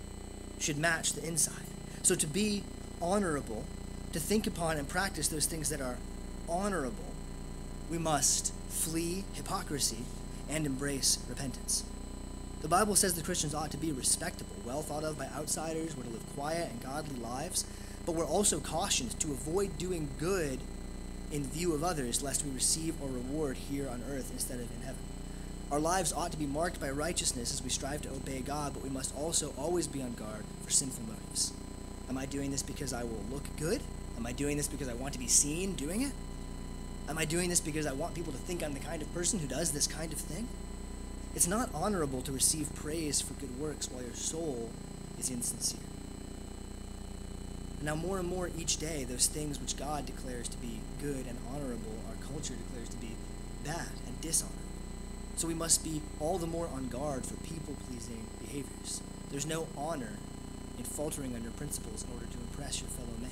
should 0.58 0.76
match 0.76 1.14
the 1.14 1.26
inside. 1.26 1.64
So 2.02 2.14
to 2.14 2.26
be 2.26 2.62
honorable, 3.00 3.64
to 4.12 4.20
think 4.20 4.46
upon 4.46 4.76
and 4.76 4.86
practice 4.86 5.28
those 5.28 5.46
things 5.46 5.70
that 5.70 5.80
are 5.80 5.96
honorable, 6.46 7.14
we 7.90 7.96
must 7.96 8.52
flee 8.68 9.24
hypocrisy 9.32 10.04
and 10.46 10.66
embrace 10.66 11.16
repentance. 11.26 11.84
The 12.62 12.68
Bible 12.68 12.94
says 12.94 13.14
that 13.14 13.24
Christians 13.24 13.54
ought 13.54 13.72
to 13.72 13.76
be 13.76 13.90
respectable, 13.90 14.54
well 14.64 14.82
thought 14.82 15.02
of 15.02 15.18
by 15.18 15.26
outsiders, 15.36 15.96
we're 15.96 16.04
to 16.04 16.10
live 16.10 16.34
quiet 16.36 16.70
and 16.70 16.80
godly 16.80 17.18
lives, 17.18 17.64
but 18.06 18.14
we're 18.14 18.24
also 18.24 18.60
cautioned 18.60 19.18
to 19.18 19.32
avoid 19.32 19.76
doing 19.78 20.08
good 20.20 20.60
in 21.32 21.42
view 21.42 21.74
of 21.74 21.82
others, 21.82 22.22
lest 22.22 22.44
we 22.44 22.52
receive 22.52 22.94
a 23.02 23.06
reward 23.06 23.56
here 23.56 23.88
on 23.88 24.04
earth 24.08 24.30
instead 24.32 24.60
of 24.60 24.70
in 24.76 24.82
heaven. 24.82 25.02
Our 25.72 25.80
lives 25.80 26.12
ought 26.12 26.30
to 26.32 26.38
be 26.38 26.46
marked 26.46 26.80
by 26.80 26.90
righteousness 26.90 27.52
as 27.52 27.64
we 27.64 27.68
strive 27.68 28.02
to 28.02 28.10
obey 28.10 28.40
God, 28.40 28.74
but 28.74 28.84
we 28.84 28.90
must 28.90 29.12
also 29.16 29.52
always 29.58 29.88
be 29.88 30.00
on 30.00 30.12
guard 30.12 30.44
for 30.62 30.70
sinful 30.70 31.04
motives. 31.04 31.52
Am 32.08 32.16
I 32.16 32.26
doing 32.26 32.52
this 32.52 32.62
because 32.62 32.92
I 32.92 33.02
will 33.02 33.24
look 33.28 33.44
good? 33.56 33.80
Am 34.16 34.24
I 34.24 34.30
doing 34.30 34.56
this 34.56 34.68
because 34.68 34.88
I 34.88 34.94
want 34.94 35.14
to 35.14 35.18
be 35.18 35.26
seen 35.26 35.72
doing 35.74 36.02
it? 36.02 36.12
Am 37.08 37.18
I 37.18 37.24
doing 37.24 37.48
this 37.48 37.60
because 37.60 37.86
I 37.86 37.92
want 37.92 38.14
people 38.14 38.32
to 38.32 38.38
think 38.38 38.62
I'm 38.62 38.74
the 38.74 38.80
kind 38.80 39.02
of 39.02 39.12
person 39.12 39.40
who 39.40 39.48
does 39.48 39.72
this 39.72 39.88
kind 39.88 40.12
of 40.12 40.20
thing? 40.20 40.46
It's 41.34 41.46
not 41.46 41.70
honorable 41.74 42.20
to 42.22 42.32
receive 42.32 42.74
praise 42.74 43.20
for 43.20 43.32
good 43.34 43.58
works 43.58 43.90
while 43.90 44.02
your 44.02 44.14
soul 44.14 44.70
is 45.18 45.30
insincere. 45.30 45.80
now, 47.82 47.94
more 47.96 48.18
and 48.18 48.28
more 48.28 48.50
each 48.56 48.76
day, 48.76 49.04
those 49.04 49.26
things 49.26 49.60
which 49.60 49.76
God 49.76 50.06
declares 50.06 50.46
to 50.48 50.56
be 50.58 50.80
good 51.00 51.26
and 51.26 51.38
honorable, 51.52 51.98
our 52.08 52.14
culture 52.32 52.54
declares 52.54 52.88
to 52.90 52.96
be 52.98 53.16
bad 53.64 53.88
and 54.06 54.20
dishonorable. 54.20 54.58
So 55.36 55.48
we 55.48 55.54
must 55.54 55.82
be 55.82 56.02
all 56.20 56.38
the 56.38 56.46
more 56.46 56.68
on 56.68 56.88
guard 56.88 57.24
for 57.24 57.34
people 57.36 57.74
pleasing 57.88 58.26
behaviors. 58.40 59.00
There's 59.30 59.46
no 59.46 59.66
honor 59.76 60.18
in 60.78 60.84
faltering 60.84 61.34
on 61.34 61.42
your 61.42 61.52
principles 61.52 62.04
in 62.04 62.12
order 62.12 62.26
to 62.26 62.38
impress 62.38 62.80
your 62.80 62.90
fellow 62.90 63.16
man. 63.20 63.30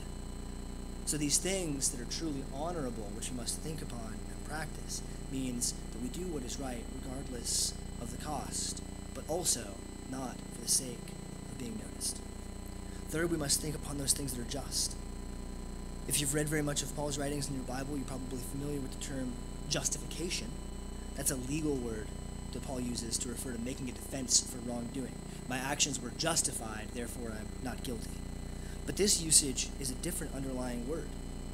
So 1.04 1.16
these 1.16 1.38
things 1.38 1.90
that 1.90 2.00
are 2.00 2.10
truly 2.10 2.42
honorable, 2.54 3.10
which 3.14 3.30
we 3.30 3.36
must 3.36 3.58
think 3.58 3.82
upon 3.82 4.14
and 4.14 4.44
practice, 4.48 5.02
means 5.30 5.74
that 5.92 6.02
we 6.02 6.08
do 6.08 6.26
what 6.32 6.42
is 6.42 6.58
right 6.58 6.82
regardless 7.02 7.74
of 8.00 8.16
the 8.16 8.24
cost, 8.24 8.82
but 9.14 9.24
also 9.28 9.74
not 10.10 10.36
for 10.54 10.60
the 10.62 10.68
sake 10.68 10.98
of 11.50 11.58
being 11.58 11.78
noticed. 11.78 12.20
Third, 13.08 13.30
we 13.30 13.36
must 13.36 13.60
think 13.60 13.74
upon 13.74 13.98
those 13.98 14.12
things 14.12 14.34
that 14.34 14.40
are 14.40 14.50
just. 14.50 14.96
If 16.08 16.20
you've 16.20 16.34
read 16.34 16.48
very 16.48 16.62
much 16.62 16.82
of 16.82 16.94
Paul's 16.96 17.18
writings 17.18 17.48
in 17.48 17.54
your 17.54 17.64
Bible, 17.64 17.96
you're 17.96 18.06
probably 18.06 18.38
familiar 18.38 18.80
with 18.80 18.98
the 18.98 19.04
term 19.04 19.32
justification. 19.68 20.48
That's 21.16 21.30
a 21.30 21.36
legal 21.36 21.74
word 21.74 22.06
that 22.52 22.62
Paul 22.62 22.80
uses 22.80 23.18
to 23.18 23.28
refer 23.28 23.52
to 23.52 23.60
making 23.60 23.88
a 23.88 23.92
defense 23.92 24.40
for 24.40 24.58
wrongdoing. 24.68 25.14
My 25.48 25.58
actions 25.58 26.00
were 26.00 26.10
justified, 26.18 26.88
therefore 26.94 27.32
I'm 27.38 27.48
not 27.62 27.82
guilty. 27.82 28.10
But 28.86 28.96
this 28.96 29.22
usage 29.22 29.68
is 29.78 29.90
a 29.90 29.94
different 29.94 30.34
underlying 30.34 30.88
word. 30.88 31.06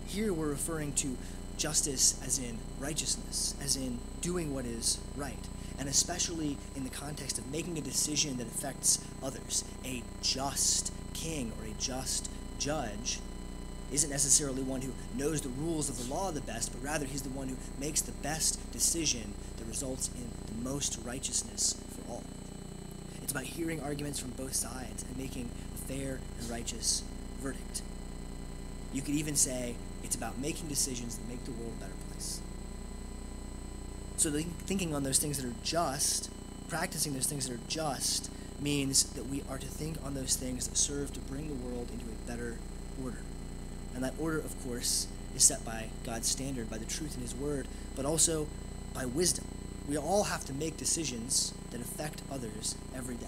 Here 0.07 0.33
we're 0.33 0.49
referring 0.49 0.93
to 0.95 1.17
justice 1.59 2.21
as 2.25 2.39
in 2.39 2.59
righteousness, 2.79 3.55
as 3.63 3.77
in 3.77 3.99
doing 4.21 4.55
what 4.55 4.65
is 4.65 4.99
right, 5.17 5.45
and 5.79 5.89
especially 5.89 6.57
in 6.75 6.85
the 6.85 6.91
context 6.91 7.39
of 7.39 7.51
making 7.51 7.79
a 7.79 7.81
decision 7.81 8.37
that 8.39 8.47
affects 8.47 8.99
others. 9.23 9.65
A 9.85 10.03
just 10.23 10.93
king 11.15 11.53
or 11.61 11.67
a 11.67 11.75
just 11.79 12.31
judge 12.59 13.21
isn't 13.93 14.11
necessarily 14.11 14.63
one 14.63 14.83
who 14.83 14.93
knows 15.15 15.41
the 15.41 15.49
rules 15.51 15.89
of 15.89 15.97
the 15.99 16.13
law 16.13 16.31
the 16.31 16.41
best, 16.41 16.73
but 16.73 16.83
rather 16.83 17.07
he's 17.07 17.23
the 17.23 17.31
one 17.31 17.49
who 17.49 17.57
makes 17.79 18.01
the 18.01 18.13
best 18.13 18.73
decision 18.73 19.35
that 19.59 19.67
results 19.67 20.11
in 20.17 20.29
the 20.47 20.69
most 20.69 20.99
righteousness 21.05 21.77
for 21.91 22.13
all. 22.13 22.25
It's 23.23 23.33
about 23.33 23.45
hearing 23.45 23.81
arguments 23.81 24.19
from 24.19 24.31
both 24.31 24.55
sides 24.55 25.05
and 25.05 25.17
making 25.17 25.51
a 25.75 25.79
fair 25.79 26.21
and 26.41 26.51
righteous 26.51 27.03
verdict. 27.41 27.83
You 28.93 29.03
could 29.03 29.15
even 29.15 29.37
say 29.37 29.77
it's 30.03 30.17
about 30.17 30.39
making 30.39 30.69
decisions 30.69 31.17
that 31.17 31.29
make 31.29 31.45
the 31.45 31.53
world 31.53 31.73
a 31.77 31.81
better 31.81 31.93
place. 31.93 32.06
So 34.27 34.33
thinking 34.33 34.93
on 34.93 35.05
those 35.05 35.21
things 35.21 35.41
that 35.41 35.49
are 35.49 35.55
just, 35.63 36.31
practicing 36.67 37.15
those 37.15 37.29
things 37.29 37.47
that 37.47 37.55
are 37.55 37.61
just, 37.69 38.29
means 38.61 39.05
that 39.13 39.29
we 39.29 39.45
are 39.49 39.57
to 39.57 39.67
think 39.69 39.99
on 40.05 40.15
those 40.15 40.35
things 40.35 40.67
that 40.67 40.77
serve 40.77 41.13
to 41.13 41.21
bring 41.21 41.47
the 41.47 41.55
world 41.55 41.89
into 41.93 42.07
a 42.07 42.29
better 42.29 42.59
order. 43.05 43.19
And 43.95 44.03
that 44.03 44.15
order, 44.19 44.39
of 44.39 44.61
course, 44.65 45.07
is 45.37 45.45
set 45.45 45.65
by 45.65 45.91
God's 46.05 46.27
standard, 46.27 46.69
by 46.69 46.77
the 46.77 46.85
truth 46.87 47.15
in 47.15 47.23
His 47.23 47.37
Word, 47.37 47.69
but 47.95 48.05
also 48.05 48.49
by 48.93 49.07
wisdom. 49.07 49.45
We 49.89 49.97
all 49.97 50.25
have 50.25 50.45
to 50.47 50.53
make 50.53 50.77
decisions 50.77 51.55
that 51.71 51.81
affect 51.81 52.23
others 52.29 52.75
every 52.97 53.15
day. 53.15 53.27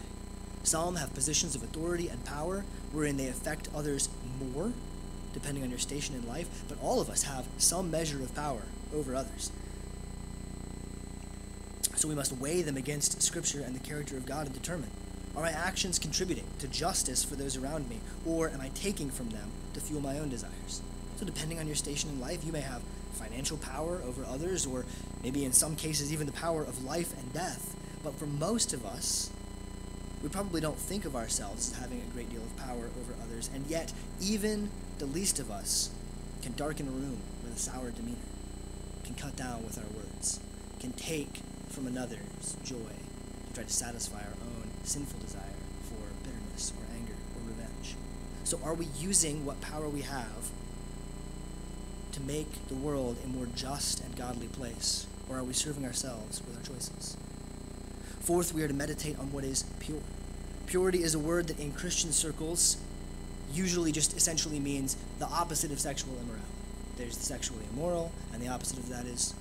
Some 0.64 0.96
have 0.96 1.14
positions 1.14 1.54
of 1.54 1.62
authority 1.62 2.08
and 2.08 2.24
power 2.24 2.64
wherein 2.90 3.18
they 3.18 3.28
affect 3.28 3.68
others 3.72 4.08
more, 4.52 4.72
depending 5.32 5.62
on 5.62 5.70
your 5.70 5.78
station 5.78 6.16
in 6.16 6.26
life, 6.26 6.64
but 6.68 6.82
all 6.82 7.00
of 7.00 7.08
us 7.08 7.22
have 7.22 7.46
some 7.56 7.88
measure 7.88 8.20
of 8.20 8.34
power 8.34 8.62
over 8.92 9.14
others. 9.14 9.52
So 11.98 12.06
we 12.06 12.14
must 12.14 12.30
weigh 12.30 12.62
them 12.62 12.76
against 12.76 13.20
Scripture 13.20 13.60
and 13.60 13.74
the 13.74 13.80
character 13.80 14.16
of 14.16 14.24
God 14.24 14.46
and 14.46 14.54
determine 14.54 14.88
are 15.34 15.42
my 15.42 15.50
actions 15.50 15.98
contributing 15.98 16.44
to 16.60 16.68
justice 16.68 17.24
for 17.24 17.34
those 17.34 17.56
around 17.56 17.88
me, 17.90 17.98
or 18.24 18.48
am 18.48 18.60
I 18.60 18.68
taking 18.68 19.10
from 19.10 19.30
them 19.30 19.50
to 19.74 19.80
fuel 19.80 20.00
my 20.00 20.20
own 20.20 20.28
desires? 20.28 20.80
So, 21.16 21.26
depending 21.26 21.58
on 21.58 21.66
your 21.66 21.74
station 21.74 22.08
in 22.10 22.20
life, 22.20 22.44
you 22.44 22.52
may 22.52 22.60
have 22.60 22.82
financial 23.14 23.56
power 23.56 24.00
over 24.04 24.24
others, 24.24 24.64
or 24.64 24.86
maybe 25.24 25.44
in 25.44 25.52
some 25.52 25.74
cases, 25.74 26.12
even 26.12 26.26
the 26.26 26.32
power 26.32 26.62
of 26.62 26.84
life 26.84 27.18
and 27.18 27.32
death. 27.32 27.74
But 28.04 28.14
for 28.14 28.26
most 28.26 28.72
of 28.72 28.86
us, 28.86 29.30
we 30.22 30.28
probably 30.28 30.60
don't 30.60 30.78
think 30.78 31.04
of 31.04 31.16
ourselves 31.16 31.72
as 31.72 31.78
having 31.78 32.00
a 32.00 32.14
great 32.14 32.30
deal 32.30 32.42
of 32.42 32.56
power 32.56 32.90
over 33.00 33.12
others, 33.24 33.50
and 33.52 33.66
yet, 33.66 33.92
even 34.20 34.70
the 34.98 35.06
least 35.06 35.40
of 35.40 35.50
us 35.50 35.90
can 36.42 36.52
darken 36.52 36.86
a 36.86 36.92
room 36.92 37.18
with 37.42 37.56
a 37.56 37.58
sour 37.58 37.90
demeanor, 37.90 38.18
can 39.02 39.16
cut 39.16 39.34
down 39.34 39.64
with 39.64 39.78
our 39.78 39.96
words, 39.96 40.38
can 40.78 40.92
take 40.92 41.40
from 41.78 41.86
another's 41.86 42.56
joy 42.64 42.74
to 42.74 43.54
try 43.54 43.62
to 43.62 43.72
satisfy 43.72 44.18
our 44.18 44.34
own 44.42 44.68
sinful 44.82 45.20
desire 45.20 45.42
for 45.82 46.02
bitterness 46.24 46.72
or 46.76 46.84
anger 46.92 47.12
or 47.36 47.48
revenge. 47.48 47.94
So, 48.42 48.58
are 48.64 48.74
we 48.74 48.88
using 48.98 49.46
what 49.46 49.60
power 49.60 49.88
we 49.88 50.00
have 50.00 50.50
to 52.10 52.20
make 52.22 52.66
the 52.66 52.74
world 52.74 53.16
a 53.24 53.28
more 53.28 53.46
just 53.54 54.02
and 54.02 54.16
godly 54.16 54.48
place, 54.48 55.06
or 55.30 55.38
are 55.38 55.44
we 55.44 55.52
serving 55.52 55.84
ourselves 55.84 56.42
with 56.44 56.56
our 56.56 56.62
choices? 56.64 57.16
Fourth, 58.18 58.52
we 58.52 58.64
are 58.64 58.68
to 58.68 58.74
meditate 58.74 59.16
on 59.20 59.30
what 59.30 59.44
is 59.44 59.62
pure. 59.78 60.02
Purity 60.66 61.04
is 61.04 61.14
a 61.14 61.20
word 61.20 61.46
that 61.46 61.60
in 61.60 61.70
Christian 61.70 62.10
circles 62.10 62.76
usually 63.52 63.92
just 63.92 64.16
essentially 64.16 64.58
means 64.58 64.96
the 65.20 65.26
opposite 65.26 65.70
of 65.70 65.78
sexual 65.78 66.14
immorality. 66.14 66.44
There's 66.96 67.16
the 67.16 67.24
sexually 67.24 67.62
immoral, 67.72 68.10
and 68.32 68.42
the 68.42 68.48
opposite 68.48 68.78
of 68.78 68.88
that 68.88 69.06
is. 69.06 69.32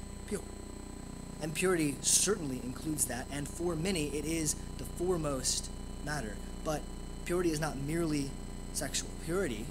And 1.41 1.53
purity 1.53 1.95
certainly 2.01 2.59
includes 2.63 3.05
that, 3.05 3.27
and 3.31 3.47
for 3.47 3.75
many, 3.75 4.07
it 4.07 4.25
is 4.25 4.55
the 4.77 4.83
foremost 4.83 5.69
matter. 6.03 6.35
But 6.63 6.81
purity 7.25 7.51
is 7.51 7.59
not 7.59 7.77
merely 7.77 8.31
sexual. 8.73 9.09
Purity 9.25 9.65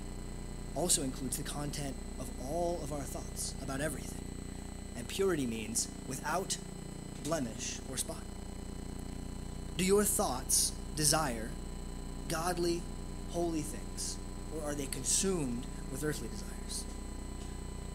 also 0.74 1.02
includes 1.02 1.36
the 1.38 1.42
content 1.42 1.96
of 2.20 2.28
all 2.48 2.80
of 2.82 2.92
our 2.92 3.00
thoughts 3.00 3.54
about 3.62 3.80
everything. 3.80 4.24
And 4.96 5.08
purity 5.08 5.46
means 5.46 5.88
without 6.06 6.56
blemish 7.24 7.78
or 7.90 7.96
spot. 7.96 8.22
Do 9.76 9.84
your 9.84 10.04
thoughts 10.04 10.72
desire 10.94 11.50
godly, 12.28 12.82
holy 13.30 13.62
things, 13.62 14.16
or 14.54 14.70
are 14.70 14.74
they 14.74 14.86
consumed 14.86 15.66
with 15.90 16.04
earthly 16.04 16.28
desires? 16.28 16.84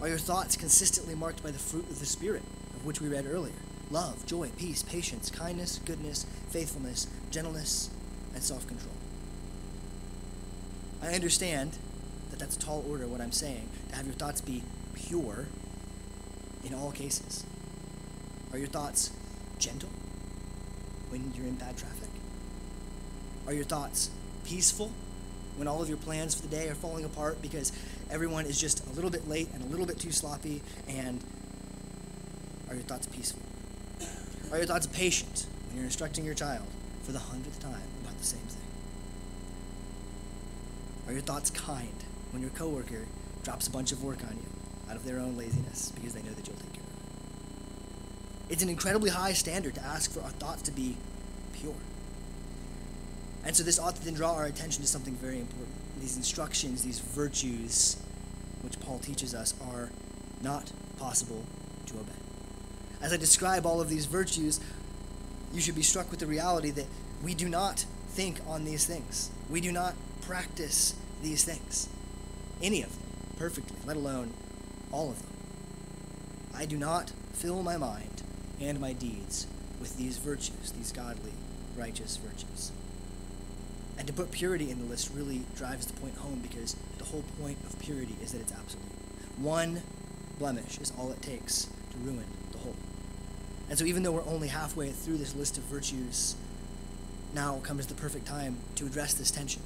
Are 0.02 0.08
your 0.08 0.18
thoughts 0.18 0.56
consistently 0.56 1.16
marked 1.16 1.44
by 1.44 1.52
the 1.52 1.60
fruit 1.60 1.90
of 1.90 2.00
the 2.00 2.06
Spirit? 2.06 2.44
Of 2.82 2.88
which 2.88 3.00
we 3.00 3.08
read 3.08 3.26
earlier 3.32 3.54
love, 3.92 4.26
joy, 4.26 4.50
peace, 4.58 4.84
patience, 4.84 5.30
kindness, 5.30 5.80
goodness, 5.86 6.26
faithfulness, 6.50 7.08
gentleness, 7.30 7.90
and 8.34 8.44
self 8.44 8.68
control. 8.68 8.94
I 11.04 11.14
understand 11.14 11.78
that 12.32 12.40
that's 12.40 12.56
a 12.56 12.60
tall 12.60 12.84
order, 12.90 13.06
what 13.06 13.22
I'm 13.22 13.32
saying, 13.32 13.68
to 13.90 13.96
have 13.96 14.06
your 14.06 14.16
thoughts 14.16 14.42
be 14.42 14.64
pure 14.94 15.48
in 16.64 16.74
all 16.74 16.92
cases. 16.92 17.46
Are 18.52 18.58
your 18.58 18.68
thoughts 18.68 19.12
gentle 19.60 19.90
when 21.10 21.34
you're 21.36 21.46
in 21.46 21.56
bad 21.56 21.78
traffic? 21.78 22.10
Are 23.46 23.54
your 23.54 23.64
thoughts 23.64 24.10
peaceful 24.44 24.92
when 25.58 25.68
all 25.68 25.82
of 25.82 25.90
your 25.90 25.98
plans 25.98 26.34
for 26.34 26.44
the 26.44 26.56
day 26.56 26.70
are 26.70 26.76
falling 26.76 27.06
apart 27.06 27.42
because 27.42 27.72
everyone 28.10 28.46
is 28.46 28.60
just 28.60 28.88
a 28.88 28.94
little 28.94 29.10
bit 29.10 29.28
late 29.28 29.50
and 29.54 29.64
a 29.64 29.68
little 29.68 29.86
bit 29.86 30.00
too 30.00 30.12
sloppy 30.12 30.62
and 30.88 31.22
are 32.72 32.76
your 32.76 32.84
thoughts 32.84 33.06
peaceful? 33.08 33.42
Are 34.52 34.58
your 34.58 34.66
thoughts 34.66 34.88
patient 34.88 35.46
when 35.68 35.76
you're 35.76 35.86
instructing 35.86 36.24
your 36.24 36.34
child 36.34 36.66
for 37.04 37.12
the 37.12 37.20
hundredth 37.20 37.60
time 37.60 37.84
about 38.02 38.18
the 38.18 38.24
same 38.24 38.40
thing? 38.40 38.62
Are 41.06 41.12
your 41.12 41.22
thoughts 41.22 41.50
kind 41.50 41.94
when 42.32 42.42
your 42.42 42.52
coworker 42.52 43.08
drops 43.44 43.68
a 43.68 43.72
bunch 43.72 43.92
of 43.92 44.02
work 44.02 44.24
on 44.24 44.38
you 44.38 44.90
out 44.90 44.96
of 44.96 45.04
their 45.04 45.20
own 45.20 45.36
laziness 45.36 45.92
because 45.92 46.14
they 46.14 46.22
know 46.22 46.32
that 46.32 46.48
you'll 46.48 46.56
take 46.56 46.72
care 46.72 46.84
of 46.84 46.90
it? 48.48 48.54
It's 48.54 48.64
an 48.64 48.70
incredibly 48.70 49.10
high 49.10 49.34
standard 49.34 49.76
to 49.76 49.84
ask 49.84 50.10
for 50.10 50.22
our 50.22 50.30
thoughts 50.30 50.62
to 50.64 50.72
be 50.72 50.96
pure. 51.54 51.76
And 53.44 53.54
so 53.54 53.64
this 53.64 53.80
ought 53.80 53.98
to 53.98 54.06
then 54.06 54.14
draw 54.14 54.36
our 54.36 54.46
attention 54.46 54.82
to 54.82 54.88
something 54.88 55.16
very 55.16 55.40
important. 55.40 55.76
These 56.00 56.16
instructions, 56.16 56.84
these 56.84 57.00
virtues, 57.00 57.98
which 58.62 58.80
Paul 58.80 59.00
teaches 59.00 59.36
us, 59.36 59.54
are 59.62 59.90
not 60.42 60.72
possible 60.98 61.44
to 61.88 61.96
obey. 61.96 62.21
As 63.02 63.12
I 63.12 63.18
describe 63.18 63.66
all 63.66 63.82
of 63.82 63.90
these 63.90 64.06
virtues, 64.06 64.60
you 65.54 65.62
should 65.62 65.76
be 65.76 65.82
struck 65.82 66.12
with 66.12 66.20
the 66.20 66.28
reality 66.28 66.70
that 66.72 66.86
we 67.24 67.34
do 67.34 67.50
not 67.50 67.86
think 68.10 68.40
on 68.48 68.66
these 68.66 68.86
things. 68.86 69.32
We 69.50 69.62
do 69.62 69.72
not 69.72 69.96
practice 70.22 70.96
these 71.22 71.44
things. 71.44 71.90
Any 72.62 72.84
of 72.84 72.90
them 72.92 73.02
perfectly, 73.38 73.78
let 73.86 73.98
alone 73.98 74.34
all 74.92 75.10
of 75.10 75.20
them. 75.20 75.32
I 76.54 76.66
do 76.66 76.78
not 76.78 77.12
fill 77.34 77.64
my 77.64 77.78
mind 77.78 78.22
and 78.60 78.80
my 78.80 78.94
deeds 78.94 79.48
with 79.80 79.98
these 79.98 80.18
virtues, 80.18 80.72
these 80.72 80.92
godly, 80.92 81.32
righteous 81.76 82.18
virtues. 82.18 82.72
And 83.98 84.06
to 84.08 84.14
put 84.14 84.32
purity 84.32 84.70
in 84.70 84.80
the 84.80 84.86
list 84.86 85.12
really 85.14 85.42
drives 85.56 85.88
the 85.88 85.94
point 85.94 86.18
home 86.18 86.40
because 86.40 86.76
the 86.98 87.06
whole 87.06 87.24
point 87.40 87.58
of 87.66 87.80
purity 87.80 88.16
is 88.22 88.32
that 88.32 88.42
it's 88.42 88.52
absolute. 88.52 88.86
One 89.38 89.82
blemish 90.38 90.78
is 90.80 90.94
all 90.98 91.12
it 91.12 91.22
takes 91.22 91.68
to 91.92 91.98
ruin 91.98 92.26
and 93.72 93.80
so, 93.80 93.86
even 93.86 94.04
though 94.04 94.12
we're 94.12 94.26
only 94.26 94.50
halfway 94.50 94.90
through 94.90 95.16
this 95.16 95.34
list 95.34 95.58
of 95.58 95.64
virtues, 95.64 96.36
now 97.34 97.62
comes 97.64 97.88
the 97.88 97.94
perfect 97.94 98.28
time 98.28 98.58
to 98.76 98.86
address 98.86 99.14
this 99.14 99.32
tension. 99.32 99.62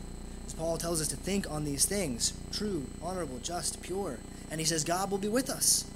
As 0.45 0.53
Paul 0.53 0.77
tells 0.77 1.01
us 1.01 1.07
to 1.07 1.15
think 1.15 1.49
on 1.49 1.65
these 1.65 1.85
things 1.85 2.33
true, 2.51 2.85
honorable, 3.01 3.39
just, 3.39 3.81
pure. 3.81 4.19
And 4.51 4.59
he 4.59 4.65
says, 4.65 4.83
God 4.83 5.09
will 5.09 5.17
be 5.17 5.27
with 5.27 5.49
us. 5.49 5.89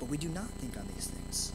But 0.00 0.08
we 0.08 0.16
do 0.16 0.28
not 0.28 0.48
think 0.48 0.76
on 0.76 0.88
these 0.92 1.06
things. 1.06 1.52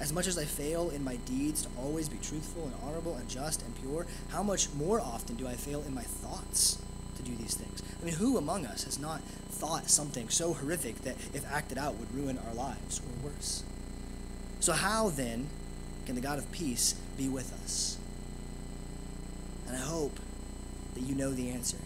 As 0.00 0.10
much 0.10 0.26
as 0.26 0.38
I 0.38 0.46
fail 0.46 0.88
in 0.88 1.04
my 1.04 1.16
deeds 1.16 1.60
to 1.64 1.68
always 1.78 2.08
be 2.08 2.16
truthful 2.16 2.62
and 2.62 2.72
honorable 2.82 3.16
and 3.16 3.28
just 3.28 3.60
and 3.60 3.78
pure, 3.82 4.06
how 4.30 4.42
much 4.42 4.72
more 4.72 5.02
often 5.02 5.36
do 5.36 5.46
I 5.46 5.52
fail 5.52 5.82
in 5.86 5.94
my 5.94 6.00
thoughts 6.00 6.80
to 7.16 7.22
do 7.22 7.36
these 7.36 7.56
things? 7.56 7.82
I 8.00 8.06
mean, 8.06 8.14
who 8.14 8.38
among 8.38 8.64
us 8.64 8.84
has 8.84 8.98
not 8.98 9.20
thought 9.50 9.90
something 9.90 10.30
so 10.30 10.54
horrific 10.54 11.02
that, 11.02 11.16
if 11.34 11.44
acted 11.52 11.76
out, 11.76 11.96
would 11.96 12.14
ruin 12.14 12.38
our 12.48 12.54
lives 12.54 13.00
or 13.00 13.28
worse? 13.28 13.64
So, 14.60 14.72
how 14.74 15.08
then 15.08 15.48
can 16.06 16.14
the 16.14 16.20
God 16.20 16.38
of 16.38 16.50
peace 16.52 16.94
be 17.16 17.28
with 17.28 17.52
us? 17.64 17.98
And 19.66 19.76
I 19.76 19.80
hope 19.80 20.18
that 20.94 21.02
you 21.02 21.14
know 21.14 21.30
the 21.30 21.50
answer 21.50 21.78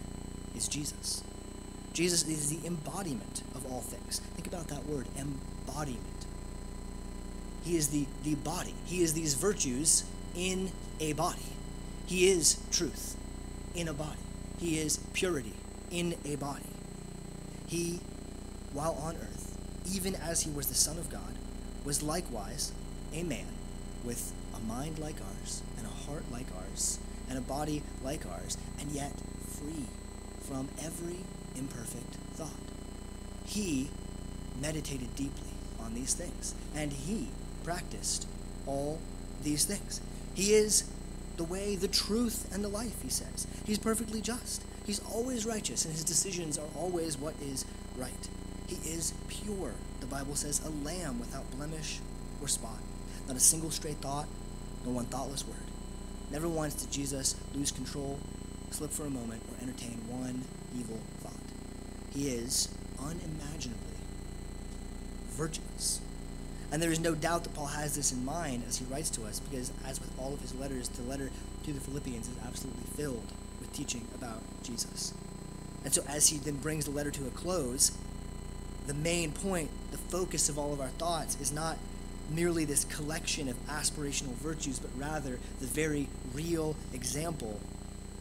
is 0.55 0.67
Jesus. 0.67 1.23
Jesus 1.93 2.27
is 2.27 2.49
the 2.49 2.67
embodiment 2.67 3.43
of 3.55 3.71
all 3.71 3.79
things. 3.79 4.19
Think 4.35 4.47
about 4.47 4.67
that 4.67 4.85
word, 4.85 5.07
embodiment. 5.17 6.01
He 7.63 7.77
is 7.77 7.87
the, 7.87 8.05
the 8.23 8.35
body. 8.35 8.75
He 8.85 9.01
is 9.01 9.13
these 9.13 9.33
virtues 9.35 10.03
in 10.35 10.71
a 10.99 11.13
body. 11.13 11.45
He 12.05 12.29
is 12.29 12.59
truth 12.71 13.15
in 13.73 13.87
a 13.87 13.93
body. 13.93 14.19
He 14.59 14.79
is 14.79 14.97
purity 15.13 15.53
in 15.91 16.15
a 16.25 16.35
body. 16.35 16.65
He, 17.67 18.01
while 18.73 18.93
on 19.01 19.15
earth, 19.15 19.57
even 19.93 20.15
as 20.15 20.41
he 20.41 20.51
was 20.51 20.67
the 20.67 20.75
Son 20.75 20.97
of 20.97 21.09
God, 21.09 21.34
was 21.85 22.01
likewise 22.01 22.71
a 23.13 23.23
man 23.23 23.45
with 24.03 24.33
a 24.55 24.59
mind 24.59 24.99
like 24.99 25.15
ours, 25.21 25.61
and 25.77 25.85
a 25.85 25.89
heart 25.89 26.23
like 26.31 26.47
ours, 26.57 26.99
and 27.29 27.37
a 27.37 27.41
body 27.41 27.83
like 28.03 28.25
ours, 28.25 28.57
and 28.79 28.91
yet 28.91 29.13
free 29.47 29.85
from 30.41 30.67
every 30.83 31.19
imperfect 31.55 32.15
thought. 32.33 32.49
He 33.45 33.89
meditated 34.61 35.15
deeply 35.15 35.49
on 35.79 35.93
these 35.93 36.13
things, 36.13 36.55
and 36.75 36.91
he 36.91 37.29
practiced 37.63 38.27
all 38.65 38.99
these 39.43 39.65
things. 39.65 40.01
He 40.33 40.53
is 40.53 40.89
the 41.37 41.43
way, 41.43 41.75
the 41.75 41.87
truth, 41.87 42.51
and 42.53 42.63
the 42.63 42.69
life, 42.69 43.01
he 43.01 43.09
says. 43.09 43.47
He's 43.65 43.77
perfectly 43.77 44.21
just. 44.21 44.63
He's 44.85 45.01
always 45.11 45.45
righteous, 45.45 45.85
and 45.85 45.93
his 45.93 46.03
decisions 46.03 46.57
are 46.57 46.67
always 46.77 47.17
what 47.17 47.35
is 47.41 47.65
right. 47.97 48.29
He 48.67 48.75
is 48.89 49.13
pure, 49.27 49.73
the 49.99 50.05
Bible 50.05 50.35
says, 50.35 50.65
a 50.65 50.69
lamb 50.69 51.19
without 51.19 51.49
blemish 51.51 51.99
or 52.41 52.47
spot. 52.47 52.79
Not 53.27 53.37
a 53.37 53.39
single 53.39 53.71
stray 53.71 53.93
thought, 53.93 54.27
no 54.85 54.91
one 54.91 55.05
thoughtless 55.05 55.45
word. 55.47 55.57
Never 56.31 56.49
once 56.49 56.73
did 56.73 56.91
Jesus 56.91 57.35
lose 57.53 57.71
control, 57.71 58.19
slip 58.71 58.91
for 58.91 59.05
a 59.05 59.09
moment, 59.09 59.43
or 59.49 59.61
entertain 59.61 59.99
one 60.07 60.43
evil 60.77 60.99
thought. 61.19 61.33
He 62.13 62.29
is 62.29 62.69
unimaginably 62.99 63.97
virtuous. 65.29 66.01
And 66.71 66.81
there 66.81 66.91
is 66.91 66.99
no 66.99 67.13
doubt 67.13 67.43
that 67.43 67.53
Paul 67.53 67.67
has 67.67 67.95
this 67.95 68.11
in 68.11 68.25
mind 68.25 68.63
as 68.67 68.77
he 68.77 68.85
writes 68.85 69.09
to 69.11 69.23
us, 69.25 69.39
because 69.39 69.71
as 69.85 69.99
with 69.99 70.11
all 70.19 70.33
of 70.33 70.41
his 70.41 70.55
letters, 70.55 70.89
the 70.89 71.03
letter 71.03 71.29
to 71.63 71.73
the 71.73 71.79
Philippians 71.79 72.27
is 72.27 72.35
absolutely 72.45 72.83
filled 72.95 73.31
with 73.59 73.71
teaching 73.71 74.07
about 74.15 74.41
Jesus. 74.63 75.13
And 75.83 75.93
so 75.93 76.03
as 76.07 76.29
he 76.29 76.37
then 76.37 76.57
brings 76.57 76.85
the 76.85 76.91
letter 76.91 77.11
to 77.11 77.27
a 77.27 77.31
close, 77.31 77.91
the 78.87 78.93
main 78.93 79.31
point, 79.31 79.69
the 79.91 79.97
focus 79.97 80.49
of 80.49 80.57
all 80.57 80.73
of 80.73 80.81
our 80.81 80.89
thoughts 80.89 81.39
is 81.39 81.51
not 81.51 81.77
merely 82.29 82.65
this 82.65 82.85
collection 82.85 83.47
of 83.49 83.67
aspirational 83.67 84.33
virtues, 84.35 84.79
but 84.79 84.89
rather 84.97 85.39
the 85.59 85.67
very 85.67 86.07
real 86.33 86.75
example 86.93 87.59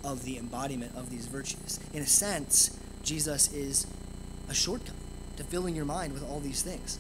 of 0.03 0.25
the 0.25 0.39
embodiment 0.39 0.95
of 0.95 1.11
these 1.11 1.27
virtues. 1.27 1.81
In 1.93 2.03
a 2.03 2.07
sense, 2.07 2.79
Jesus 3.03 3.53
is 3.53 3.87
a 4.49 4.55
shortcut 4.55 4.95
to 5.37 5.45
filling 5.45 5.75
your 5.75 5.85
mind 5.85 6.13
with 6.13 6.23
all 6.23 6.41
these 6.41 6.63
things. 6.63 6.99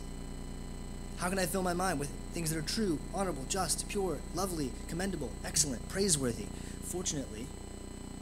How 1.18 1.29
can 1.29 1.38
I 1.38 1.46
fill 1.46 1.62
my 1.62 1.74
mind 1.74 2.00
with 2.00 2.09
things 2.33 2.50
that 2.50 2.59
are 2.59 2.62
true, 2.62 2.98
honorable, 3.14 3.44
just, 3.48 3.88
pure, 3.88 4.18
lovely, 4.35 4.72
commendable, 4.88 5.31
excellent, 5.44 5.88
praiseworthy? 5.88 6.46
Fortunately, 6.83 7.46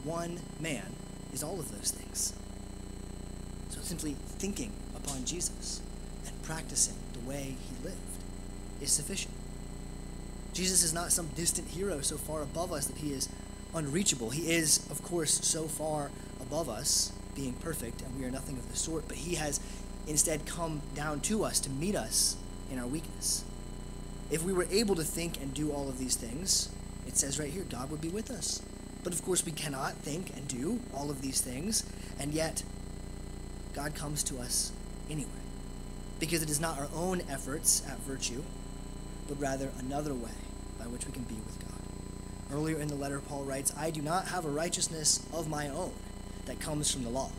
one 0.03 0.39
man 0.59 0.93
is 1.33 1.43
all 1.43 1.59
of 1.59 1.71
those 1.71 1.91
things. 1.91 2.33
So 3.69 3.81
simply 3.81 4.15
thinking 4.37 4.71
upon 5.13 5.25
Jesus 5.25 5.81
and 6.25 6.43
practicing 6.43 6.95
the 7.13 7.29
way 7.29 7.55
he 7.59 7.83
lived 7.83 7.97
is 8.81 8.91
sufficient. 8.91 9.33
Jesus 10.53 10.83
is 10.83 10.93
not 10.93 11.11
some 11.11 11.27
distant 11.35 11.67
hero 11.67 12.01
so 12.01 12.17
far 12.17 12.41
above 12.41 12.71
us 12.71 12.87
that 12.87 12.97
he 12.97 13.11
is 13.11 13.29
unreachable. 13.75 14.31
He 14.31 14.51
is, 14.51 14.87
of 14.89 15.03
course, 15.03 15.31
so 15.45 15.63
far 15.63 16.09
above 16.41 16.69
us, 16.69 17.11
being 17.35 17.53
perfect, 17.53 18.01
and 18.01 18.19
we 18.19 18.25
are 18.25 18.31
nothing 18.31 18.57
of 18.57 18.69
the 18.69 18.77
sort, 18.77 19.07
but 19.07 19.17
he 19.17 19.35
has 19.35 19.59
instead 20.07 20.45
come 20.45 20.81
down 20.95 21.19
to 21.21 21.43
us 21.43 21.59
to 21.61 21.69
meet 21.69 21.95
us 21.95 22.35
in 22.71 22.79
our 22.79 22.87
weakness. 22.87 23.43
If 24.31 24.43
we 24.43 24.53
were 24.53 24.67
able 24.71 24.95
to 24.95 25.03
think 25.03 25.41
and 25.41 25.53
do 25.53 25.71
all 25.71 25.89
of 25.89 25.97
these 25.97 26.15
things, 26.15 26.69
it 27.07 27.17
says 27.17 27.39
right 27.39 27.51
here, 27.51 27.65
God 27.69 27.89
would 27.91 28.01
be 28.01 28.09
with 28.09 28.31
us. 28.31 28.61
But 29.03 29.13
of 29.13 29.23
course, 29.23 29.45
we 29.45 29.51
cannot 29.51 29.93
think 29.93 30.35
and 30.35 30.47
do 30.47 30.79
all 30.93 31.09
of 31.09 31.21
these 31.21 31.41
things, 31.41 31.85
and 32.19 32.33
yet 32.33 32.63
God 33.73 33.95
comes 33.95 34.23
to 34.23 34.37
us 34.39 34.71
anyway. 35.13 35.29
Because 36.19 36.41
it 36.41 36.49
is 36.49 36.59
not 36.59 36.79
our 36.79 36.89
own 36.95 37.21
efforts 37.29 37.83
at 37.87 37.99
virtue, 37.99 38.43
but 39.27 39.39
rather 39.39 39.71
another 39.79 40.13
way 40.13 40.31
by 40.79 40.85
which 40.87 41.05
we 41.05 41.13
can 41.13 41.23
be 41.23 41.35
with 41.35 41.59
God. 41.59 41.79
Earlier 42.51 42.79
in 42.79 42.87
the 42.87 42.95
letter, 42.95 43.19
Paul 43.19 43.43
writes, 43.43 43.73
I 43.77 43.91
do 43.91 44.01
not 44.01 44.27
have 44.27 44.45
a 44.45 44.49
righteousness 44.49 45.25
of 45.31 45.47
my 45.47 45.69
own 45.69 45.91
that 46.45 46.59
comes 46.59 46.91
from 46.91 47.03
the 47.03 47.09
law, 47.09 47.31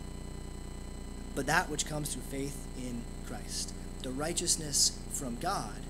but 1.35 1.47
that 1.47 1.69
which 1.69 1.87
comes 1.87 2.13
through 2.13 2.23
faith 2.23 2.67
in 2.79 3.03
Christ. 3.27 3.75
The 4.03 4.11
righteousness 4.11 4.99
from 5.13 5.37
God 5.37 5.81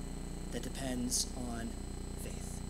that 0.53 0.63
depends 0.63 1.27
on 1.37 1.69
faith. 2.23 2.61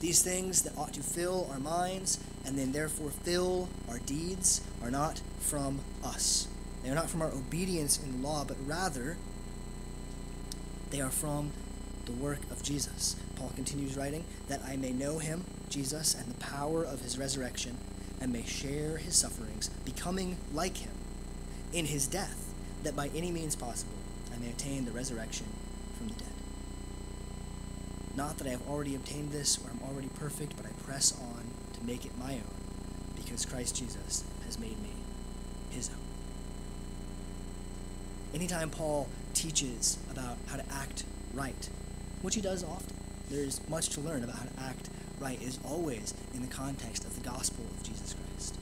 These 0.00 0.22
things 0.22 0.62
that 0.62 0.76
ought 0.76 0.92
to 0.94 1.02
fill 1.02 1.48
our 1.50 1.58
minds 1.58 2.18
and 2.46 2.56
then 2.58 2.72
therefore 2.72 3.10
fill 3.10 3.68
our 3.88 3.98
deeds 3.98 4.60
are 4.82 4.90
not 4.90 5.20
from 5.40 5.80
us. 6.04 6.48
They 6.84 6.90
are 6.90 6.94
not 6.94 7.08
from 7.08 7.22
our 7.22 7.32
obedience 7.32 7.98
in 7.98 8.22
law, 8.22 8.44
but 8.46 8.58
rather 8.66 9.16
they 10.90 11.00
are 11.00 11.10
from 11.10 11.50
the 12.04 12.12
work 12.12 12.40
of 12.50 12.62
Jesus. 12.62 13.16
Paul 13.36 13.50
continues 13.56 13.96
writing, 13.96 14.24
that 14.48 14.60
I 14.62 14.76
may 14.76 14.92
know 14.92 15.18
him, 15.18 15.44
Jesus, 15.70 16.14
and 16.14 16.26
the 16.26 16.38
power 16.38 16.84
of 16.84 17.00
his 17.00 17.18
resurrection, 17.18 17.78
and 18.20 18.30
may 18.30 18.44
share 18.44 18.98
his 18.98 19.16
sufferings, 19.16 19.70
becoming 19.86 20.36
like 20.52 20.76
him 20.76 20.92
in 21.72 21.86
his 21.86 22.06
death, 22.06 22.52
that 22.82 22.94
by 22.94 23.08
any 23.14 23.32
means 23.32 23.56
possible 23.56 23.96
I 24.34 24.38
may 24.38 24.50
attain 24.50 24.84
the 24.84 24.92
resurrection 24.92 25.46
from 25.96 26.08
the 26.08 26.14
dead. 26.14 26.28
Not 28.14 28.36
that 28.36 28.46
I 28.46 28.50
have 28.50 28.68
already 28.68 28.94
obtained 28.94 29.32
this 29.32 29.58
or 29.58 29.70
am 29.70 29.80
already 29.88 30.08
perfect, 30.08 30.54
but 30.56 30.66
I 30.66 30.72
press 30.84 31.18
on 31.18 31.44
to 31.72 31.86
make 31.86 32.04
it 32.04 32.18
my 32.18 32.34
own, 32.34 32.54
because 33.16 33.46
Christ 33.46 33.74
Jesus 33.76 34.22
has 34.44 34.58
made 34.58 34.80
me 34.82 34.90
his 35.70 35.88
own. 35.88 36.03
Anytime 38.34 38.68
Paul 38.68 39.08
teaches 39.32 39.96
about 40.10 40.36
how 40.48 40.56
to 40.56 40.64
act 40.72 41.04
right, 41.32 41.68
which 42.20 42.34
he 42.34 42.40
does 42.40 42.64
often, 42.64 42.96
there's 43.30 43.60
much 43.68 43.90
to 43.90 44.00
learn 44.00 44.24
about 44.24 44.36
how 44.36 44.44
to 44.44 44.60
act 44.60 44.90
right, 45.20 45.40
is 45.40 45.60
always 45.64 46.14
in 46.34 46.42
the 46.42 46.48
context 46.48 47.04
of 47.04 47.14
the 47.14 47.28
gospel 47.28 47.64
of 47.64 47.82
Jesus 47.84 48.14
Christ. 48.14 48.58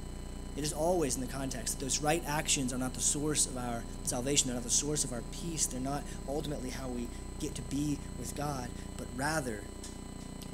It 0.57 0.65
is 0.65 0.75
always 0.75 1.15
in 1.15 1.23
the 1.23 1.33
context 1.33 1.79
that 1.79 1.85
those 1.85 2.03
right 2.03 2.23
actions 2.27 2.75
are 2.75 2.79
not 2.79 2.93
the 2.93 3.01
source 3.01 3.47
of 3.47 3.57
our 3.57 3.83
salvation, 4.05 4.49
they're 4.49 4.57
not 4.57 4.65
the 4.65 4.71
source 4.71 5.05
of 5.05 5.13
our 5.13 5.23
peace, 5.33 5.65
they're 5.65 5.81
not 5.81 6.03
ultimately 6.29 6.69
how 6.69 6.89
we 6.89 7.09
get 7.41 7.55
to 7.55 7.63
be 7.63 7.99
with 8.19 8.37
God, 8.37 8.69
but 8.99 9.07
rather 9.17 9.63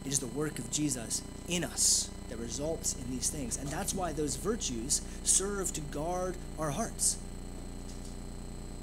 it 0.05 0.13
is 0.13 0.21
the 0.21 0.29
work 0.29 0.61
of 0.61 0.71
Jesus 0.71 1.23
in 1.49 1.65
us 1.65 2.09
that 2.29 2.39
results 2.39 2.95
in 2.95 3.11
these 3.11 3.29
things. 3.29 3.57
And 3.57 3.69
that's 3.69 3.93
why 3.93 4.13
those 4.13 4.37
virtues 4.37 5.03
serve 5.25 5.73
to 5.73 5.81
guard 5.81 6.37
our 6.59 6.71
hearts. 6.71 7.19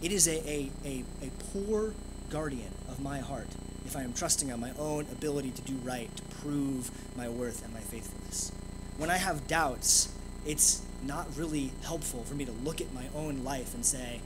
It 0.06 0.12
is 0.12 0.28
a, 0.28 0.38
a, 0.48 0.72
a, 0.86 1.04
a 1.24 1.32
poor 1.52 1.96
guardian 2.30 2.72
of 2.90 3.00
my 3.00 3.18
heart 3.18 3.48
if 3.88 3.98
I 3.98 4.04
am 4.04 4.14
trusting 4.14 4.52
on 4.52 4.60
my 4.60 4.72
own 4.78 5.08
ability 5.12 5.50
to 5.50 5.64
do 5.64 5.74
right, 5.78 6.16
to 6.16 6.22
prove 6.42 6.92
my 7.18 7.28
worth 7.28 7.66
and 7.66 7.74
my 7.74 7.80
faithfulness. 7.80 8.52
When 9.00 9.10
I 9.10 9.18
have 9.18 9.48
doubts, 9.48 10.14
it's 10.46 10.84
not 11.02 11.36
really 11.36 11.72
helpful 11.84 12.24
for 12.24 12.36
me 12.36 12.46
to 12.46 12.52
look 12.52 12.82
at 12.82 12.94
my 12.94 13.06
own 13.16 13.44
life 13.44 13.74
and 13.74 13.84
say, 13.84 14.22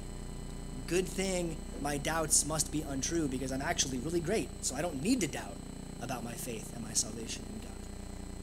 good 0.87 1.07
thing 1.07 1.55
my 1.81 1.95
doubts 1.97 2.45
must 2.45 2.73
be 2.73 2.81
untrue 2.81 3.29
because 3.29 3.53
I'm 3.53 3.61
actually 3.61 3.99
really 3.99 4.19
great, 4.19 4.49
so 4.59 4.75
I 4.75 4.81
don't 4.81 5.01
need 5.01 5.21
to 5.21 5.27
doubt 5.27 5.55
about 6.01 6.25
my 6.25 6.33
faith 6.33 6.75
and 6.75 6.83
my 6.83 6.91
salvation 6.91 7.45
in 7.53 7.59
God. 7.61 7.77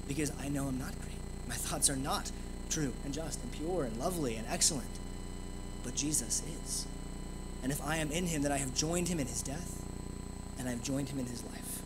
Because 0.08 0.32
I 0.40 0.48
know 0.48 0.68
I'm 0.68 0.78
not 0.78 0.98
great. 1.00 1.18
My 1.46 1.54
thoughts 1.66 1.90
are 1.90 1.96
not 1.96 2.32
true 2.70 2.94
and 3.04 3.12
just 3.12 3.42
and 3.42 3.52
pure 3.52 3.84
and 3.84 3.98
lovely 3.98 4.36
and 4.36 4.46
excellent. 4.48 4.88
But 5.84 5.94
Jesus. 5.94 6.42
And 7.66 7.72
if 7.72 7.84
I 7.84 7.96
am 7.96 8.12
in 8.12 8.26
him, 8.28 8.42
then 8.42 8.52
I 8.52 8.58
have 8.58 8.72
joined 8.76 9.08
him 9.08 9.18
in 9.18 9.26
his 9.26 9.42
death 9.42 9.82
and 10.56 10.68
I've 10.68 10.84
joined 10.84 11.08
him 11.08 11.18
in 11.18 11.26
his 11.26 11.42
life. 11.42 11.82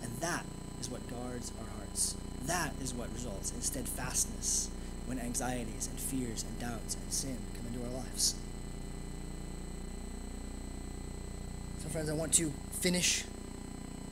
And 0.00 0.16
that 0.18 0.46
is 0.80 0.88
what 0.88 1.04
guards 1.10 1.50
our 1.58 1.66
hearts. 1.76 2.14
That 2.44 2.72
is 2.80 2.94
what 2.94 3.12
results 3.12 3.50
in 3.50 3.60
steadfastness 3.60 4.70
when 5.06 5.18
anxieties 5.18 5.88
and 5.88 5.98
fears 5.98 6.44
and 6.44 6.60
doubts 6.60 6.94
and 6.94 7.12
sin 7.12 7.36
come 7.56 7.66
into 7.66 7.84
our 7.84 8.04
lives. 8.04 8.36
So, 11.82 11.88
friends, 11.88 12.08
I 12.08 12.12
want 12.12 12.32
to 12.34 12.52
finish 12.70 13.24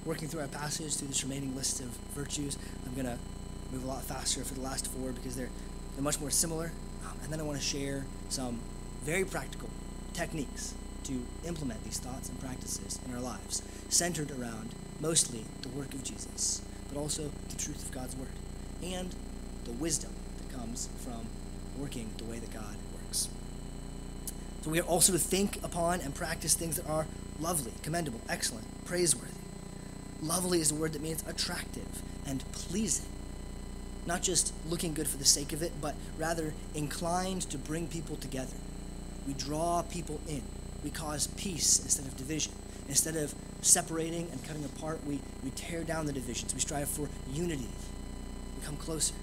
working 0.04 0.26
through 0.26 0.40
our 0.40 0.48
passage 0.48 0.96
through 0.96 1.06
this 1.06 1.22
remaining 1.22 1.54
list 1.54 1.78
of 1.78 1.86
virtues. 2.16 2.58
I'm 2.84 2.94
going 2.94 3.06
to 3.06 3.18
move 3.70 3.84
a 3.84 3.86
lot 3.86 4.02
faster 4.02 4.42
for 4.42 4.54
the 4.54 4.62
last 4.62 4.88
four 4.88 5.12
because 5.12 5.36
they're, 5.36 5.50
they're 5.94 6.02
much 6.02 6.18
more 6.18 6.30
similar. 6.30 6.72
Um, 7.06 7.16
and 7.22 7.32
then 7.32 7.38
I 7.38 7.44
want 7.44 7.60
to 7.60 7.64
share 7.64 8.06
some 8.28 8.58
very 9.04 9.24
practical 9.24 9.70
techniques 10.14 10.74
to 11.04 11.24
implement 11.46 11.82
these 11.84 11.98
thoughts 11.98 12.28
and 12.28 12.40
practices 12.40 12.98
in 13.06 13.14
our 13.14 13.20
lives, 13.20 13.62
centered 13.88 14.30
around 14.30 14.74
mostly 15.00 15.44
the 15.62 15.68
work 15.70 15.92
of 15.94 16.02
Jesus, 16.02 16.62
but 16.88 16.98
also 16.98 17.30
the 17.48 17.56
truth 17.56 17.82
of 17.82 17.92
God's 17.92 18.16
Word 18.16 18.28
and 18.82 19.14
the 19.64 19.72
wisdom 19.72 20.10
that 20.38 20.56
comes 20.58 20.88
from 20.98 21.26
working 21.78 22.10
the 22.18 22.24
way 22.24 22.38
that 22.38 22.52
God 22.52 22.76
works. 22.94 23.28
So 24.62 24.70
we 24.70 24.80
are 24.80 24.84
also 24.84 25.12
to 25.12 25.18
think 25.18 25.62
upon 25.64 26.00
and 26.00 26.14
practice 26.14 26.54
things 26.54 26.76
that 26.76 26.88
are 26.88 27.06
lovely, 27.40 27.72
commendable, 27.82 28.20
excellent, 28.28 28.66
praiseworthy. 28.84 29.32
Lovely 30.20 30.60
is 30.60 30.70
a 30.70 30.74
word 30.74 30.92
that 30.92 31.02
means 31.02 31.24
attractive 31.26 32.02
and 32.26 32.44
pleasing. 32.52 33.06
Not 34.06 34.22
just 34.22 34.52
looking 34.68 34.94
good 34.94 35.08
for 35.08 35.16
the 35.16 35.24
sake 35.24 35.52
of 35.52 35.62
it, 35.62 35.72
but 35.80 35.94
rather 36.18 36.54
inclined 36.74 37.42
to 37.50 37.58
bring 37.58 37.88
people 37.88 38.16
together. 38.16 38.56
We 39.26 39.34
draw 39.34 39.82
people 39.82 40.20
in 40.28 40.42
we 40.82 40.90
cause 40.90 41.26
peace 41.28 41.80
instead 41.82 42.06
of 42.06 42.16
division. 42.16 42.52
Instead 42.88 43.16
of 43.16 43.34
separating 43.60 44.28
and 44.32 44.44
cutting 44.44 44.64
apart, 44.64 45.00
we, 45.06 45.20
we 45.44 45.50
tear 45.50 45.84
down 45.84 46.06
the 46.06 46.12
divisions. 46.12 46.52
We 46.52 46.60
strive 46.60 46.88
for 46.88 47.08
unity. 47.32 47.68
We 48.58 48.66
come 48.66 48.76
closer. 48.76 49.14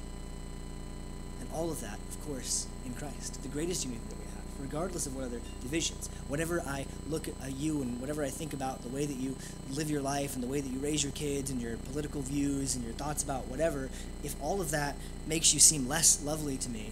And 1.40 1.50
all 1.54 1.70
of 1.70 1.82
that, 1.82 2.00
of 2.10 2.26
course, 2.26 2.68
in 2.86 2.94
Christ, 2.94 3.42
the 3.42 3.50
greatest 3.50 3.84
unity 3.86 4.02
that 4.10 4.18
we 4.18 4.26
have. 4.26 4.30
regardless 4.60 5.06
of 5.08 5.16
what 5.16 5.26
other 5.26 5.42
divisions. 5.62 6.10
Whatever 6.28 6.62
I 6.62 6.86
look 7.10 7.28
at 7.28 7.34
uh, 7.42 7.48
you 7.48 7.82
and 7.82 8.00
whatever 8.00 8.24
I 8.24 8.30
think 8.30 8.54
about 8.54 8.82
the 8.82 8.90
way 8.90 9.06
that 9.06 9.16
you 9.18 9.36
live 9.72 9.90
your 9.90 10.02
life 10.02 10.36
and 10.36 10.44
the 10.44 10.48
way 10.48 10.62
that 10.62 10.70
you 10.70 10.80
raise 10.80 11.04
your 11.04 11.14
kids 11.14 11.50
and 11.50 11.62
your 11.62 11.78
political 11.78 12.22
views 12.22 12.76
and 12.76 12.84
your 12.84 12.94
thoughts 12.94 13.24
about 13.24 13.48
whatever, 13.48 13.90
if 14.24 14.36
all 14.42 14.62
of 14.62 14.72
that 14.72 14.96
makes 15.28 15.54
you 15.54 15.60
seem 15.60 15.88
less 15.88 16.24
lovely 16.24 16.58
to 16.58 16.70
me, 16.70 16.92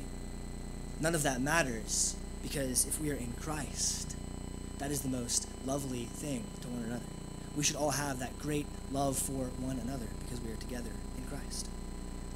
none 0.99 1.15
of 1.15 1.23
that 1.23 1.41
matters 1.41 2.15
because 2.41 2.85
if 2.85 3.01
we 3.01 3.11
are 3.11 3.15
in 3.15 3.33
Christ, 3.41 4.06
that 4.87 4.93
is 4.93 5.01
the 5.01 5.09
most 5.09 5.49
lovely 5.65 6.05
thing 6.05 6.45
to 6.61 6.67
one 6.69 6.81
another. 6.85 7.03
We 7.57 7.63
should 7.65 7.75
all 7.75 7.91
have 7.91 8.19
that 8.19 8.39
great 8.39 8.65
love 8.89 9.17
for 9.17 9.49
one 9.59 9.79
another 9.79 10.05
because 10.23 10.39
we 10.39 10.49
are 10.49 10.55
together 10.55 10.91
in 11.17 11.25
Christ. 11.25 11.67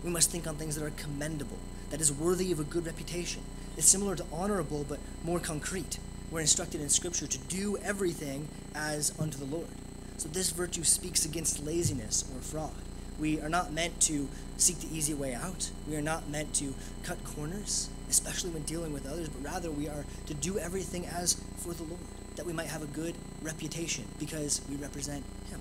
We 0.03 0.09
must 0.09 0.29
think 0.31 0.45
on 0.47 0.57
things 0.57 0.75
that 0.75 0.83
are 0.83 0.89
commendable, 0.89 1.55
that 1.91 2.01
is 2.01 2.11
worthy 2.11 2.51
of 2.51 2.59
a 2.59 2.65
good 2.65 2.85
reputation. 2.85 3.41
It's 3.77 3.87
similar 3.87 4.17
to 4.17 4.25
honorable, 4.33 4.85
but 4.85 4.99
more 5.23 5.39
concrete. 5.39 5.97
We're 6.29 6.41
instructed 6.41 6.81
in 6.81 6.89
Scripture 6.89 7.25
to 7.25 7.37
do 7.37 7.77
everything 7.77 8.49
as 8.75 9.17
unto 9.17 9.37
the 9.37 9.45
Lord. 9.45 9.69
So 10.17 10.27
this 10.27 10.51
virtue 10.51 10.83
speaks 10.83 11.23
against 11.23 11.63
laziness 11.63 12.25
or 12.35 12.41
fraud. 12.41 12.73
We 13.17 13.39
are 13.39 13.47
not 13.47 13.71
meant 13.71 14.01
to 14.01 14.27
seek 14.57 14.81
the 14.81 14.93
easy 14.93 15.13
way 15.13 15.33
out. 15.33 15.71
We 15.87 15.95
are 15.95 16.01
not 16.01 16.27
meant 16.27 16.53
to 16.55 16.75
cut 17.03 17.23
corners, 17.23 17.89
especially 18.09 18.49
when 18.49 18.63
dealing 18.63 18.91
with 18.91 19.07
others, 19.07 19.29
but 19.29 19.41
rather 19.41 19.71
we 19.71 19.87
are 19.87 20.03
to 20.25 20.33
do 20.33 20.59
everything 20.59 21.07
as 21.07 21.41
for 21.55 21.73
the 21.73 21.83
Lord, 21.83 22.01
that 22.35 22.45
we 22.45 22.53
might 22.53 22.67
have 22.67 22.81
a 22.81 22.87
good 22.87 23.15
reputation 23.41 24.05
because 24.19 24.61
we 24.69 24.75
represent 24.75 25.23
Him. 25.49 25.59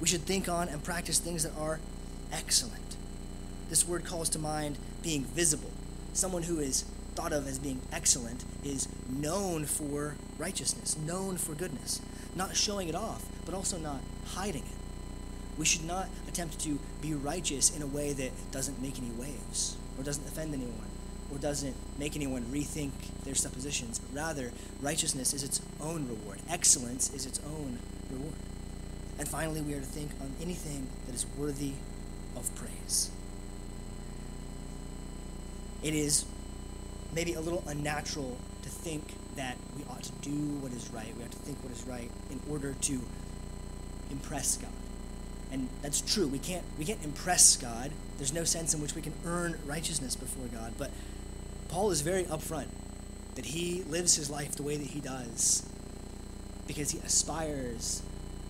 We 0.00 0.08
should 0.08 0.22
think 0.22 0.48
on 0.48 0.68
and 0.68 0.82
practice 0.82 1.18
things 1.18 1.42
that 1.44 1.56
are 1.58 1.80
excellent. 2.32 2.96
This 3.68 3.86
word 3.86 4.04
calls 4.04 4.28
to 4.30 4.38
mind 4.38 4.78
being 5.02 5.24
visible. 5.24 5.70
Someone 6.12 6.42
who 6.42 6.58
is 6.58 6.84
thought 7.14 7.32
of 7.32 7.46
as 7.46 7.58
being 7.58 7.80
excellent 7.92 8.44
is 8.64 8.88
known 9.08 9.64
for 9.64 10.16
righteousness, 10.38 10.96
known 10.98 11.36
for 11.36 11.54
goodness, 11.54 12.00
not 12.34 12.56
showing 12.56 12.88
it 12.88 12.94
off, 12.94 13.24
but 13.44 13.54
also 13.54 13.78
not 13.78 14.00
hiding 14.34 14.62
it. 14.62 14.78
We 15.58 15.64
should 15.64 15.84
not 15.84 16.08
attempt 16.28 16.58
to 16.60 16.78
be 17.00 17.14
righteous 17.14 17.74
in 17.74 17.82
a 17.82 17.86
way 17.86 18.12
that 18.14 18.30
doesn't 18.50 18.80
make 18.80 18.98
any 18.98 19.10
waves, 19.10 19.76
or 19.98 20.04
doesn't 20.04 20.26
offend 20.26 20.54
anyone, 20.54 20.88
or 21.32 21.38
doesn't 21.38 21.74
make 21.98 22.14
anyone 22.14 22.42
rethink 22.44 22.92
their 23.24 23.34
suppositions, 23.34 23.98
but 23.98 24.14
rather, 24.14 24.52
righteousness 24.80 25.32
is 25.32 25.42
its 25.42 25.62
own 25.80 26.06
reward. 26.06 26.40
Excellence 26.48 27.12
is 27.14 27.24
its 27.24 27.40
own 27.46 27.78
reward. 28.10 28.34
And 29.18 29.26
finally, 29.26 29.60
we 29.60 29.72
are 29.74 29.80
to 29.80 29.86
think 29.86 30.10
on 30.20 30.34
anything 30.42 30.86
that 31.06 31.14
is 31.14 31.26
worthy 31.38 31.72
of 32.36 32.54
praise. 32.54 33.10
It 35.82 35.94
is 35.94 36.24
maybe 37.14 37.34
a 37.34 37.40
little 37.40 37.64
unnatural 37.66 38.36
to 38.62 38.68
think 38.68 39.14
that 39.36 39.56
we 39.76 39.84
ought 39.84 40.02
to 40.02 40.12
do 40.20 40.30
what 40.60 40.72
is 40.72 40.90
right. 40.90 41.14
We 41.16 41.22
have 41.22 41.30
to 41.30 41.38
think 41.38 41.62
what 41.62 41.72
is 41.72 41.84
right 41.84 42.10
in 42.30 42.40
order 42.50 42.74
to 42.82 43.00
impress 44.10 44.56
God. 44.56 44.70
And 45.50 45.68
that's 45.82 46.00
true. 46.00 46.28
We 46.28 46.38
can't 46.38 46.64
we 46.78 46.84
can't 46.84 47.02
impress 47.04 47.56
God. 47.56 47.90
There's 48.16 48.32
no 48.32 48.44
sense 48.44 48.72
in 48.74 48.80
which 48.80 48.94
we 48.94 49.02
can 49.02 49.12
earn 49.24 49.58
righteousness 49.66 50.16
before 50.16 50.46
God. 50.46 50.74
But 50.78 50.90
Paul 51.72 51.90
is 51.90 52.02
very 52.02 52.24
upfront 52.24 52.66
that 53.34 53.46
he 53.46 53.82
lives 53.84 54.14
his 54.14 54.28
life 54.28 54.56
the 54.56 54.62
way 54.62 54.76
that 54.76 54.88
he 54.88 55.00
does 55.00 55.66
because 56.66 56.90
he 56.90 56.98
aspires 56.98 58.02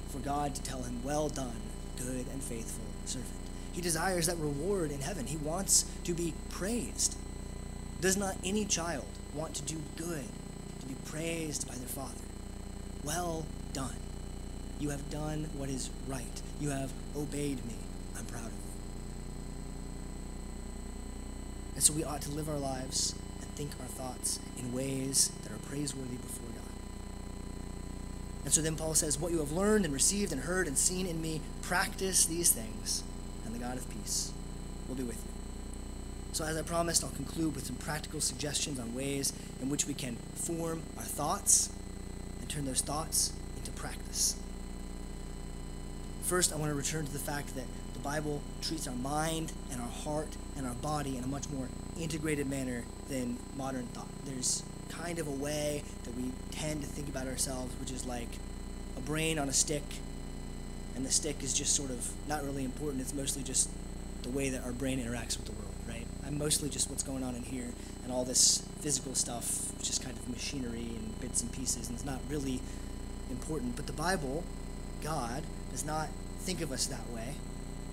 for 0.08 0.18
God 0.18 0.56
to 0.56 0.62
tell 0.62 0.82
him, 0.82 1.04
Well 1.04 1.28
done, 1.28 1.60
good 1.96 2.26
and 2.32 2.42
faithful 2.42 2.84
servant. 3.04 3.30
He 3.72 3.80
desires 3.80 4.26
that 4.26 4.38
reward 4.38 4.90
in 4.90 5.00
heaven. 5.00 5.26
He 5.26 5.36
wants 5.36 5.84
to 6.02 6.14
be 6.14 6.34
praised. 6.50 7.16
Does 8.00 8.16
not 8.16 8.36
any 8.44 8.64
child 8.64 9.06
want 9.36 9.54
to 9.54 9.62
do 9.62 9.80
good, 9.96 10.24
to 10.80 10.86
be 10.86 10.96
praised 11.04 11.68
by 11.68 11.76
their 11.76 11.86
father? 11.86 12.24
Well 13.04 13.46
done. 13.72 13.96
You 14.80 14.90
have 14.90 15.08
done 15.10 15.48
what 15.56 15.68
is 15.68 15.90
right. 16.08 16.42
You 16.60 16.70
have 16.70 16.92
obeyed 17.16 17.64
me. 17.66 17.76
I'm 18.18 18.24
proud 18.24 18.46
of 18.46 18.50
you. 18.50 18.51
And 21.74 21.82
so 21.82 21.92
we 21.92 22.04
ought 22.04 22.22
to 22.22 22.30
live 22.30 22.48
our 22.48 22.58
lives 22.58 23.14
and 23.40 23.48
think 23.50 23.70
our 23.80 23.86
thoughts 23.86 24.38
in 24.58 24.72
ways 24.72 25.30
that 25.42 25.52
are 25.52 25.58
praiseworthy 25.58 26.16
before 26.16 26.48
God. 26.54 26.62
And 28.44 28.52
so 28.52 28.60
then 28.60 28.76
Paul 28.76 28.94
says, 28.94 29.18
What 29.18 29.32
you 29.32 29.38
have 29.38 29.52
learned 29.52 29.84
and 29.84 29.94
received 29.94 30.32
and 30.32 30.42
heard 30.42 30.66
and 30.66 30.76
seen 30.76 31.06
in 31.06 31.20
me, 31.20 31.40
practice 31.62 32.26
these 32.26 32.50
things, 32.50 33.02
and 33.44 33.54
the 33.54 33.58
God 33.58 33.76
of 33.76 33.88
peace 33.90 34.32
will 34.88 34.96
be 34.96 35.02
with 35.02 35.16
you. 35.16 35.32
So, 36.32 36.46
as 36.46 36.56
I 36.56 36.62
promised, 36.62 37.04
I'll 37.04 37.10
conclude 37.10 37.54
with 37.54 37.66
some 37.66 37.76
practical 37.76 38.20
suggestions 38.20 38.80
on 38.80 38.94
ways 38.94 39.34
in 39.60 39.68
which 39.68 39.86
we 39.86 39.92
can 39.92 40.16
form 40.34 40.82
our 40.96 41.04
thoughts 41.04 41.70
and 42.40 42.48
turn 42.48 42.64
those 42.64 42.80
thoughts 42.80 43.32
into 43.58 43.70
practice. 43.72 44.36
First, 46.22 46.52
I 46.52 46.56
want 46.56 46.70
to 46.70 46.74
return 46.74 47.04
to 47.04 47.12
the 47.12 47.18
fact 47.18 47.54
that 47.54 47.66
Bible 48.02 48.40
treats 48.60 48.88
our 48.88 48.94
mind 48.94 49.52
and 49.70 49.80
our 49.80 49.88
heart 49.88 50.28
and 50.56 50.66
our 50.66 50.74
body 50.74 51.16
in 51.16 51.24
a 51.24 51.26
much 51.26 51.48
more 51.50 51.68
integrated 51.98 52.48
manner 52.48 52.84
than 53.08 53.38
modern 53.56 53.86
thought. 53.86 54.08
There's 54.24 54.62
kind 54.88 55.18
of 55.18 55.26
a 55.26 55.32
way 55.32 55.82
that 56.04 56.14
we 56.16 56.32
tend 56.50 56.82
to 56.82 56.86
think 56.86 57.08
about 57.08 57.26
ourselves, 57.26 57.74
which 57.80 57.90
is 57.90 58.04
like 58.04 58.28
a 58.96 59.00
brain 59.00 59.38
on 59.38 59.48
a 59.48 59.52
stick, 59.52 59.84
and 60.94 61.06
the 61.06 61.10
stick 61.10 61.42
is 61.42 61.54
just 61.54 61.74
sort 61.74 61.90
of 61.90 62.12
not 62.28 62.44
really 62.44 62.64
important. 62.64 63.00
It's 63.00 63.14
mostly 63.14 63.42
just 63.42 63.70
the 64.22 64.30
way 64.30 64.50
that 64.50 64.64
our 64.64 64.72
brain 64.72 65.00
interacts 65.00 65.36
with 65.36 65.46
the 65.46 65.52
world, 65.52 65.74
right? 65.88 66.06
I'm 66.26 66.38
mostly 66.38 66.68
just 66.68 66.90
what's 66.90 67.02
going 67.02 67.24
on 67.24 67.34
in 67.34 67.42
here, 67.42 67.72
and 68.04 68.12
all 68.12 68.24
this 68.24 68.62
physical 68.80 69.14
stuff, 69.14 69.72
is 69.80 69.98
kind 69.98 70.16
of 70.16 70.28
machinery 70.28 70.88
and 70.96 71.20
bits 71.20 71.42
and 71.42 71.52
pieces, 71.52 71.88
and 71.88 71.96
it's 71.96 72.04
not 72.06 72.20
really 72.28 72.60
important. 73.30 73.76
But 73.76 73.86
the 73.86 73.92
Bible, 73.92 74.42
God, 75.02 75.42
does 75.70 75.84
not 75.84 76.08
think 76.40 76.62
of 76.62 76.72
us 76.72 76.86
that 76.86 77.10
way. 77.10 77.34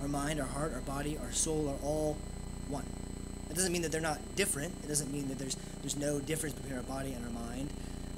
Our 0.02 0.08
mind, 0.08 0.40
our 0.40 0.48
heart, 0.48 0.74
our 0.74 0.82
body, 0.82 1.18
our 1.18 1.32
soul 1.32 1.70
are 1.70 1.86
all 1.86 2.18
one. 2.68 2.86
It 3.50 3.56
doesn't 3.56 3.72
mean 3.72 3.82
that 3.82 3.92
they're 3.92 4.00
not 4.00 4.20
different. 4.36 4.74
It 4.84 4.88
doesn't 4.88 5.12
mean 5.12 5.28
that 5.28 5.40
there's 5.40 5.58
there's 5.82 5.98
no 5.98 6.20
difference 6.20 6.56
between 6.56 6.76
our 6.76 6.84
body 6.84 7.14
and 7.14 7.26
our 7.26 7.32
mind. 7.32 7.70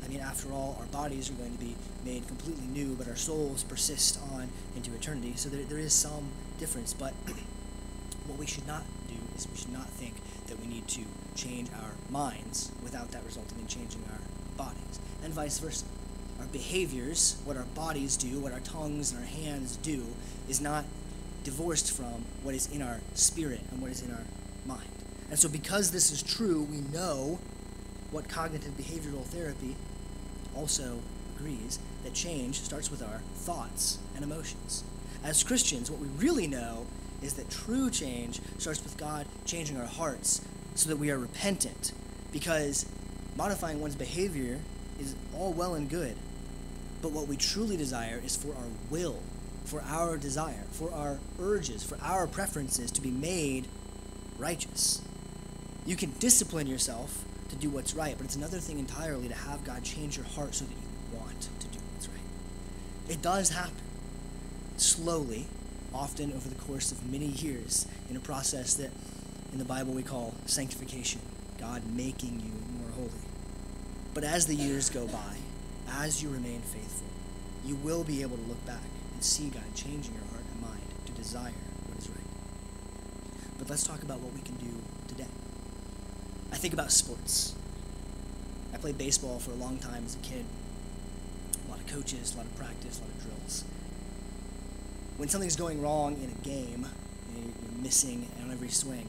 I 0.04 0.08
mean, 0.08 0.20
after 0.20 0.52
all, 0.52 0.78
our 0.80 0.88
bodies 0.88 1.30
are 1.30 1.34
going 1.34 1.54
to 1.54 1.60
be 1.60 1.76
made 2.04 2.28
completely 2.28 2.66
new, 2.66 2.96
but 2.96 3.08
our 3.08 3.16
souls 3.16 3.64
persist 3.64 4.20
on 4.34 4.50
into 4.76 4.94
eternity. 4.94 5.34
So 5.36 5.50
there, 5.50 5.64
there 5.64 5.78
is 5.78 5.94
some 5.94 6.30
difference. 6.60 6.94
But 6.94 7.14
what 8.28 8.38
we 8.38 8.46
should 8.46 8.68
not 8.68 8.84
do 9.08 9.16
is 9.36 9.48
we 9.50 9.58
should 9.58 9.74
not 9.74 9.90
think 9.90 10.16
that 10.48 10.60
we 10.60 10.68
need 10.68 10.88
to 10.90 11.02
change 11.36 11.70
our 11.82 11.92
minds 12.10 12.72
without 12.84 13.12
that 13.12 13.24
resulting 13.26 13.60
in 13.60 13.68
changing 13.68 14.04
our 14.12 14.20
bodies, 14.58 15.00
and 15.24 15.34
vice 15.34 15.60
versa. 15.60 15.86
Our 16.40 16.48
behaviors, 16.48 17.38
what 17.46 17.56
our 17.56 17.66
bodies 17.76 18.18
do, 18.18 18.40
what 18.40 18.52
our 18.52 18.60
tongues 18.60 19.12
and 19.12 19.22
our 19.22 19.28
hands 19.28 19.78
do, 19.78 20.04
is 20.50 20.60
not 20.60 20.86
divorced 21.44 21.92
from 21.92 22.26
what 22.44 22.56
is 22.56 22.72
in 22.72 22.82
our 22.82 23.00
spirit 23.14 23.62
and 23.72 23.82
what 23.82 23.92
is 23.92 24.02
in 24.02 24.12
our 24.12 24.26
mind. 24.66 24.90
And 25.30 25.40
so, 25.40 25.50
because 25.50 25.92
this 25.92 26.12
is 26.12 26.22
true, 26.22 26.64
we 26.70 26.82
know 26.82 27.40
what 28.12 28.28
cognitive 28.28 28.74
behavioral 28.78 29.24
therapy 29.24 29.76
also 30.56 31.00
agrees 31.36 31.80
that 32.04 32.14
change 32.14 32.60
starts 32.60 32.92
with 32.92 33.02
our 33.02 33.22
thoughts 33.36 33.98
and 34.16 34.24
emotions. 34.24 34.84
As 35.24 35.44
Christians, 35.44 35.90
what 35.90 36.00
we 36.00 36.08
really 36.18 36.48
know 36.48 36.86
is 37.22 37.34
that 37.34 37.50
true 37.50 37.90
change 37.90 38.42
starts 38.58 38.84
with 38.84 38.98
God 38.98 39.26
changing 39.46 39.78
our 39.78 39.86
hearts 39.86 40.42
so 40.76 40.90
that 40.90 40.98
we 40.98 41.12
are 41.12 41.18
repentant. 41.18 41.94
Because 42.32 42.86
modifying 43.38 43.80
one's 43.80 43.96
behavior 43.96 44.60
is 45.00 45.16
all 45.36 45.54
well 45.54 45.76
and 45.76 45.90
good. 45.90 46.16
But 47.02 47.12
what 47.12 47.28
we 47.28 47.38
truly 47.38 47.78
desire 47.78 48.22
is 48.24 48.36
for 48.36 48.50
our 48.50 48.68
will, 48.90 49.20
for 49.66 49.82
our 49.88 50.18
desire, 50.18 50.66
for 50.72 50.92
our 50.94 51.20
urges, 51.40 51.84
for 51.84 51.98
our 52.02 52.28
preferences 52.28 52.92
to 52.92 53.02
be 53.02 53.12
made 53.12 53.68
righteous. 54.38 55.02
You 55.86 55.96
can 55.96 56.12
discipline 56.20 56.68
yourself 56.68 57.24
to 57.50 57.56
do 57.56 57.70
what's 57.70 57.94
right, 57.94 58.16
but 58.18 58.26
it's 58.26 58.36
another 58.36 58.60
thing 58.60 58.80
entirely 58.80 59.28
to 59.28 59.34
have 59.34 59.64
God 59.64 59.84
change 59.84 60.18
your 60.18 60.26
heart 60.26 60.56
so 60.56 60.66
that 60.66 60.72
you 60.72 61.20
want 61.20 61.42
to 61.42 61.68
do 61.68 61.80
what's 61.94 62.08
right. 62.08 62.18
It 63.10 63.22
does 63.22 63.50
happen. 63.50 63.76
Slowly, 64.78 65.46
often 65.94 66.32
over 66.34 66.50
the 66.50 66.56
course 66.56 66.92
of 66.92 67.12
many 67.12 67.28
years, 67.28 67.88
in 68.10 68.16
a 68.16 68.20
process 68.20 68.74
that 68.76 68.92
in 69.52 69.60
the 69.60 69.66
Bible 69.66 69.94
we 69.94 70.04
call 70.04 70.34
sanctification, 70.46 71.22
God 71.60 71.84
making 71.96 72.40
you 72.40 72.80
more 72.80 72.92
holy. 72.96 73.10
But 74.14 74.24
as 74.24 74.48
the 74.48 74.56
years 74.56 74.90
go 74.90 75.08
by, 75.08 75.38
as 75.94 76.24
you 76.24 76.30
remain 76.30 76.62
faithful, 76.62 77.08
you 77.66 77.76
will 77.76 78.04
be 78.04 78.22
able 78.22 78.38
to 78.38 78.44
look 78.44 78.66
back 78.66 78.82
and 79.22 79.26
see 79.28 79.50
God 79.50 79.62
changing 79.76 80.16
your 80.16 80.24
heart 80.32 80.42
and 80.52 80.62
mind 80.64 80.82
to 81.06 81.12
desire 81.12 81.54
what 81.86 82.00
is 82.00 82.10
right. 82.10 82.26
But 83.60 83.70
let's 83.70 83.84
talk 83.84 84.02
about 84.02 84.20
what 84.20 84.34
we 84.34 84.42
can 84.42 84.56
do 84.56 84.82
today. 85.08 85.30
I 86.52 86.56
think 86.56 86.74
about 86.74 86.92
sports. 86.92 87.54
I 88.74 88.78
played 88.78 88.98
baseball 88.98 89.38
for 89.38 89.52
a 89.52 89.54
long 89.54 89.78
time 89.78 90.06
as 90.08 90.16
a 90.16 90.18
kid. 90.20 90.44
A 91.68 91.70
lot 91.70 91.80
of 91.80 91.86
coaches, 91.86 92.34
a 92.34 92.38
lot 92.38 92.48
of 92.48 92.56
practice, 92.58 92.98
a 92.98 93.02
lot 93.04 93.12
of 93.12 93.22
drills. 93.22 93.64
When 95.18 95.30
something's 95.30 95.56
going 95.56 95.84
wrong 95.84 96.16
in 96.16 96.32
a 96.32 96.44
game, 96.44 96.88
you're 97.36 97.84
missing 97.84 98.28
on 98.44 98.52
every 98.52 98.70
swing, 98.70 99.06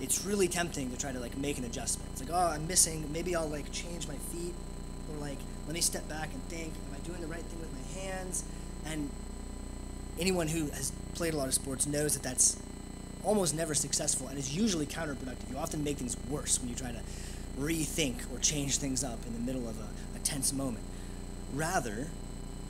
it's 0.00 0.24
really 0.24 0.48
tempting 0.48 0.90
to 0.92 0.96
try 0.96 1.12
to 1.12 1.20
like 1.20 1.36
make 1.36 1.58
an 1.58 1.64
adjustment. 1.64 2.08
It's 2.12 2.22
like, 2.22 2.30
oh, 2.32 2.48
I'm 2.54 2.66
missing. 2.66 3.12
Maybe 3.12 3.36
I'll 3.36 3.48
like 3.48 3.70
change 3.70 4.08
my 4.08 4.16
feet, 4.16 4.54
or 5.10 5.20
like 5.20 5.38
let 5.66 5.74
me 5.74 5.82
step 5.82 6.08
back 6.08 6.32
and 6.32 6.42
think, 6.44 6.72
am 6.88 6.96
I 6.96 7.06
doing 7.06 7.20
the 7.20 7.26
right 7.26 7.42
thing 7.42 7.60
with 7.60 7.70
my 7.70 8.00
hands? 8.00 8.44
And 8.86 9.10
anyone 10.22 10.46
who 10.46 10.66
has 10.66 10.92
played 11.14 11.34
a 11.34 11.36
lot 11.36 11.48
of 11.48 11.54
sports 11.54 11.84
knows 11.84 12.14
that 12.14 12.22
that's 12.22 12.56
almost 13.24 13.56
never 13.56 13.74
successful 13.74 14.28
and 14.28 14.38
is 14.38 14.56
usually 14.56 14.86
counterproductive. 14.86 15.50
You 15.50 15.56
often 15.58 15.82
make 15.82 15.96
things 15.96 16.16
worse 16.30 16.60
when 16.60 16.68
you 16.68 16.76
try 16.76 16.92
to 16.92 17.00
rethink 17.58 18.32
or 18.32 18.38
change 18.38 18.76
things 18.76 19.02
up 19.02 19.18
in 19.26 19.32
the 19.32 19.40
middle 19.40 19.68
of 19.68 19.76
a, 19.80 20.16
a 20.16 20.20
tense 20.20 20.52
moment. 20.52 20.84
Rather, 21.52 22.06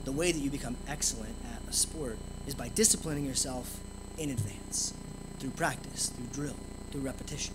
the 0.03 0.11
way 0.11 0.31
that 0.31 0.39
you 0.39 0.49
become 0.49 0.75
excellent 0.87 1.35
at 1.53 1.69
a 1.69 1.73
sport 1.73 2.17
is 2.47 2.55
by 2.55 2.69
disciplining 2.69 3.23
yourself 3.23 3.79
in 4.17 4.31
advance 4.31 4.95
through 5.37 5.51
practice, 5.51 6.07
through 6.09 6.25
drill, 6.33 6.57
through 6.91 7.01
repetition. 7.01 7.53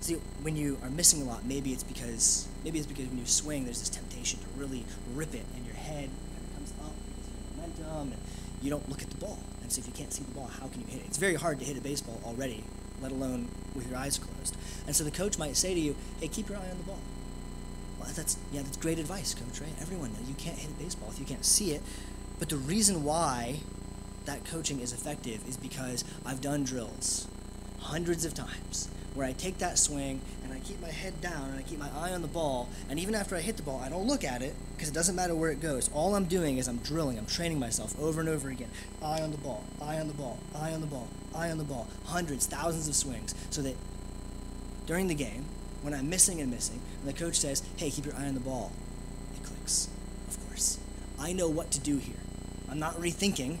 See, 0.00 0.14
when 0.42 0.56
you 0.56 0.78
are 0.82 0.90
missing 0.90 1.22
a 1.22 1.24
lot, 1.26 1.44
maybe 1.44 1.72
it's 1.72 1.84
because 1.84 2.48
maybe 2.64 2.78
it's 2.78 2.88
because 2.88 3.06
when 3.06 3.18
you 3.18 3.26
swing, 3.26 3.64
there's 3.66 3.78
this 3.78 3.88
temptation 3.88 4.40
to 4.40 4.46
really 4.56 4.84
rip 5.14 5.32
it, 5.32 5.44
and 5.54 5.64
your 5.64 5.76
head 5.76 6.08
kind 6.08 6.42
of 6.42 6.54
comes 6.56 6.72
up 6.82 6.92
because 7.06 7.28
of 7.28 7.56
momentum, 7.56 8.12
and 8.12 8.20
you 8.62 8.70
don't 8.70 8.88
look 8.88 9.02
at 9.02 9.10
the 9.10 9.16
ball. 9.16 9.38
And 9.62 9.70
so 9.70 9.80
if 9.80 9.86
you 9.86 9.92
can't 9.92 10.12
see 10.12 10.24
the 10.24 10.32
ball, 10.32 10.46
how 10.60 10.66
can 10.68 10.80
you 10.80 10.86
hit 10.86 11.00
it? 11.00 11.06
It's 11.06 11.18
very 11.18 11.34
hard 11.34 11.58
to 11.60 11.64
hit 11.64 11.76
a 11.76 11.80
baseball 11.80 12.20
already, 12.24 12.64
let 13.00 13.12
alone 13.12 13.48
with 13.74 13.88
your 13.88 13.98
eyes 13.98 14.18
closed. 14.18 14.56
And 14.86 14.94
so 14.94 15.04
the 15.04 15.10
coach 15.10 15.38
might 15.38 15.56
say 15.56 15.74
to 15.74 15.80
you, 15.80 15.96
"Hey, 16.20 16.28
keep 16.28 16.48
your 16.48 16.58
eye 16.58 16.70
on 16.70 16.76
the 16.76 16.84
ball." 16.84 16.98
Well, 17.98 18.08
that's 18.14 18.36
yeah, 18.52 18.62
that's 18.62 18.76
great 18.76 18.98
advice, 18.98 19.34
coach. 19.34 19.60
Right? 19.60 19.72
Everyone 19.80 20.12
knows 20.12 20.28
you 20.28 20.34
can't 20.34 20.58
hit 20.58 20.70
a 20.70 20.82
baseball 20.82 21.10
if 21.10 21.18
you 21.18 21.26
can't 21.26 21.44
see 21.44 21.72
it. 21.72 21.82
But 22.38 22.48
the 22.48 22.56
reason 22.56 23.04
why 23.04 23.60
that 24.24 24.44
coaching 24.44 24.80
is 24.80 24.92
effective 24.92 25.46
is 25.48 25.56
because 25.56 26.04
I've 26.24 26.40
done 26.40 26.64
drills 26.64 27.26
hundreds 27.78 28.24
of 28.24 28.34
times 28.34 28.88
where 29.14 29.26
I 29.26 29.32
take 29.32 29.58
that 29.58 29.78
swing 29.78 30.20
and 30.44 30.52
I 30.52 30.58
keep 30.60 30.80
my 30.80 30.90
head 30.90 31.20
down 31.20 31.50
and 31.50 31.58
I 31.58 31.62
keep 31.62 31.78
my 31.78 31.90
eye 31.94 32.12
on 32.12 32.22
the 32.22 32.28
ball. 32.28 32.68
And 32.88 32.98
even 32.98 33.14
after 33.14 33.36
I 33.36 33.40
hit 33.40 33.56
the 33.56 33.62
ball, 33.62 33.80
I 33.84 33.88
don't 33.88 34.06
look 34.06 34.24
at 34.24 34.42
it 34.42 34.54
because 34.74 34.88
it 34.88 34.94
doesn't 34.94 35.16
matter 35.16 35.34
where 35.34 35.50
it 35.50 35.60
goes. 35.60 35.90
All 35.92 36.14
I'm 36.14 36.26
doing 36.26 36.58
is 36.58 36.68
I'm 36.68 36.78
drilling, 36.78 37.18
I'm 37.18 37.26
training 37.26 37.58
myself 37.58 37.98
over 38.00 38.20
and 38.20 38.28
over 38.28 38.48
again. 38.48 38.70
Eye 39.02 39.20
on 39.20 39.32
the 39.32 39.38
ball, 39.38 39.64
eye 39.82 39.98
on 39.98 40.08
the 40.08 40.14
ball, 40.14 40.38
eye 40.54 40.72
on 40.72 40.80
the 40.80 40.86
ball, 40.86 41.08
eye 41.34 41.50
on 41.50 41.58
the 41.58 41.64
ball. 41.64 41.88
Hundreds, 42.04 42.46
thousands 42.46 42.88
of 42.88 42.94
swings. 42.94 43.34
So 43.50 43.62
that 43.62 43.76
during 44.86 45.08
the 45.08 45.14
game, 45.14 45.44
when 45.82 45.94
I'm 45.94 46.08
missing 46.08 46.40
and 46.40 46.50
missing, 46.50 46.80
and 47.00 47.08
the 47.08 47.18
coach 47.18 47.36
says, 47.36 47.62
hey, 47.76 47.90
keep 47.90 48.04
your 48.04 48.14
eye 48.14 48.26
on 48.26 48.34
the 48.34 48.40
ball, 48.40 48.70
it 49.34 49.42
clicks, 49.42 49.88
of 50.28 50.46
course. 50.46 50.78
I 51.18 51.32
know 51.32 51.48
what 51.48 51.70
to 51.72 51.80
do 51.80 51.96
here. 51.96 52.16
I'm 52.70 52.78
not 52.78 52.94
rethinking, 53.00 53.58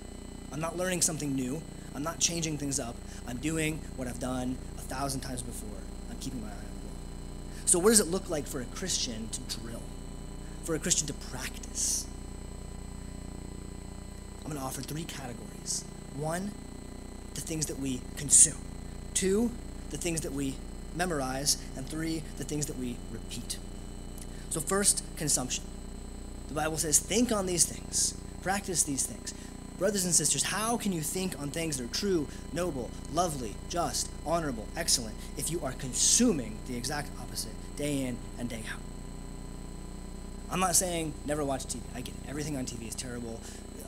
I'm 0.52 0.60
not 0.60 0.76
learning 0.76 1.02
something 1.02 1.34
new. 1.34 1.62
I'm 1.94 2.02
not 2.02 2.20
changing 2.20 2.58
things 2.58 2.78
up. 2.78 2.94
I'm 3.26 3.38
doing 3.38 3.80
what 3.96 4.06
I've 4.06 4.20
done 4.20 4.56
thousand 4.90 5.20
times 5.20 5.42
before. 5.42 5.78
I'm 6.10 6.18
keeping 6.18 6.42
my 6.42 6.48
eye 6.48 6.50
on 6.50 6.58
the 6.58 6.86
ball. 6.86 6.96
So, 7.64 7.78
what 7.78 7.90
does 7.90 8.00
it 8.00 8.08
look 8.08 8.28
like 8.28 8.46
for 8.46 8.60
a 8.60 8.64
Christian 8.66 9.28
to 9.28 9.40
drill? 9.58 9.82
For 10.64 10.74
a 10.74 10.78
Christian 10.78 11.06
to 11.06 11.14
practice? 11.14 12.06
I'm 14.38 14.50
going 14.50 14.58
to 14.58 14.66
offer 14.66 14.82
three 14.82 15.04
categories. 15.04 15.84
One, 16.16 16.50
the 17.34 17.40
things 17.40 17.66
that 17.66 17.78
we 17.78 18.00
consume. 18.16 18.58
Two, 19.14 19.52
the 19.90 19.96
things 19.96 20.22
that 20.22 20.32
we 20.32 20.56
memorize. 20.96 21.56
And 21.76 21.86
three, 21.86 22.24
the 22.36 22.44
things 22.44 22.66
that 22.66 22.76
we 22.76 22.96
repeat. 23.12 23.58
So, 24.50 24.60
first, 24.60 25.04
consumption. 25.16 25.62
The 26.48 26.54
Bible 26.54 26.78
says, 26.78 26.98
think 26.98 27.30
on 27.30 27.46
these 27.46 27.64
things, 27.64 28.20
practice 28.42 28.82
these 28.82 29.06
things. 29.06 29.32
Brothers 29.80 30.04
and 30.04 30.14
sisters, 30.14 30.42
how 30.42 30.76
can 30.76 30.92
you 30.92 31.00
think 31.00 31.40
on 31.40 31.48
things 31.48 31.78
that 31.78 31.84
are 31.84 31.94
true, 31.94 32.28
noble, 32.52 32.90
lovely, 33.14 33.54
just, 33.70 34.10
honorable, 34.26 34.68
excellent, 34.76 35.16
if 35.38 35.50
you 35.50 35.58
are 35.64 35.72
consuming 35.72 36.58
the 36.68 36.76
exact 36.76 37.08
opposite 37.18 37.54
day 37.76 38.02
in 38.02 38.18
and 38.38 38.46
day 38.46 38.62
out? 38.70 38.78
I'm 40.50 40.60
not 40.60 40.76
saying 40.76 41.14
never 41.24 41.42
watch 41.46 41.64
TV. 41.64 41.80
I 41.94 42.02
get 42.02 42.14
it. 42.14 42.28
Everything 42.28 42.58
on 42.58 42.66
TV 42.66 42.88
is 42.88 42.94
terrible. 42.94 43.40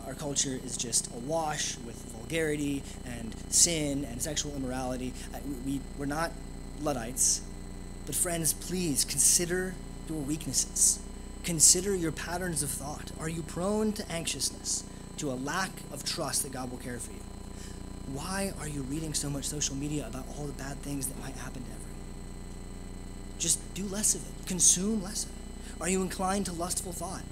Our 0.06 0.14
culture 0.14 0.58
is 0.64 0.78
just 0.78 1.14
awash 1.14 1.76
with 1.84 1.96
vulgarity 2.16 2.82
and 3.04 3.34
sin 3.50 4.06
and 4.06 4.22
sexual 4.22 4.56
immorality. 4.56 5.12
We, 5.66 5.82
we're 5.98 6.06
not 6.06 6.32
Luddites. 6.80 7.42
But, 8.06 8.14
friends, 8.14 8.54
please 8.54 9.04
consider 9.04 9.74
your 10.08 10.20
weaknesses. 10.20 11.00
Consider 11.44 11.94
your 11.94 12.12
patterns 12.12 12.62
of 12.62 12.70
thought. 12.70 13.12
Are 13.20 13.28
you 13.28 13.42
prone 13.42 13.92
to 13.92 14.10
anxiousness? 14.10 14.84
To 15.18 15.30
a 15.30 15.34
lack 15.34 15.70
of 15.92 16.04
trust 16.04 16.42
that 16.42 16.52
God 16.52 16.70
will 16.70 16.78
care 16.78 16.98
for 16.98 17.12
you? 17.12 17.20
Why 18.12 18.52
are 18.60 18.68
you 18.68 18.82
reading 18.82 19.14
so 19.14 19.30
much 19.30 19.44
social 19.44 19.76
media 19.76 20.06
about 20.06 20.26
all 20.36 20.46
the 20.46 20.52
bad 20.52 20.78
things 20.78 21.06
that 21.06 21.18
might 21.20 21.34
happen 21.36 21.62
to 21.62 21.70
everyone? 21.70 21.92
Just 23.38 23.74
do 23.74 23.84
less 23.84 24.14
of 24.14 24.22
it. 24.26 24.46
Consume 24.46 25.02
less 25.02 25.24
of 25.24 25.30
it. 25.30 25.80
Are 25.80 25.88
you 25.88 26.02
inclined 26.02 26.46
to 26.46 26.52
lustful 26.52 26.92
thought? 26.92 27.22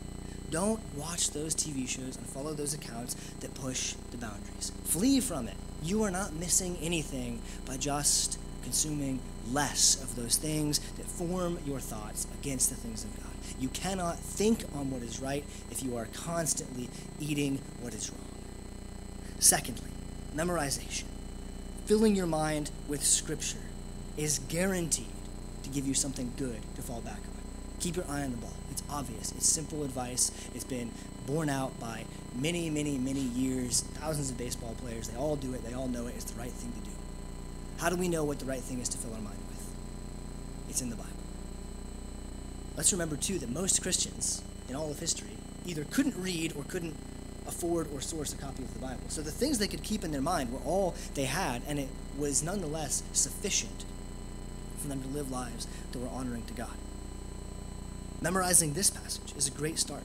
Don't 0.51 0.81
watch 0.97 1.31
those 1.31 1.55
TV 1.55 1.89
shows 1.89 2.17
and 2.17 2.27
follow 2.27 2.55
those 2.55 2.75
accounts 2.75 3.15
that 3.41 3.55
push 3.55 3.95
the 4.11 4.17
boundaries. 4.17 4.73
Flee 4.85 5.21
from 5.21 5.47
it. 5.47 5.55
You 5.83 6.03
are 6.03 6.11
not 6.11 6.35
missing 6.35 6.77
anything 6.83 7.41
by 7.67 7.77
just 7.77 8.39
consuming 8.65 9.21
less 9.53 10.03
of 10.03 10.17
those 10.17 10.37
things 10.37 10.81
that 10.97 11.07
form 11.07 11.59
your 11.65 11.79
thoughts 11.79 12.27
against 12.41 12.71
the 12.71 12.77
things 12.77 13.05
of 13.05 13.17
God. 13.23 13.30
You 13.61 13.69
cannot 13.69 14.19
think 14.19 14.65
on 14.75 14.91
what 14.91 15.03
is 15.03 15.21
right 15.21 15.45
if 15.71 15.83
you 15.83 15.97
are 15.99 16.07
constantly 16.07 16.89
eating 17.21 17.61
what 17.83 17.93
is 17.93 18.11
wrong. 18.11 18.25
Secondly, 19.39 19.91
memorization. 20.35 21.05
Filling 21.85 22.17
your 22.17 22.27
mind 22.27 22.71
with 22.89 23.05
Scripture 23.05 23.59
is 24.17 24.39
guaranteed 24.49 25.07
to 25.63 25.69
give 25.69 25.87
you 25.87 25.93
something 25.93 26.33
good 26.39 26.61
to 26.75 26.83
fall 26.83 27.03
back 27.03 27.19
on. 27.19 27.41
Keep 27.81 27.97
your 27.97 28.07
eye 28.09 28.23
on 28.23 28.31
the 28.31 28.37
ball. 28.39 28.55
It's 28.71 28.83
obvious. 28.89 29.33
It's 29.33 29.47
simple 29.47 29.85
advice. 29.85 30.31
It's 30.55 30.65
been 30.65 30.91
borne 31.27 31.51
out 31.51 31.79
by 31.79 32.05
many, 32.35 32.71
many, 32.71 32.97
many 32.97 33.21
years, 33.21 33.83
thousands 33.95 34.31
of 34.31 34.39
baseball 34.39 34.75
players. 34.83 35.09
They 35.09 35.19
all 35.19 35.37
do 35.37 35.53
it. 35.55 35.65
They 35.65 35.75
all 35.75 35.89
know 35.89 36.07
it. 36.07 36.15
It's 36.15 36.25
the 36.25 36.39
right 36.39 36.51
thing 36.51 36.73
to 36.73 36.91
do. 36.91 36.97
How 37.79 37.91
do 37.91 37.97
we 37.97 38.09
know 38.09 38.25
what 38.25 38.39
the 38.39 38.47
right 38.47 38.61
thing 38.61 38.81
is 38.81 38.89
to 38.91 38.99
fill 38.99 39.15
our 39.15 39.21
mind 39.21 39.39
with? 39.49 39.67
It's 40.69 40.81
in 40.81 40.91
the 40.91 40.97
Bible. 40.97 41.10
Let's 42.81 42.93
remember, 42.93 43.17
too, 43.17 43.39
that 43.41 43.51
most 43.51 43.83
Christians 43.83 44.43
in 44.71 44.75
all 44.75 44.91
of 44.91 44.99
history 44.99 45.37
either 45.67 45.85
couldn't 45.91 46.17
read 46.17 46.55
or 46.57 46.65
couldn't 46.65 46.97
afford 47.47 47.93
or 47.93 48.01
source 48.01 48.33
a 48.33 48.39
copy 48.39 48.63
of 48.63 48.73
the 48.73 48.79
Bible. 48.79 49.03
So 49.09 49.21
the 49.21 49.31
things 49.31 49.59
they 49.59 49.69
could 49.69 49.83
keep 49.83 50.03
in 50.03 50.13
their 50.13 50.23
mind 50.23 50.51
were 50.51 50.61
all 50.61 50.95
they 51.13 51.27
had, 51.27 51.61
and 51.69 51.79
it 51.79 51.91
was 52.17 52.43
nonetheless 52.43 53.03
sufficient 53.13 53.85
for 54.79 54.89
them 54.89 55.03
to 55.03 55.09
live 55.09 55.31
lives 55.31 55.67
that 55.93 55.99
were 55.99 56.09
honoring 56.09 56.45
to 56.47 56.55
God. 56.55 56.75
Memorizing 58.23 58.73
this 58.73 58.89
passage 58.89 59.35
is 59.37 59.47
a 59.47 59.51
great 59.51 59.79
start. 59.79 60.05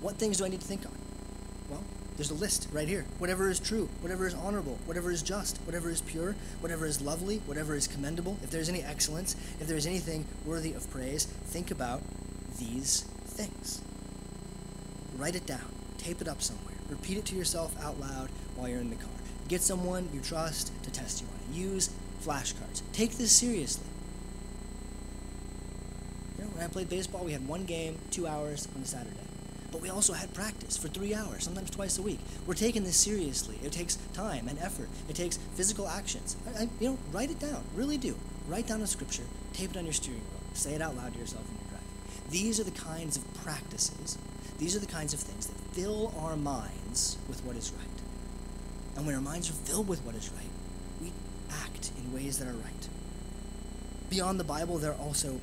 What 0.00 0.16
things 0.16 0.38
do 0.38 0.44
I 0.44 0.48
need 0.48 0.62
to 0.62 0.66
think 0.66 0.84
on? 0.86 0.98
Well, 1.70 1.84
there's 2.20 2.30
a 2.30 2.34
list 2.34 2.68
right 2.70 2.86
here. 2.86 3.06
Whatever 3.16 3.48
is 3.48 3.58
true, 3.58 3.88
whatever 4.02 4.26
is 4.26 4.34
honorable, 4.34 4.76
whatever 4.84 5.10
is 5.10 5.22
just, 5.22 5.56
whatever 5.64 5.88
is 5.88 6.02
pure, 6.02 6.36
whatever 6.60 6.84
is 6.84 7.00
lovely, 7.00 7.38
whatever 7.46 7.74
is 7.74 7.88
commendable, 7.88 8.36
if 8.42 8.50
there's 8.50 8.68
any 8.68 8.82
excellence, 8.82 9.36
if 9.58 9.66
there's 9.66 9.86
anything 9.86 10.26
worthy 10.44 10.74
of 10.74 10.90
praise, 10.90 11.24
think 11.24 11.70
about 11.70 12.02
these 12.58 13.04
things. 13.24 13.80
Write 15.16 15.34
it 15.34 15.46
down, 15.46 15.64
tape 15.96 16.20
it 16.20 16.28
up 16.28 16.42
somewhere, 16.42 16.74
repeat 16.90 17.16
it 17.16 17.24
to 17.24 17.34
yourself 17.34 17.74
out 17.82 17.98
loud 17.98 18.28
while 18.54 18.68
you're 18.68 18.80
in 18.80 18.90
the 18.90 18.96
car. 18.96 19.08
Get 19.48 19.62
someone 19.62 20.06
you 20.12 20.20
trust 20.20 20.72
to 20.82 20.90
test 20.90 21.22
you 21.22 21.26
on 21.26 21.54
it. 21.54 21.58
Use 21.58 21.88
flashcards. 22.22 22.82
Take 22.92 23.12
this 23.12 23.32
seriously. 23.32 23.86
You 26.36 26.44
know, 26.44 26.50
when 26.50 26.62
I 26.62 26.68
played 26.68 26.90
baseball, 26.90 27.24
we 27.24 27.32
had 27.32 27.48
one 27.48 27.64
game, 27.64 27.96
two 28.10 28.26
hours 28.26 28.68
on 28.76 28.82
a 28.82 28.84
Saturday. 28.84 29.29
But 29.72 29.82
we 29.82 29.88
also 29.88 30.12
had 30.12 30.34
practice 30.34 30.76
for 30.76 30.88
three 30.88 31.14
hours, 31.14 31.44
sometimes 31.44 31.70
twice 31.70 31.98
a 31.98 32.02
week. 32.02 32.18
We're 32.46 32.54
taking 32.54 32.82
this 32.82 32.96
seriously. 32.96 33.58
It 33.62 33.72
takes 33.72 33.96
time 34.14 34.48
and 34.48 34.58
effort. 34.58 34.88
It 35.08 35.14
takes 35.14 35.36
physical 35.54 35.86
actions. 35.86 36.36
I, 36.56 36.62
I, 36.62 36.68
you 36.80 36.90
know, 36.90 36.98
write 37.12 37.30
it 37.30 37.38
down. 37.38 37.62
Really 37.76 37.96
do. 37.96 38.16
Write 38.48 38.66
down 38.66 38.82
a 38.82 38.86
scripture. 38.86 39.22
Tape 39.52 39.70
it 39.70 39.76
on 39.76 39.84
your 39.84 39.92
steering 39.92 40.20
wheel. 40.20 40.40
Say 40.54 40.74
it 40.74 40.82
out 40.82 40.96
loud 40.96 41.12
to 41.12 41.18
yourself 41.18 41.44
when 41.46 41.56
you're 41.56 41.70
driving. 41.70 42.30
These 42.30 42.58
are 42.58 42.64
the 42.64 42.72
kinds 42.72 43.16
of 43.16 43.34
practices. 43.42 44.18
These 44.58 44.74
are 44.76 44.80
the 44.80 44.86
kinds 44.86 45.14
of 45.14 45.20
things 45.20 45.46
that 45.46 45.56
fill 45.72 46.12
our 46.18 46.36
minds 46.36 47.16
with 47.28 47.44
what 47.44 47.56
is 47.56 47.72
right. 47.72 47.86
And 48.96 49.06
when 49.06 49.14
our 49.14 49.20
minds 49.20 49.48
are 49.48 49.54
filled 49.54 49.88
with 49.88 50.04
what 50.04 50.14
is 50.14 50.30
right, 50.30 50.50
we 51.00 51.12
act 51.50 51.92
in 51.96 52.12
ways 52.12 52.38
that 52.38 52.48
are 52.48 52.52
right. 52.52 52.88
Beyond 54.10 54.40
the 54.40 54.44
Bible, 54.44 54.78
there 54.78 54.90
are 54.90 55.00
also 55.00 55.40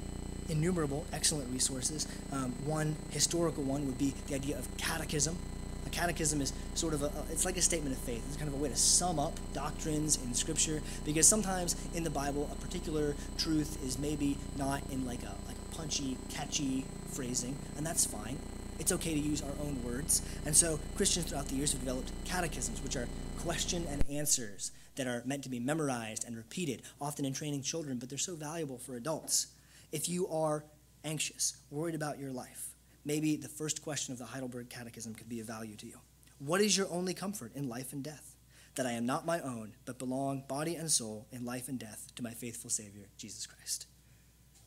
innumerable 0.49 1.05
excellent 1.13 1.51
resources. 1.51 2.07
Um, 2.31 2.53
one 2.65 2.95
historical 3.09 3.63
one 3.63 3.85
would 3.85 3.97
be 3.97 4.13
the 4.27 4.35
idea 4.35 4.57
of 4.57 4.75
catechism. 4.77 5.37
A 5.85 5.89
catechism 5.89 6.41
is 6.41 6.51
sort 6.73 6.93
of 6.93 7.03
a, 7.03 7.11
it's 7.31 7.45
like 7.45 7.57
a 7.57 7.61
statement 7.61 7.95
of 7.95 8.01
faith. 8.01 8.23
It's 8.27 8.35
kind 8.35 8.49
of 8.49 8.53
a 8.53 8.57
way 8.57 8.69
to 8.69 8.75
sum 8.75 9.19
up 9.19 9.33
doctrines 9.53 10.19
in 10.23 10.33
Scripture 10.33 10.81
because 11.05 11.27
sometimes 11.27 11.75
in 11.95 12.03
the 12.03 12.09
Bible 12.09 12.49
a 12.51 12.55
particular 12.55 13.15
truth 13.37 13.81
is 13.85 13.97
maybe 13.97 14.37
not 14.57 14.81
in 14.91 15.05
like 15.05 15.23
a 15.23 15.33
like 15.47 15.55
a 15.55 15.75
punchy, 15.75 16.17
catchy 16.29 16.85
phrasing, 17.07 17.55
and 17.77 17.85
that's 17.85 18.05
fine. 18.05 18.37
It's 18.79 18.91
okay 18.91 19.13
to 19.13 19.19
use 19.19 19.41
our 19.41 19.65
own 19.65 19.81
words. 19.83 20.21
And 20.45 20.55
so 20.55 20.79
Christians 20.95 21.27
throughout 21.27 21.47
the 21.47 21.55
years 21.55 21.71
have 21.71 21.81
developed 21.81 22.11
catechisms, 22.25 22.83
which 22.83 22.95
are 22.95 23.07
question 23.39 23.87
and 23.89 24.03
answers 24.09 24.71
that 24.97 25.07
are 25.07 25.21
meant 25.25 25.43
to 25.43 25.49
be 25.49 25.59
memorized 25.59 26.25
and 26.25 26.35
repeated, 26.35 26.81
often 26.99 27.25
in 27.25 27.33
training 27.33 27.61
children, 27.61 27.97
but 27.97 28.09
they're 28.09 28.17
so 28.17 28.35
valuable 28.35 28.77
for 28.77 28.95
adults. 28.95 29.47
If 29.91 30.09
you 30.09 30.27
are 30.27 30.65
anxious, 31.03 31.57
worried 31.71 31.95
about 31.95 32.19
your 32.19 32.31
life, 32.31 32.75
maybe 33.05 33.37
the 33.37 33.47
first 33.47 33.81
question 33.81 34.11
of 34.11 34.19
the 34.19 34.25
Heidelberg 34.25 34.69
Catechism 34.69 35.15
could 35.15 35.29
be 35.29 35.39
of 35.39 35.47
value 35.47 35.75
to 35.77 35.85
you. 35.85 35.99
What 36.39 36.61
is 36.61 36.77
your 36.77 36.91
only 36.91 37.13
comfort 37.13 37.55
in 37.55 37.69
life 37.69 37.93
and 37.93 38.03
death? 38.03 38.35
That 38.75 38.85
I 38.85 38.91
am 38.91 39.05
not 39.05 39.25
my 39.25 39.39
own, 39.39 39.73
but 39.85 39.97
belong 39.97 40.43
body 40.47 40.75
and 40.75 40.91
soul 40.91 41.25
in 41.31 41.45
life 41.45 41.67
and 41.67 41.79
death 41.79 42.11
to 42.15 42.23
my 42.23 42.31
faithful 42.31 42.69
Savior, 42.69 43.07
Jesus 43.17 43.47
Christ. 43.47 43.87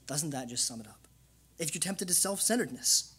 Doesn't 0.06 0.30
that 0.30 0.48
just 0.48 0.66
sum 0.66 0.80
it 0.80 0.88
up? 0.88 1.06
If 1.58 1.74
you're 1.74 1.80
tempted 1.80 2.08
to 2.08 2.14
self 2.14 2.40
centeredness, 2.40 3.14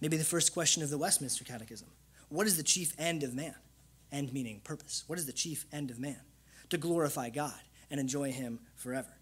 maybe 0.00 0.16
the 0.16 0.24
first 0.24 0.52
question 0.52 0.82
of 0.82 0.90
the 0.90 0.98
Westminster 0.98 1.44
Catechism 1.44 1.88
What 2.28 2.46
is 2.46 2.56
the 2.56 2.62
chief 2.62 2.92
end 2.98 3.22
of 3.22 3.34
man? 3.34 3.56
End 4.12 4.32
meaning 4.32 4.60
purpose. 4.62 5.02
What 5.06 5.18
is 5.18 5.26
the 5.26 5.32
chief 5.32 5.64
end 5.72 5.90
of 5.90 5.98
man? 5.98 6.20
To 6.70 6.78
glorify 6.78 7.30
God 7.30 7.58
and 7.90 7.98
enjoy 7.98 8.30
Him 8.30 8.60
forever. 8.76 9.17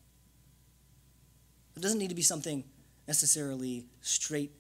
It 1.76 1.82
doesn't 1.82 1.98
need 1.98 2.08
to 2.08 2.14
be 2.14 2.22
something 2.22 2.64
necessarily 3.06 3.86
straight, 4.00 4.52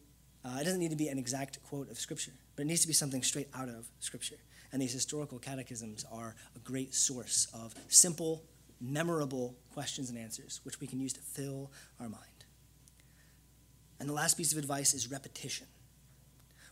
uh, 0.44 0.58
it 0.60 0.64
doesn't 0.64 0.78
need 0.78 0.90
to 0.90 0.96
be 0.96 1.08
an 1.08 1.18
exact 1.18 1.62
quote 1.64 1.90
of 1.90 1.98
Scripture, 1.98 2.32
but 2.54 2.62
it 2.62 2.66
needs 2.66 2.82
to 2.82 2.86
be 2.86 2.92
something 2.92 3.22
straight 3.22 3.48
out 3.54 3.68
of 3.68 3.88
Scripture. 4.00 4.36
And 4.72 4.82
these 4.82 4.92
historical 4.92 5.38
catechisms 5.38 6.04
are 6.12 6.34
a 6.54 6.58
great 6.58 6.94
source 6.94 7.48
of 7.54 7.74
simple, 7.88 8.44
memorable 8.80 9.56
questions 9.72 10.10
and 10.10 10.18
answers, 10.18 10.60
which 10.64 10.80
we 10.80 10.86
can 10.86 11.00
use 11.00 11.14
to 11.14 11.20
fill 11.20 11.70
our 11.98 12.08
mind. 12.08 12.24
And 13.98 14.08
the 14.08 14.12
last 14.12 14.36
piece 14.36 14.52
of 14.52 14.58
advice 14.58 14.92
is 14.92 15.10
repetition. 15.10 15.66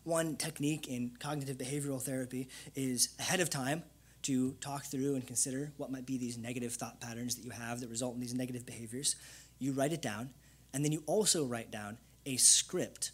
One 0.02 0.36
technique 0.36 0.86
in 0.86 1.12
cognitive 1.18 1.56
behavioral 1.56 2.02
therapy 2.02 2.48
is 2.74 3.14
ahead 3.18 3.40
of 3.40 3.48
time 3.48 3.82
to 4.24 4.52
talk 4.60 4.84
through 4.84 5.14
and 5.14 5.26
consider 5.26 5.72
what 5.76 5.90
might 5.90 6.06
be 6.06 6.18
these 6.18 6.36
negative 6.36 6.74
thought 6.74 7.00
patterns 7.00 7.36
that 7.36 7.44
you 7.44 7.50
have 7.50 7.80
that 7.80 7.88
result 7.88 8.14
in 8.14 8.20
these 8.20 8.34
negative 8.34 8.66
behaviors. 8.66 9.16
You 9.58 9.72
write 9.72 9.92
it 9.92 10.02
down, 10.02 10.30
and 10.72 10.84
then 10.84 10.92
you 10.92 11.02
also 11.06 11.44
write 11.44 11.70
down 11.70 11.98
a 12.26 12.36
script 12.36 13.12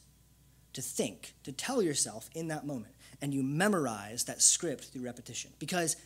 to 0.73 0.83
think, 0.83 1.35
to 1.45 1.53
tell 1.53 1.83
yourself 1.83 2.31
in 2.35 2.49
that 2.49 2.67
moment. 2.67 2.95
And 3.21 3.35
you 3.35 3.43
memorize 3.43 4.25
that 4.25 4.41
script 4.41 4.85
through 4.85 5.05
repetition. 5.05 5.51
Because 5.59 5.97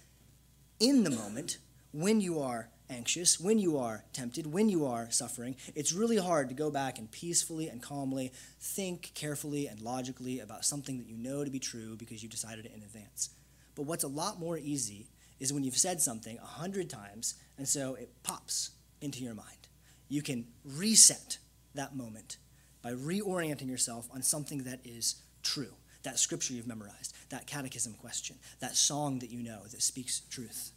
in 0.81 1.05
the 1.05 1.11
moment, 1.11 1.59
when 1.93 2.21
you 2.21 2.41
are 2.41 2.71
anxious, 2.91 3.39
when 3.39 3.59
you 3.59 3.79
are 3.79 4.05
tempted, 4.13 4.53
when 4.53 4.69
you 4.69 4.85
are 4.85 5.11
suffering, 5.11 5.57
it's 5.75 5.93
really 5.93 6.17
hard 6.17 6.49
to 6.49 6.55
go 6.55 6.71
back 6.71 6.99
and 6.99 7.11
peacefully 7.11 7.69
and 7.69 7.83
calmly 7.83 8.33
think 8.61 9.13
carefully 9.15 9.67
and 9.67 9.81
logically 9.81 10.41
about 10.41 10.65
something 10.65 10.99
that 10.99 11.07
you 11.07 11.17
know 11.17 11.45
to 11.45 11.51
be 11.51 11.59
true 11.59 11.97
because 11.97 12.23
you 12.23 12.29
decided 12.29 12.67
it 12.67 12.73
in 12.75 12.83
advance. 12.83 13.31
But 13.75 13.87
what's 13.87 14.05
a 14.05 14.09
lot 14.09 14.39
more 14.39 14.59
easy 14.59 15.09
is 15.41 15.53
when 15.53 15.65
you've 15.65 15.77
said 15.77 16.01
something 16.01 16.39
a 16.39 16.47
hundred 16.47 16.91
times 16.91 17.35
and 17.59 17.69
so 17.69 17.95
it 17.95 18.11
pops 18.23 18.71
into 19.01 19.23
your 19.23 19.35
mind. 19.35 19.64
You 20.09 20.23
can 20.23 20.47
reset 20.65 21.39
that 21.75 21.97
moment 21.97 22.37
by 22.83 22.93
reorienting 22.93 23.69
yourself 23.69 24.09
on 24.13 24.23
something 24.23 24.65
that 24.65 24.81
is 24.85 25.17
true. 25.43 25.75
That 26.03 26.19
scripture 26.19 26.53
you've 26.53 26.67
memorized, 26.67 27.15
that 27.31 27.47
catechism 27.47 27.95
question, 27.95 28.37
that 28.61 28.77
song 28.77 29.21
that 29.21 29.31
you 29.31 29.43
know 29.43 29.63
that 29.71 29.83
speaks 29.83 30.21
truth. 30.21 30.73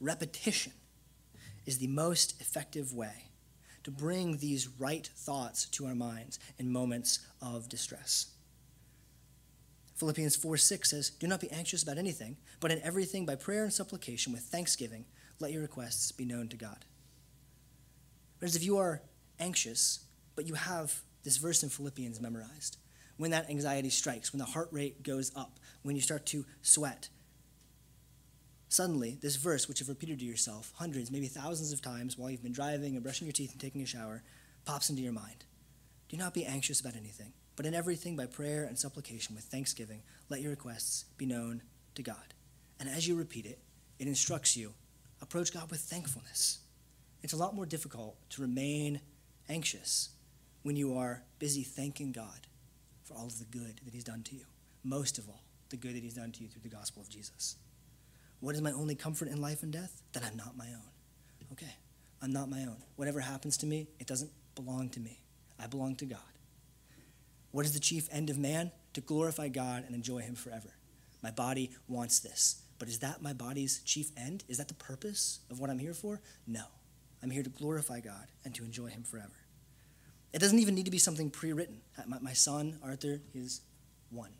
Repetition 0.00 0.72
is 1.64 1.78
the 1.78 1.86
most 1.86 2.40
effective 2.40 2.92
way 2.92 3.28
to 3.84 3.90
bring 3.90 4.38
these 4.38 4.68
right 4.78 5.08
thoughts 5.16 5.66
to 5.66 5.86
our 5.86 5.94
minds 5.94 6.38
in 6.58 6.72
moments 6.72 7.20
of 7.40 7.68
distress. 7.68 8.26
Philippians 9.94 10.36
4 10.36 10.56
6 10.56 10.90
says, 10.90 11.10
Do 11.10 11.26
not 11.26 11.40
be 11.40 11.50
anxious 11.50 11.82
about 11.82 11.98
anything, 11.98 12.36
but 12.60 12.70
in 12.70 12.80
everything 12.82 13.26
by 13.26 13.34
prayer 13.34 13.64
and 13.64 13.72
supplication 13.72 14.32
with 14.32 14.42
thanksgiving, 14.42 15.04
let 15.40 15.52
your 15.52 15.62
requests 15.62 16.12
be 16.12 16.24
known 16.24 16.48
to 16.48 16.56
God. 16.56 16.84
Whereas 18.38 18.56
if 18.56 18.64
you 18.64 18.78
are 18.78 19.02
anxious, 19.38 20.00
but 20.36 20.46
you 20.46 20.54
have 20.54 21.00
this 21.24 21.36
verse 21.36 21.62
in 21.62 21.68
Philippians 21.68 22.20
memorized, 22.20 22.76
when 23.16 23.32
that 23.32 23.50
anxiety 23.50 23.90
strikes, 23.90 24.32
when 24.32 24.38
the 24.38 24.44
heart 24.44 24.68
rate 24.70 25.02
goes 25.02 25.32
up, 25.34 25.58
when 25.82 25.96
you 25.96 26.02
start 26.02 26.26
to 26.26 26.44
sweat, 26.62 27.08
Suddenly, 28.70 29.16
this 29.22 29.36
verse, 29.36 29.66
which 29.66 29.80
you've 29.80 29.88
repeated 29.88 30.18
to 30.18 30.26
yourself 30.26 30.72
hundreds, 30.76 31.10
maybe 31.10 31.26
thousands 31.26 31.72
of 31.72 31.80
times 31.80 32.18
while 32.18 32.30
you've 32.30 32.42
been 32.42 32.52
driving 32.52 32.94
and 32.94 33.02
brushing 33.02 33.26
your 33.26 33.32
teeth 33.32 33.52
and 33.52 33.60
taking 33.60 33.80
a 33.80 33.86
shower, 33.86 34.22
pops 34.66 34.90
into 34.90 35.02
your 35.02 35.12
mind. 35.12 35.46
Do 36.10 36.18
not 36.18 36.34
be 36.34 36.44
anxious 36.44 36.80
about 36.80 36.96
anything, 36.96 37.32
but 37.56 37.64
in 37.64 37.74
everything, 37.74 38.14
by 38.14 38.26
prayer 38.26 38.64
and 38.64 38.78
supplication 38.78 39.34
with 39.34 39.44
thanksgiving, 39.44 40.02
let 40.28 40.42
your 40.42 40.50
requests 40.50 41.06
be 41.16 41.24
known 41.24 41.62
to 41.94 42.02
God. 42.02 42.34
And 42.78 42.88
as 42.90 43.08
you 43.08 43.16
repeat 43.16 43.46
it, 43.46 43.58
it 43.98 44.06
instructs 44.06 44.56
you 44.56 44.74
approach 45.22 45.52
God 45.52 45.70
with 45.70 45.80
thankfulness. 45.80 46.60
It's 47.22 47.32
a 47.32 47.36
lot 47.36 47.54
more 47.54 47.66
difficult 47.66 48.16
to 48.30 48.42
remain 48.42 49.00
anxious 49.48 50.10
when 50.62 50.76
you 50.76 50.96
are 50.96 51.22
busy 51.38 51.62
thanking 51.62 52.12
God 52.12 52.46
for 53.02 53.14
all 53.14 53.26
of 53.26 53.38
the 53.38 53.44
good 53.44 53.80
that 53.84 53.94
He's 53.94 54.04
done 54.04 54.22
to 54.24 54.36
you. 54.36 54.44
Most 54.84 55.18
of 55.18 55.28
all, 55.28 55.42
the 55.70 55.76
good 55.76 55.94
that 55.96 56.02
He's 56.02 56.14
done 56.14 56.32
to 56.32 56.42
you 56.42 56.48
through 56.48 56.62
the 56.62 56.68
gospel 56.68 57.02
of 57.02 57.08
Jesus. 57.08 57.56
What 58.40 58.54
is 58.54 58.62
my 58.62 58.72
only 58.72 58.94
comfort 58.94 59.28
in 59.28 59.40
life 59.40 59.62
and 59.62 59.72
death? 59.72 60.00
That 60.12 60.24
I'm 60.24 60.36
not 60.36 60.56
my 60.56 60.66
own. 60.66 60.90
Okay, 61.52 61.74
I'm 62.22 62.32
not 62.32 62.48
my 62.48 62.62
own. 62.62 62.76
Whatever 62.96 63.20
happens 63.20 63.56
to 63.58 63.66
me, 63.66 63.88
it 63.98 64.06
doesn't 64.06 64.30
belong 64.54 64.90
to 64.90 65.00
me. 65.00 65.20
I 65.58 65.66
belong 65.66 65.96
to 65.96 66.04
God. 66.04 66.20
What 67.50 67.66
is 67.66 67.72
the 67.72 67.80
chief 67.80 68.08
end 68.12 68.30
of 68.30 68.38
man? 68.38 68.70
To 68.94 69.00
glorify 69.00 69.48
God 69.48 69.84
and 69.86 69.94
enjoy 69.94 70.18
Him 70.18 70.34
forever. 70.34 70.74
My 71.22 71.30
body 71.30 71.70
wants 71.88 72.20
this. 72.20 72.62
But 72.78 72.88
is 72.88 73.00
that 73.00 73.22
my 73.22 73.32
body's 73.32 73.80
chief 73.80 74.10
end? 74.16 74.44
Is 74.48 74.58
that 74.58 74.68
the 74.68 74.74
purpose 74.74 75.40
of 75.50 75.58
what 75.58 75.70
I'm 75.70 75.78
here 75.78 75.94
for? 75.94 76.20
No. 76.46 76.64
I'm 77.22 77.30
here 77.30 77.42
to 77.42 77.50
glorify 77.50 78.00
God 78.00 78.26
and 78.44 78.54
to 78.54 78.64
enjoy 78.64 78.86
Him 78.88 79.02
forever. 79.02 79.32
It 80.32 80.38
doesn't 80.40 80.58
even 80.58 80.74
need 80.74 80.84
to 80.84 80.90
be 80.90 80.98
something 80.98 81.30
pre 81.30 81.52
written. 81.52 81.80
Uh, 81.98 82.02
my, 82.06 82.18
my 82.20 82.32
son, 82.32 82.78
Arthur, 82.82 83.20
is 83.34 83.62
one. 84.10 84.30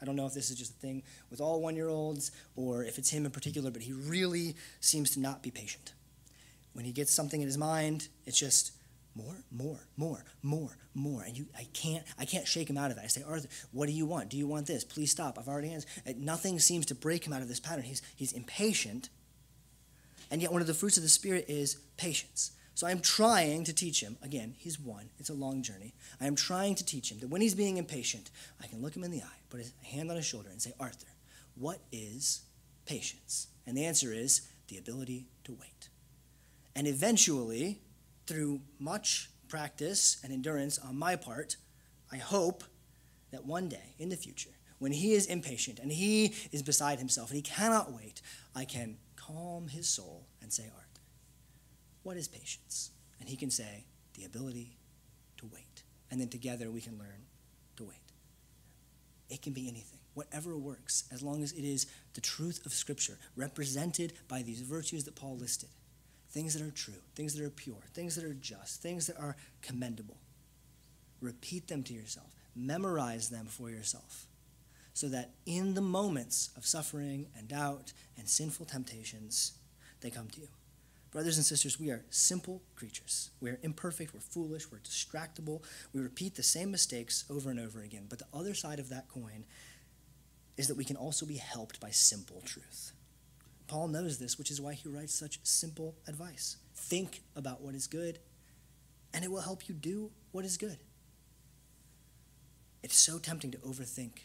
I 0.00 0.04
don't 0.04 0.16
know 0.16 0.26
if 0.26 0.34
this 0.34 0.50
is 0.50 0.56
just 0.56 0.72
a 0.72 0.78
thing 0.78 1.02
with 1.30 1.40
all 1.40 1.60
one 1.60 1.74
year 1.74 1.88
olds 1.88 2.30
or 2.54 2.84
if 2.84 2.98
it's 2.98 3.10
him 3.10 3.24
in 3.24 3.32
particular, 3.32 3.70
but 3.70 3.82
he 3.82 3.92
really 3.92 4.54
seems 4.80 5.10
to 5.10 5.20
not 5.20 5.42
be 5.42 5.50
patient. 5.50 5.92
When 6.72 6.84
he 6.84 6.92
gets 6.92 7.12
something 7.12 7.40
in 7.40 7.48
his 7.48 7.58
mind, 7.58 8.08
it's 8.24 8.38
just 8.38 8.72
more, 9.16 9.36
more, 9.50 9.80
more, 9.96 10.24
more, 10.42 10.76
more. 10.94 11.22
And 11.22 11.36
you, 11.36 11.46
I 11.56 11.66
can't, 11.72 12.04
I 12.18 12.24
can't 12.24 12.46
shake 12.46 12.70
him 12.70 12.78
out 12.78 12.92
of 12.92 12.98
it. 12.98 13.02
I 13.04 13.08
say, 13.08 13.24
Arthur, 13.26 13.48
what 13.72 13.86
do 13.86 13.92
you 13.92 14.06
want? 14.06 14.28
Do 14.28 14.36
you 14.36 14.46
want 14.46 14.66
this? 14.66 14.84
Please 14.84 15.10
stop. 15.10 15.38
I've 15.38 15.48
already 15.48 15.72
answered. 15.72 15.90
Uh, 16.06 16.12
nothing 16.16 16.60
seems 16.60 16.86
to 16.86 16.94
break 16.94 17.26
him 17.26 17.32
out 17.32 17.42
of 17.42 17.48
this 17.48 17.58
pattern. 17.58 17.82
He's, 17.82 18.02
he's 18.14 18.32
impatient. 18.32 19.08
And 20.30 20.42
yet, 20.42 20.52
one 20.52 20.60
of 20.60 20.66
the 20.66 20.74
fruits 20.74 20.96
of 20.96 21.02
the 21.02 21.08
Spirit 21.08 21.46
is 21.48 21.78
patience. 21.96 22.52
So 22.74 22.86
I'm 22.86 23.00
trying 23.00 23.64
to 23.64 23.72
teach 23.72 24.00
him, 24.00 24.16
again, 24.22 24.54
he's 24.56 24.78
one, 24.78 25.10
it's 25.18 25.30
a 25.30 25.34
long 25.34 25.62
journey. 25.62 25.94
I 26.20 26.26
am 26.26 26.36
trying 26.36 26.76
to 26.76 26.84
teach 26.84 27.10
him 27.10 27.18
that 27.18 27.28
when 27.28 27.40
he's 27.40 27.56
being 27.56 27.76
impatient, 27.76 28.30
I 28.62 28.68
can 28.68 28.80
look 28.80 28.94
him 28.94 29.02
in 29.02 29.10
the 29.10 29.22
eye, 29.22 29.40
put 29.50 29.60
a 29.60 29.86
hand 29.86 30.10
on 30.10 30.16
his 30.16 30.26
shoulder, 30.26 30.48
and 30.48 30.62
say, 30.62 30.72
Arthur, 30.78 31.08
what 31.56 31.80
is 31.90 32.42
patience? 32.86 33.48
And 33.66 33.76
the 33.76 33.84
answer 33.84 34.12
is 34.12 34.42
the 34.68 34.78
ability 34.78 35.26
to 35.42 35.52
wait. 35.52 35.88
And 36.76 36.86
eventually, 36.86 37.80
through 38.28 38.60
much 38.78 39.30
practice 39.48 40.18
and 40.22 40.32
endurance 40.32 40.78
on 40.78 40.96
my 40.96 41.16
part, 41.16 41.56
I 42.12 42.18
hope 42.18 42.62
that 43.32 43.44
one 43.44 43.68
day 43.68 43.96
in 43.98 44.08
the 44.08 44.16
future, 44.16 44.50
when 44.78 44.92
he 44.92 45.14
is 45.14 45.26
impatient 45.26 45.80
and 45.80 45.90
he 45.90 46.34
is 46.52 46.62
beside 46.62 47.00
himself 47.00 47.30
and 47.30 47.36
he 47.36 47.42
cannot 47.42 47.92
wait, 47.92 48.22
I 48.54 48.64
can 48.64 48.98
calm 49.28 49.68
his 49.68 49.88
soul 49.88 50.26
and 50.42 50.52
say, 50.52 50.64
Arthur, 50.64 51.02
what 52.02 52.16
is 52.16 52.28
patience? 52.28 52.90
And 53.20 53.28
he 53.28 53.36
can 53.36 53.50
say, 53.50 53.84
the 54.14 54.24
ability 54.24 54.78
to 55.38 55.48
wait. 55.52 55.82
And 56.10 56.20
then 56.20 56.28
together 56.28 56.70
we 56.70 56.80
can 56.80 56.98
learn 56.98 57.26
to 57.76 57.84
wait. 57.84 57.96
It 59.28 59.42
can 59.42 59.52
be 59.52 59.68
anything, 59.68 60.00
whatever 60.14 60.56
works, 60.56 61.04
as 61.12 61.22
long 61.22 61.42
as 61.42 61.52
it 61.52 61.64
is 61.64 61.86
the 62.14 62.20
truth 62.20 62.64
of 62.64 62.72
Scripture 62.72 63.18
represented 63.36 64.14
by 64.26 64.42
these 64.42 64.62
virtues 64.62 65.04
that 65.04 65.16
Paul 65.16 65.36
listed 65.36 65.68
things 66.30 66.54
that 66.54 66.62
are 66.62 66.70
true, 66.70 66.94
things 67.14 67.34
that 67.34 67.44
are 67.44 67.50
pure, 67.50 67.82
things 67.94 68.14
that 68.14 68.24
are 68.24 68.34
just, 68.34 68.82
things 68.82 69.06
that 69.06 69.18
are 69.18 69.34
commendable. 69.62 70.18
Repeat 71.20 71.68
them 71.68 71.82
to 71.84 71.94
yourself, 71.94 72.34
memorize 72.54 73.30
them 73.30 73.46
for 73.46 73.70
yourself, 73.70 74.27
so 74.98 75.06
that 75.06 75.30
in 75.46 75.74
the 75.74 75.80
moments 75.80 76.50
of 76.56 76.66
suffering 76.66 77.28
and 77.38 77.46
doubt 77.46 77.92
and 78.16 78.28
sinful 78.28 78.66
temptations, 78.66 79.52
they 80.00 80.10
come 80.10 80.26
to 80.26 80.40
you. 80.40 80.48
Brothers 81.12 81.36
and 81.36 81.46
sisters, 81.46 81.78
we 81.78 81.90
are 81.90 82.04
simple 82.10 82.62
creatures. 82.74 83.30
We 83.40 83.50
are 83.50 83.60
imperfect, 83.62 84.12
we're 84.12 84.18
foolish, 84.18 84.68
we're 84.72 84.78
distractible. 84.78 85.62
We 85.92 86.00
repeat 86.00 86.34
the 86.34 86.42
same 86.42 86.72
mistakes 86.72 87.24
over 87.30 87.48
and 87.48 87.60
over 87.60 87.80
again. 87.80 88.06
But 88.08 88.18
the 88.18 88.26
other 88.34 88.54
side 88.54 88.80
of 88.80 88.88
that 88.88 89.06
coin 89.06 89.44
is 90.56 90.66
that 90.66 90.76
we 90.76 90.84
can 90.84 90.96
also 90.96 91.24
be 91.26 91.36
helped 91.36 91.78
by 91.78 91.90
simple 91.90 92.42
truth. 92.44 92.90
Paul 93.68 93.86
knows 93.86 94.18
this, 94.18 94.36
which 94.36 94.50
is 94.50 94.60
why 94.60 94.72
he 94.72 94.88
writes 94.88 95.14
such 95.14 95.38
simple 95.44 95.94
advice. 96.08 96.56
Think 96.74 97.22
about 97.36 97.60
what 97.60 97.76
is 97.76 97.86
good, 97.86 98.18
and 99.14 99.24
it 99.24 99.30
will 99.30 99.42
help 99.42 99.68
you 99.68 99.76
do 99.76 100.10
what 100.32 100.44
is 100.44 100.56
good. 100.56 100.78
It's 102.82 102.98
so 102.98 103.20
tempting 103.20 103.52
to 103.52 103.58
overthink 103.58 104.22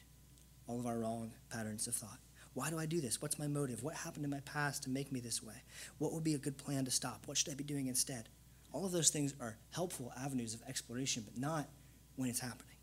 all 0.68 0.80
of 0.80 0.86
our 0.86 0.98
wrong 0.98 1.32
patterns 1.50 1.88
of 1.88 1.96
thought 1.96 2.20
Why 2.54 2.70
do 2.70 2.78
I 2.80 2.86
do 2.86 3.02
this? 3.02 3.22
What's 3.22 3.40
my 3.40 3.48
motive? 3.48 3.84
What 3.84 3.96
happened 3.96 4.26
in 4.26 4.32
my 4.32 4.42
past 4.42 4.84
to 4.84 4.90
make 4.90 5.12
me 5.12 5.20
this 5.20 5.42
way? 5.42 5.64
What 5.98 6.14
would 6.14 6.24
be 6.24 6.36
a 6.36 6.40
good 6.40 6.58
plan 6.58 6.86
to 6.86 6.92
stop? 6.92 7.24
What 7.26 7.38
should 7.38 7.52
I 7.52 7.56
be 7.56 7.64
doing 7.64 7.88
instead? 7.88 8.30
All 8.72 8.86
of 8.86 8.92
those 8.92 9.10
things 9.10 9.34
are 9.40 9.58
helpful 9.72 10.12
avenues 10.18 10.54
of 10.54 10.62
exploration, 10.68 11.24
but 11.26 11.38
not 11.38 11.68
when 12.16 12.30
it's 12.30 12.40
happening. 12.40 12.76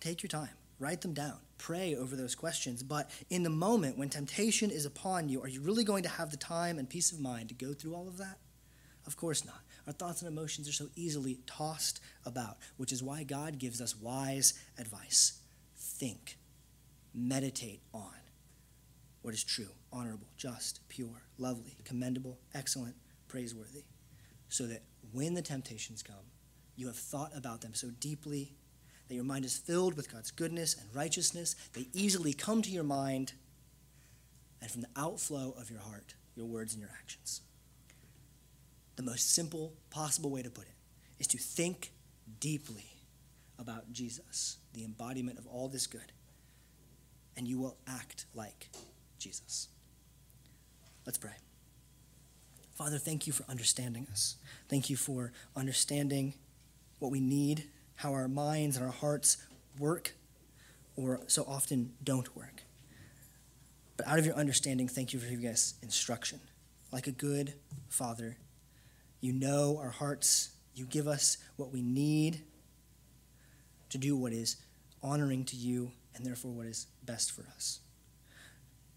Take 0.00 0.22
your 0.22 0.28
time, 0.28 0.56
write 0.78 1.02
them 1.02 1.14
down, 1.14 1.38
pray 1.58 1.94
over 1.94 2.16
those 2.16 2.34
questions. 2.34 2.82
But 2.82 3.10
in 3.30 3.44
the 3.44 3.50
moment 3.50 3.96
when 3.98 4.08
temptation 4.08 4.70
is 4.70 4.84
upon 4.84 5.28
you, 5.28 5.40
are 5.42 5.48
you 5.48 5.60
really 5.60 5.84
going 5.84 6.02
to 6.02 6.08
have 6.08 6.30
the 6.30 6.36
time 6.36 6.78
and 6.78 6.88
peace 6.88 7.12
of 7.12 7.20
mind 7.20 7.50
to 7.50 7.54
go 7.54 7.72
through 7.72 7.94
all 7.94 8.08
of 8.08 8.18
that? 8.18 8.38
Of 9.06 9.16
course 9.16 9.44
not. 9.44 9.60
Our 9.86 9.92
thoughts 9.92 10.22
and 10.22 10.30
emotions 10.30 10.68
are 10.68 10.72
so 10.72 10.88
easily 10.94 11.40
tossed 11.46 12.00
about, 12.24 12.58
which 12.76 12.92
is 12.92 13.02
why 13.02 13.24
God 13.24 13.58
gives 13.58 13.80
us 13.80 13.96
wise 13.96 14.54
advice. 14.78 15.40
Think, 16.02 16.36
meditate 17.14 17.80
on 17.94 18.10
what 19.22 19.34
is 19.34 19.44
true, 19.44 19.68
honorable, 19.92 20.26
just, 20.36 20.80
pure, 20.88 21.22
lovely, 21.38 21.76
commendable, 21.84 22.40
excellent, 22.54 22.96
praiseworthy, 23.28 23.84
so 24.48 24.66
that 24.66 24.82
when 25.12 25.34
the 25.34 25.42
temptations 25.42 26.02
come, 26.02 26.26
you 26.74 26.88
have 26.88 26.96
thought 26.96 27.30
about 27.36 27.60
them 27.60 27.72
so 27.72 27.90
deeply 28.00 28.56
that 29.06 29.14
your 29.14 29.22
mind 29.22 29.44
is 29.44 29.56
filled 29.56 29.96
with 29.96 30.12
God's 30.12 30.32
goodness 30.32 30.74
and 30.74 30.92
righteousness. 30.92 31.54
They 31.72 31.86
easily 31.92 32.32
come 32.32 32.62
to 32.62 32.70
your 32.70 32.82
mind, 32.82 33.34
and 34.60 34.68
from 34.68 34.80
the 34.80 34.88
outflow 34.96 35.54
of 35.56 35.70
your 35.70 35.82
heart, 35.82 36.14
your 36.34 36.46
words 36.46 36.72
and 36.72 36.80
your 36.80 36.90
actions 36.98 37.42
the 38.96 39.10
most 39.10 39.34
simple 39.34 39.72
possible 39.90 40.30
way 40.30 40.42
to 40.42 40.50
put 40.50 40.64
it 40.64 40.74
is 41.18 41.26
to 41.28 41.38
think 41.38 41.92
deeply 42.40 42.91
about 43.58 43.92
Jesus, 43.92 44.58
the 44.72 44.84
embodiment 44.84 45.38
of 45.38 45.46
all 45.46 45.68
this 45.68 45.86
good, 45.86 46.12
and 47.36 47.46
you 47.46 47.58
will 47.58 47.76
act 47.86 48.26
like 48.34 48.70
Jesus. 49.18 49.68
Let's 51.06 51.18
pray. 51.18 51.32
Father, 52.74 52.98
thank 52.98 53.26
you 53.26 53.32
for 53.32 53.44
understanding 53.48 54.06
us. 54.10 54.36
Thank 54.68 54.90
you 54.90 54.96
for 54.96 55.32
understanding 55.54 56.34
what 56.98 57.10
we 57.10 57.20
need, 57.20 57.64
how 57.96 58.12
our 58.12 58.28
minds 58.28 58.76
and 58.76 58.86
our 58.86 58.92
hearts 58.92 59.36
work, 59.78 60.14
or 60.96 61.20
so 61.26 61.44
often 61.46 61.92
don't 62.02 62.34
work. 62.36 62.62
But 63.96 64.06
out 64.06 64.18
of 64.18 64.26
your 64.26 64.34
understanding, 64.34 64.88
thank 64.88 65.12
you 65.12 65.20
for 65.20 65.28
giving 65.28 65.46
us 65.46 65.74
instruction. 65.82 66.40
Like 66.90 67.06
a 67.06 67.12
good 67.12 67.54
father, 67.88 68.36
you 69.20 69.32
know 69.32 69.78
our 69.78 69.90
hearts. 69.90 70.50
You 70.74 70.86
give 70.86 71.06
us 71.06 71.36
what 71.56 71.72
we 71.72 71.82
need 71.82 72.42
to 73.92 73.98
do 73.98 74.16
what 74.16 74.32
is 74.32 74.56
honoring 75.02 75.44
to 75.44 75.56
you 75.56 75.92
and 76.14 76.26
therefore 76.26 76.50
what 76.50 76.66
is 76.66 76.86
best 77.04 77.32
for 77.32 77.44
us. 77.54 77.80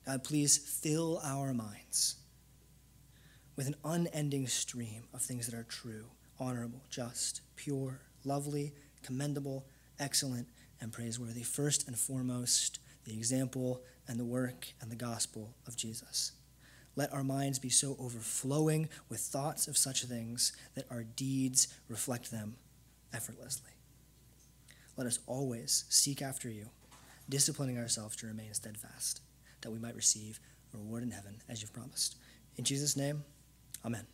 God, 0.06 0.24
please 0.24 0.58
fill 0.58 1.20
our 1.24 1.54
minds 1.54 2.16
with 3.56 3.68
an 3.68 3.76
unending 3.84 4.48
stream 4.48 5.04
of 5.14 5.22
things 5.22 5.48
that 5.48 5.58
are 5.58 5.64
true, 5.64 6.06
honorable, 6.40 6.82
just, 6.90 7.42
pure, 7.56 8.00
lovely, 8.24 8.74
commendable, 9.04 9.66
excellent, 10.00 10.48
and 10.82 10.92
praiseworthy. 10.92 11.44
First 11.44 11.88
and 11.88 11.98
foremost, 11.98 12.80
the 13.06 13.14
example 13.14 13.82
and 14.08 14.20
the 14.20 14.26
work 14.26 14.68
and 14.82 14.92
the 14.92 14.96
gospel 14.96 15.56
of 15.68 15.76
Jesus. 15.76 16.34
Let 16.96 17.12
our 17.14 17.24
minds 17.24 17.60
be 17.60 17.70
so 17.70 17.98
overflowing 18.00 18.90
with 19.10 19.20
thoughts 19.20 19.68
of 19.68 19.78
such 19.78 20.06
things 20.06 20.54
that 20.76 20.86
our 20.90 21.04
deeds 21.04 21.68
reflect 21.90 22.32
them 22.32 22.56
effortlessly. 23.14 23.75
Let 24.98 25.08
us 25.08 25.20
always 25.28 25.84
seek 25.90 26.22
after 26.22 26.50
you, 26.50 26.70
disciplining 27.28 27.78
ourselves 27.78 28.16
to 28.18 28.28
remain 28.28 28.54
steadfast, 28.54 29.20
that 29.62 29.72
we 29.72 29.80
might 29.80 29.96
receive 29.96 30.40
a 30.74 30.78
reward 30.78 31.04
in 31.04 31.12
heaven 31.12 31.42
as 31.50 31.62
you've 31.62 31.74
promised. 31.74 32.16
In 32.56 32.64
Jesus' 32.64 32.96
name, 32.96 33.26
amen. 33.86 34.08